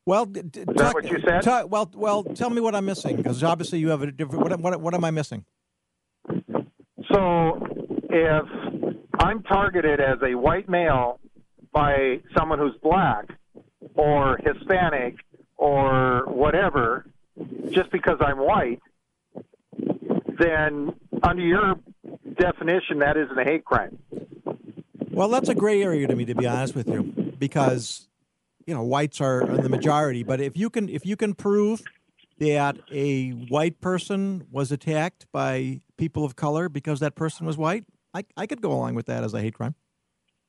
Well, 0.05 0.27
d- 0.27 0.43
d- 0.43 0.65
that 0.67 0.95
what 0.95 1.11
you 1.11 1.19
said? 1.27 1.43
ta- 1.43 1.65
well, 1.65 1.91
well, 1.95 2.23
tell 2.23 2.51
me 2.51 2.61
what 2.61 2.75
I'm 2.75 2.85
missing 2.85 3.17
because 3.17 3.43
obviously 3.43 3.81
you 3.81 3.89
have 3.89 4.03
a 4.03 4.13
different. 4.13 4.43
What, 4.43 4.61
what, 4.61 4.81
what 4.81 4.95
am 4.95 5.05
I 5.05 5.11
missing? 5.11 5.45
So 7.13 7.67
if 8.11 8.45
I'm 9.19 9.43
targeted 9.43 10.01
as 10.01 10.19
a 10.23 10.35
white 10.37 10.69
male 10.69 11.19
by 11.73 12.21
someone 12.37 12.59
who's 12.59 12.77
black 12.83 13.27
or 13.95 14.39
Hispanic 14.45 15.17
or 15.57 16.25
whatever, 16.27 17.07
just 17.71 17.91
because 17.91 18.19
I'm 18.21 18.39
white, 18.39 18.81
then 20.39 20.93
under 21.23 21.43
your 21.43 21.75
definition, 22.39 22.99
that 23.01 23.17
isn't 23.17 23.39
a 23.39 23.45
hate 23.45 23.65
crime. 23.65 23.99
Well, 25.11 25.29
that's 25.29 25.49
a 25.49 25.55
gray 25.55 25.83
area 25.83 26.07
to 26.07 26.15
me, 26.15 26.25
to 26.27 26.35
be 26.35 26.47
honest 26.47 26.75
with 26.75 26.89
you, 26.89 27.03
because 27.39 28.07
you 28.67 28.75
know 28.75 28.83
whites 28.83 29.21
are, 29.21 29.43
are 29.51 29.57
the 29.57 29.69
majority. 29.69 30.23
But 30.23 30.41
if 30.41 30.57
you 30.57 30.69
can, 30.71 30.89
if 30.89 31.07
you 31.07 31.17
can 31.17 31.35
prove 31.35 31.83
that 32.39 32.77
a 32.93 33.31
white 33.31 33.81
person 33.81 34.47
was 34.51 34.71
attacked 34.71 35.27
by 35.33 35.81
people 35.97 36.25
of 36.25 36.37
color 36.37 36.69
because 36.69 37.01
that 37.01 37.15
person 37.15 37.47
was 37.47 37.57
white, 37.57 37.85
I, 38.13 38.25
I 38.37 38.47
could 38.47 38.61
go 38.61 38.73
along 38.73 38.95
with 38.95 39.07
that 39.07 39.25
as 39.25 39.33
a 39.33 39.41
hate 39.41 39.55
crime. 39.55 39.75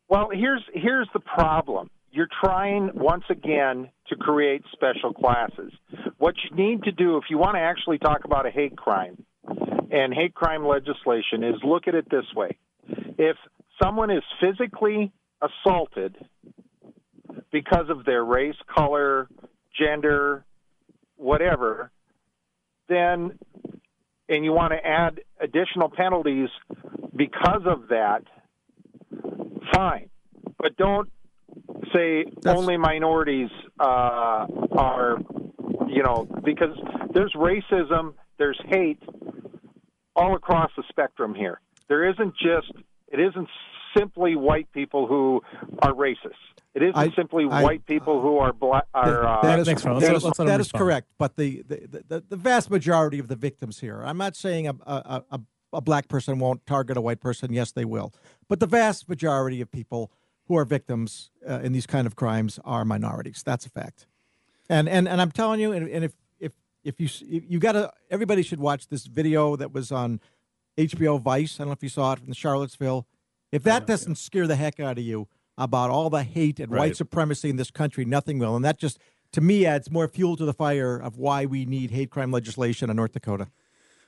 Well, 0.10 0.30
here's 0.34 0.64
here's 0.74 1.08
the 1.14 1.20
problem. 1.22 1.90
you're 2.12 2.28
trying 2.44 2.92
once 2.94 3.26
again 3.30 3.90
to 4.08 4.16
create 4.16 4.64
special 4.72 5.14
classes. 5.14 5.72
What 6.18 6.36
you 6.44 6.56
need 6.56 6.84
to 6.84 6.92
do, 6.92 7.18
if 7.18 7.26
you 7.30 7.38
want 7.38 7.56
to 7.56 7.62
actually 7.62 8.00
talk 8.00 8.26
about 8.26 8.46
a 8.46 8.50
hate 8.52 8.76
crime 8.76 9.24
and 9.92 10.14
hate 10.14 10.34
crime 10.34 10.66
legislation, 10.66 11.44
is 11.44 11.56
look 11.64 11.88
at 11.88 11.96
it 11.96 12.10
this 12.10 12.26
way. 12.36 12.58
If 13.18 13.38
someone 13.82 14.12
is 14.12 14.24
physically 14.42 15.12
assaulted 15.42 16.16
because 17.52 17.90
of 17.90 18.06
their 18.06 18.24
race, 18.24 18.56
color, 18.76 19.28
gender, 19.80 20.44
whatever, 21.16 21.92
then 22.90 23.38
and 24.30 24.44
you 24.44 24.52
want 24.52 24.74
to 24.74 24.86
add 24.86 25.22
additional 25.40 25.90
penalties 25.90 26.50
because 27.16 27.62
of 27.66 27.88
that, 27.90 28.24
fine. 29.74 30.10
But 30.58 30.76
don't 30.78 31.10
say 31.94 32.26
That's- 32.26 32.58
only 32.58 32.78
minorities 32.78 33.50
uh, 33.80 34.46
are, 34.72 35.18
you 35.88 36.04
know, 36.04 36.28
because 36.44 36.76
there's 37.14 37.34
racism, 37.34 38.16
there's 38.38 38.60
hate 38.66 39.00
all 40.16 40.36
across 40.36 40.72
the 40.76 40.84
spectrum 40.90 41.36
here. 41.36 41.62
There 41.88 42.10
isn't 42.10 42.34
just, 42.36 42.72
it 43.12 43.20
isn't 43.20 43.48
simply 43.98 44.36
white 44.36 44.72
people 44.74 45.08
who 45.08 45.42
are 45.82 45.94
racist. 45.94 46.34
It 46.74 46.84
isn't 46.84 46.96
I- 46.98 47.10
simply 47.16 47.46
I- 47.50 47.64
white 47.64 47.86
people 47.86 48.22
who 48.22 48.38
are 48.38 48.54
black. 48.54 48.86
Are, 48.94 49.26
uh, 49.26 49.42
that 49.42 49.60
is, 49.60 49.68
that 49.68 49.86
Let's- 49.86 50.06
is- 50.06 50.24
let's 50.24 50.40
let 50.40 50.40
him 50.40 50.48
that 50.48 50.60
is 50.60 50.72
correct. 50.72 51.08
But 51.18 51.36
the, 51.36 51.64
the, 51.68 52.04
the, 52.08 52.24
the 52.30 52.36
vast 52.36 52.70
majority 52.70 53.20
of 53.20 53.28
the 53.28 53.36
victims 53.36 53.80
here, 53.80 54.02
I'm 54.04 54.18
not 54.18 54.36
saying 54.36 54.68
a, 54.68 54.76
a, 54.86 55.24
a, 55.32 55.42
a 55.74 55.82
black 55.82 56.08
person 56.08 56.40
won't 56.40 56.66
target 56.66 56.98
a 56.98 57.02
white 57.02 57.20
person. 57.20 57.52
Yes, 57.54 57.72
they 57.72 57.86
will. 57.86 58.14
But 58.48 58.60
the 58.60 58.68
vast 58.68 59.10
majority 59.10 59.62
of 59.62 59.72
people 59.72 60.12
who 60.48 60.58
are 60.58 60.66
victims 60.66 61.30
uh, 61.48 61.60
in 61.60 61.74
these 61.74 61.86
kind 61.86 62.08
of 62.08 62.16
crimes 62.16 62.60
are 62.64 62.86
minorities. 62.86 63.44
That's 63.46 63.66
a 63.66 63.70
fact. 63.70 64.08
And 64.70 64.88
and, 64.90 65.08
and 65.08 65.22
I'm 65.22 65.32
telling 65.32 65.60
you, 65.60 65.72
and, 65.72 65.88
and 65.90 66.04
if 66.04 66.14
if 66.88 67.00
you 67.00 67.08
if 67.30 67.44
you 67.50 67.60
got 67.60 67.74
to, 67.74 67.92
everybody 68.10 68.42
should 68.42 68.60
watch 68.60 68.88
this 68.88 69.06
video 69.08 69.56
that 69.58 69.74
was 69.74 69.92
on 69.92 70.20
HBO 70.78 71.22
Vice. 71.22 71.56
I 71.60 71.64
don't 71.64 71.68
know 71.70 71.74
if 71.74 71.84
you 71.84 71.90
saw 71.90 72.14
it 72.14 72.20
from 72.20 72.32
Charlottesville. 72.34 73.06
If 73.52 73.64
that 73.64 73.86
doesn't 73.88 74.16
scare 74.16 74.48
the 74.48 74.56
heck 74.56 74.80
out 74.80 74.98
of 74.98 75.04
you 75.04 75.28
about 75.58 75.90
all 75.90 76.10
the 76.10 76.24
hate 76.24 76.60
and 76.60 76.72
Right. 76.72 76.80
white 76.80 76.98
supremacy 76.98 77.50
in 77.50 77.56
this 77.56 77.72
country, 77.72 78.06
nothing 78.06 78.40
will. 78.40 78.56
And 78.56 78.64
that 78.64 78.78
just, 78.78 79.00
to 79.32 79.42
me, 79.42 79.66
adds 79.66 79.90
more 79.90 80.08
fuel 80.08 80.36
to 80.38 80.46
the 80.46 80.54
fire 80.54 80.98
of 80.98 81.18
why 81.18 81.46
we 81.46 81.66
need 81.66 81.92
hate 81.92 82.10
crime 82.10 82.32
legislation 82.32 82.90
in 82.90 82.96
North 82.96 83.14
Dakota. 83.14 83.48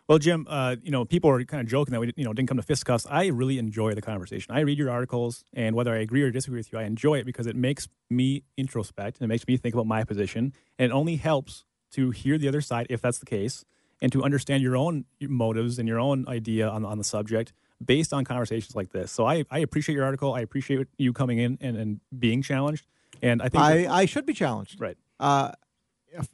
Well, 0.07 0.19
Jim, 0.19 0.47
uh, 0.49 0.75
you 0.81 0.89
know, 0.91 1.05
people 1.05 1.29
are 1.29 1.43
kind 1.45 1.61
of 1.61 1.67
joking 1.67 1.91
that 1.91 1.99
we, 1.99 2.11
you 2.15 2.25
know, 2.25 2.33
didn't 2.33 2.49
come 2.49 2.57
to 2.57 2.63
fisticuffs. 2.63 3.05
I 3.09 3.27
really 3.27 3.59
enjoy 3.59 3.93
the 3.93 4.01
conversation. 4.01 4.53
I 4.55 4.61
read 4.61 4.77
your 4.77 4.89
articles, 4.89 5.43
and 5.53 5.75
whether 5.75 5.93
I 5.93 5.99
agree 5.99 6.23
or 6.23 6.31
disagree 6.31 6.59
with 6.59 6.71
you, 6.73 6.79
I 6.79 6.83
enjoy 6.83 7.19
it 7.19 7.25
because 7.25 7.45
it 7.45 7.55
makes 7.55 7.87
me 8.09 8.43
introspect 8.57 9.17
and 9.19 9.25
it 9.25 9.27
makes 9.27 9.47
me 9.47 9.55
think 9.57 9.75
about 9.75 9.85
my 9.85 10.03
position, 10.03 10.53
and 10.79 10.91
it 10.91 10.93
only 10.93 11.17
helps 11.17 11.63
to 11.91 12.11
hear 12.11 12.37
the 12.37 12.47
other 12.47 12.61
side 12.61 12.87
if 12.89 13.01
that's 13.01 13.19
the 13.19 13.25
case, 13.25 13.65
and 14.01 14.11
to 14.11 14.23
understand 14.23 14.63
your 14.63 14.77
own 14.77 15.05
motives 15.21 15.79
and 15.79 15.87
your 15.87 15.99
own 15.99 16.27
idea 16.27 16.67
on 16.69 16.85
on 16.85 16.97
the 16.97 17.03
subject 17.03 17.53
based 17.83 18.13
on 18.13 18.25
conversations 18.25 18.75
like 18.75 18.91
this. 18.91 19.11
So 19.11 19.25
I, 19.25 19.45
I 19.49 19.59
appreciate 19.59 19.95
your 19.95 20.03
article. 20.03 20.33
I 20.33 20.41
appreciate 20.41 20.87
you 20.97 21.13
coming 21.13 21.37
in 21.39 21.57
and, 21.61 21.77
and 21.77 21.99
being 22.17 22.41
challenged, 22.41 22.85
and 23.21 23.41
I 23.41 23.49
think 23.49 23.63
I, 23.63 23.87
I 23.87 24.05
should 24.05 24.25
be 24.25 24.33
challenged. 24.33 24.79
right. 24.81 24.97
Uh, 25.19 25.51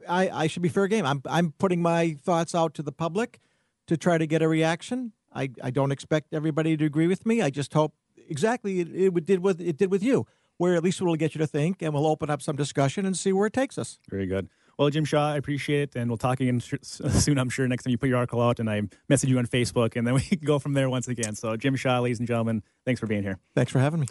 I, 0.08 0.30
I 0.30 0.48
should 0.48 0.62
be 0.62 0.70
fair 0.70 0.88
game. 0.88 1.06
I'm, 1.06 1.22
I'm 1.28 1.52
putting 1.58 1.82
my 1.82 2.18
thoughts 2.24 2.56
out 2.56 2.74
to 2.76 2.82
the 2.82 2.92
public 2.92 3.40
to 3.88 3.98
try 3.98 4.18
to 4.18 4.26
get 4.26 4.42
a 4.42 4.48
reaction. 4.48 5.12
I, 5.34 5.50
I 5.62 5.70
don't 5.70 5.92
expect 5.92 6.34
everybody 6.34 6.78
to 6.78 6.86
agree 6.86 7.08
with 7.08 7.26
me. 7.26 7.42
I 7.42 7.50
just 7.50 7.74
hope 7.74 7.94
exactly 8.30 8.80
it, 8.80 8.88
it 8.94 9.26
did 9.26 9.40
with 9.40 9.60
it 9.60 9.78
did 9.78 9.92
with 9.92 10.02
you, 10.02 10.26
where 10.58 10.76
at 10.76 10.84
least 10.84 11.02
it'll 11.02 11.16
get 11.16 11.36
you 11.36 11.40
to 11.40 11.48
think, 11.48 11.82
and 11.82 11.94
we'll 11.94 12.08
open 12.08 12.30
up 12.30 12.42
some 12.42 12.56
discussion 12.56 13.06
and 13.06 13.18
see 13.18 13.34
where 13.34 13.48
it 13.48 13.54
takes 13.54 13.78
us. 13.78 14.00
Very 14.10 14.28
good. 14.28 14.50
Well, 14.78 14.90
Jim 14.90 15.06
Shaw, 15.06 15.32
I 15.32 15.38
appreciate 15.38 15.82
it, 15.82 15.96
and 15.96 16.10
we'll 16.10 16.18
talk 16.18 16.42
again 16.42 16.60
soon. 16.60 17.38
I'm 17.38 17.50
sure 17.50 17.66
next 17.68 17.84
time 17.84 17.92
you 17.92 17.98
put 17.98 18.10
your 18.10 18.18
article 18.18 18.42
out, 18.42 18.60
and 18.60 18.70
I 18.70 18.82
message 19.08 19.30
you 19.30 19.38
on 19.38 19.48
Facebook, 19.48 19.96
and 19.96 20.06
then 20.06 20.14
we 20.14 20.22
can 20.22 20.40
go 20.44 20.60
from 20.60 20.74
there 20.74 20.90
once 20.90 21.08
again. 21.08 21.36
So, 21.36 21.56
Jim 21.56 21.76
Shaw, 21.76 22.00
ladies 22.00 22.20
and 22.20 22.28
gentlemen, 22.28 22.62
thanks 22.84 23.00
for 23.00 23.08
being 23.08 23.24
here. 23.24 23.40
Thanks 23.56 23.72
for 23.72 23.80
having 23.80 24.02
me. 24.02 24.08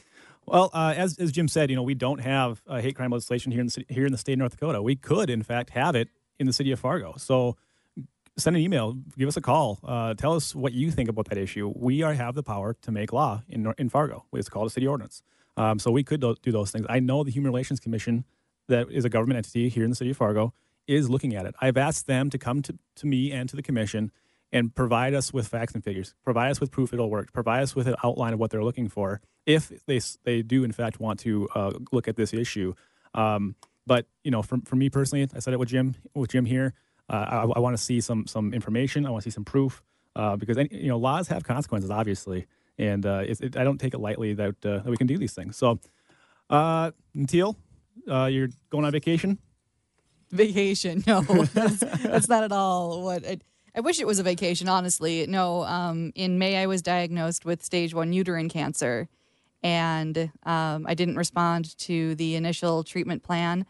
Well, 0.46 0.70
uh, 0.72 0.94
as 0.96 1.18
as 1.18 1.33
Jim 1.33 1.48
said, 1.48 1.70
you 1.70 1.77
know 1.77 1.83
we 1.83 1.94
don't 1.94 2.20
have 2.20 2.62
uh, 2.66 2.81
hate 2.81 2.96
crime 2.96 3.11
legislation 3.11 3.53
here 3.53 3.61
in 3.61 3.66
the 3.66 3.72
city, 3.72 3.87
here 3.88 4.07
in 4.07 4.12
the 4.12 4.18
state 4.18 4.35
of 4.35 4.38
North 4.38 4.53
Dakota. 4.53 4.83
We 4.83 4.96
could, 4.96 5.29
in 5.29 5.42
fact, 5.42 5.70
have 5.70 5.94
it 5.94 6.09
in 6.38 6.46
the 6.46 6.53
city 6.53 6.70
of 6.72 6.81
Fargo. 6.81 7.14
So, 7.18 7.57
send 8.38 8.57
an 8.57 8.62
email, 8.62 8.94
give 9.18 9.29
us 9.29 9.37
a 9.37 9.42
call, 9.42 9.81
uh, 9.85 10.14
tell 10.14 10.35
us 10.35 10.55
what 10.55 10.72
you 10.72 10.90
think 10.90 11.11
about 11.11 11.27
that 11.27 11.38
issue. 11.38 11.72
We 11.77 12.03
are 12.03 12.14
have 12.14 12.35
the 12.35 12.42
power 12.42 12.74
to 12.83 12.90
make 12.90 13.12
law 13.12 13.42
in 13.50 13.72
in 13.77 13.90
Fargo. 13.90 14.24
It's 14.33 14.48
called 14.48 14.68
a 14.68 14.70
city 14.70 14.87
ordinance. 14.87 15.22
Um, 15.57 15.79
so 15.79 15.90
we 15.90 16.03
could 16.03 16.20
do 16.20 16.35
do 16.42 16.53
those 16.53 16.70
things. 16.70 16.87
I 16.88 17.00
know 17.00 17.22
the 17.22 17.31
Human 17.31 17.50
Relations 17.50 17.81
Commission, 17.81 18.24
that 18.68 18.90
is 18.90 19.05
a 19.05 19.09
government 19.09 19.38
entity 19.38 19.68
here 19.68 19.85
in 19.85 19.90
the 19.90 19.96
city 19.96 20.11
of 20.11 20.16
Fargo, 20.16 20.53
is 20.87 21.09
looking 21.09 21.35
at 21.35 21.46
it. 21.46 21.55
I've 21.61 21.77
asked 21.77 22.07
them 22.07 22.31
to 22.31 22.38
come 22.38 22.62
to, 22.62 22.79
to 22.96 23.07
me 23.07 23.33
and 23.33 23.48
to 23.48 23.57
the 23.57 23.62
commission 23.62 24.11
and 24.53 24.74
provide 24.74 25.14
us 25.14 25.33
with 25.33 25.48
facts 25.48 25.74
and 25.74 25.83
figures, 25.83 26.14
provide 26.22 26.50
us 26.50 26.61
with 26.61 26.70
proof 26.70 26.92
it'll 26.92 27.11
work, 27.11 27.33
provide 27.33 27.62
us 27.62 27.74
with 27.74 27.88
an 27.88 27.96
outline 28.05 28.33
of 28.33 28.38
what 28.38 28.50
they're 28.50 28.62
looking 28.62 28.88
for, 28.88 29.20
if 29.46 29.72
they 29.87 30.00
they 30.24 30.42
do 30.42 30.64
in 30.64 30.72
fact 30.72 31.00
want 31.00 31.20
to 31.20 31.48
uh, 31.55 31.72
look 31.92 32.09
at 32.09 32.16
this 32.16 32.33
issue. 32.33 32.74
Um, 33.14 33.57
but 33.87 34.07
you 34.22 34.31
know, 34.31 34.42
for, 34.42 34.59
for 34.64 34.77
me 34.77 34.90
personally, 34.90 35.29
I 35.35 35.40
said 35.40 35.53
it 35.53 35.59
with 35.59 35.68
Jim 35.68 35.94
with 36.14 36.31
Jim 36.31 36.44
here. 36.44 36.74
Uh, 37.09 37.27
I, 37.29 37.57
I 37.57 37.59
want 37.59 37.77
to 37.77 37.83
see 37.83 38.00
some 38.00 38.27
some 38.27 38.55
information. 38.55 39.07
I 39.07 39.11
want 39.11 39.24
to 39.24 39.31
see 39.31 39.35
some 39.35 39.44
proof 39.44 39.83
uh, 40.16 40.37
because 40.37 40.57
you 40.70 40.88
know 40.88 40.98
laws 40.98 41.29
have 41.29 41.44
consequences, 41.44 41.90
obviously, 41.90 42.46
and 42.79 43.05
uh, 43.05 43.24
it, 43.27 43.57
I 43.57 43.64
don't 43.64 43.79
take 43.79 43.94
it 43.94 43.98
lightly 43.98 44.35
that 44.35 44.55
uh, 44.64 44.79
that 44.79 44.87
we 44.87 44.96
can 44.96 45.07
do 45.07 45.18
these 45.18 45.35
things. 45.35 45.57
So, 45.57 45.79
uh, 46.48 46.92
Teal, 47.27 47.57
uh, 48.11 48.26
you're 48.26 48.48
going 48.70 48.85
on 48.85 48.92
vacation. 48.92 49.38
vacation. 50.30 51.02
No, 51.07 51.20
that's, 51.54 51.80
that's 51.80 52.28
not 52.28 52.44
at 52.44 52.52
all 52.52 53.04
what 53.04 53.26
I, 53.26 53.38
I 53.76 53.80
wish 53.80 53.98
it 54.00 54.07
was 54.07 54.18
a 54.18 54.22
vacation, 54.22 54.68
honestly. 54.68 55.26
No, 55.26 55.64
um, 55.64 56.12
in 56.14 56.38
May, 56.38 56.57
I 56.57 56.66
was 56.66 56.80
diagnosed 56.80 57.44
with 57.44 57.64
stage 57.64 57.92
one 57.92 58.12
uterine 58.12 58.48
cancer, 58.48 59.09
and 59.62 60.30
um, 60.44 60.87
I 60.87 60.94
didn't 60.94 61.16
respond 61.16 61.76
to 61.78 62.14
the 62.14 62.37
initial 62.37 62.85
treatment 62.85 63.22
plan. 63.24 63.66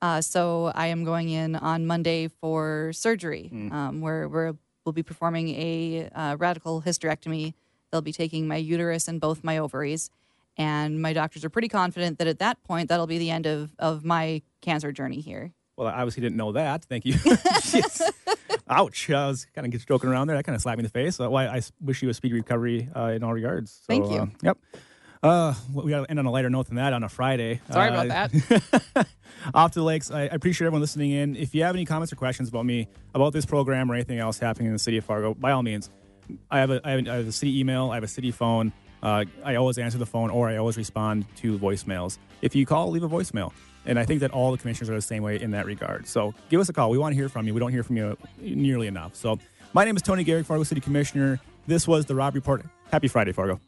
Uh, 0.00 0.20
so 0.20 0.72
I 0.74 0.88
am 0.88 1.04
going 1.04 1.28
in 1.28 1.56
on 1.56 1.86
Monday 1.86 2.28
for 2.28 2.92
surgery, 2.92 3.50
um, 3.72 4.00
where 4.00 4.28
we're, 4.28 4.54
we'll 4.84 4.92
be 4.92 5.02
performing 5.02 5.48
a 5.50 6.10
uh, 6.14 6.36
radical 6.38 6.82
hysterectomy. 6.82 7.54
They'll 7.90 8.02
be 8.02 8.12
taking 8.12 8.46
my 8.46 8.56
uterus 8.56 9.08
and 9.08 9.20
both 9.20 9.44
my 9.44 9.58
ovaries. 9.58 10.10
And 10.56 11.02
my 11.02 11.12
doctors 11.12 11.44
are 11.44 11.50
pretty 11.50 11.68
confident 11.68 12.18
that 12.18 12.26
at 12.28 12.38
that 12.38 12.62
point, 12.62 12.88
that'll 12.88 13.06
be 13.08 13.18
the 13.18 13.30
end 13.30 13.46
of, 13.46 13.72
of 13.78 14.04
my 14.04 14.42
cancer 14.62 14.92
journey 14.92 15.20
here. 15.20 15.52
Well, 15.76 15.88
I 15.88 15.92
obviously 15.94 16.20
didn't 16.20 16.36
know 16.36 16.52
that. 16.52 16.84
Thank 16.84 17.04
you. 17.04 17.14
Ouch. 18.68 19.10
I 19.10 19.26
was 19.28 19.46
kind 19.54 19.72
of 19.72 19.86
joking 19.86 20.08
around 20.08 20.28
there. 20.28 20.36
That 20.36 20.44
kind 20.44 20.54
of 20.56 20.62
slapped 20.62 20.78
me 20.78 20.82
in 20.82 20.84
the 20.84 20.90
face. 20.90 21.18
Why 21.18 21.46
I 21.46 21.56
s- 21.58 21.72
wish 21.80 22.02
you 22.02 22.08
a 22.08 22.14
speedy 22.14 22.34
recovery 22.34 22.88
uh, 22.94 23.06
in 23.06 23.22
all 23.24 23.32
regards. 23.32 23.72
So, 23.72 23.80
Thank 23.88 24.10
you. 24.10 24.18
Uh, 24.20 24.26
yep. 24.42 24.58
Uh, 25.22 25.54
we 25.72 25.90
got 25.90 26.04
to 26.04 26.10
end 26.10 26.18
on 26.18 26.26
a 26.26 26.30
lighter 26.30 26.50
note 26.50 26.66
than 26.66 26.76
that 26.76 26.92
on 26.92 27.02
a 27.02 27.08
Friday. 27.08 27.60
Sorry 27.70 27.90
Uh, 27.90 28.04
about 28.04 28.30
that. 28.30 29.06
Off 29.54 29.72
to 29.72 29.80
the 29.80 29.84
lakes. 29.84 30.10
I 30.10 30.20
I 30.20 30.24
appreciate 30.26 30.66
everyone 30.66 30.80
listening 30.82 31.10
in. 31.12 31.34
If 31.36 31.54
you 31.54 31.62
have 31.64 31.74
any 31.74 31.84
comments 31.84 32.12
or 32.12 32.16
questions 32.16 32.48
about 32.48 32.64
me, 32.66 32.88
about 33.14 33.32
this 33.32 33.44
program 33.46 33.90
or 33.90 33.94
anything 33.94 34.18
else 34.18 34.38
happening 34.38 34.66
in 34.68 34.72
the 34.74 34.78
city 34.78 34.98
of 34.98 35.04
Fargo, 35.04 35.34
by 35.34 35.52
all 35.52 35.62
means, 35.62 35.90
I 36.50 36.60
have 36.60 36.70
a, 36.70 36.80
I 36.84 36.90
have 36.92 37.06
a, 37.06 37.10
I 37.10 37.14
have 37.16 37.26
a 37.28 37.32
city 37.32 37.58
email, 37.58 37.90
I 37.90 37.94
have 37.96 38.04
a 38.04 38.08
city 38.08 38.30
phone. 38.30 38.72
Uh, 39.04 39.24
I 39.44 39.56
always 39.56 39.76
answer 39.78 39.98
the 39.98 40.06
phone 40.06 40.30
or 40.30 40.48
I 40.48 40.56
always 40.56 40.76
respond 40.76 41.26
to 41.36 41.58
voicemails. 41.58 42.18
If 42.40 42.54
you 42.56 42.64
call, 42.64 42.90
leave 42.90 43.02
a 43.02 43.08
voicemail. 43.08 43.52
And 43.86 43.98
I 43.98 44.06
think 44.06 44.20
that 44.20 44.30
all 44.30 44.50
the 44.50 44.56
commissioners 44.56 44.88
are 44.88 44.94
the 44.94 45.02
same 45.02 45.22
way 45.22 45.40
in 45.40 45.50
that 45.50 45.66
regard. 45.66 46.06
So 46.08 46.34
give 46.48 46.58
us 46.58 46.70
a 46.70 46.72
call. 46.72 46.88
We 46.88 46.96
want 46.96 47.12
to 47.12 47.16
hear 47.16 47.28
from 47.28 47.46
you. 47.46 47.52
We 47.52 47.60
don't 47.60 47.70
hear 47.70 47.82
from 47.82 47.98
you 47.98 48.16
nearly 48.40 48.86
enough. 48.86 49.14
So 49.14 49.38
my 49.74 49.84
name 49.84 49.94
is 49.94 50.02
Tony 50.02 50.24
Gehrig, 50.24 50.46
Fargo 50.46 50.64
City 50.64 50.80
Commissioner. 50.80 51.38
This 51.66 51.86
was 51.86 52.06
the 52.06 52.14
Rob 52.14 52.34
Report. 52.34 52.64
Happy 52.90 53.08
Friday, 53.08 53.32
Fargo. 53.32 53.60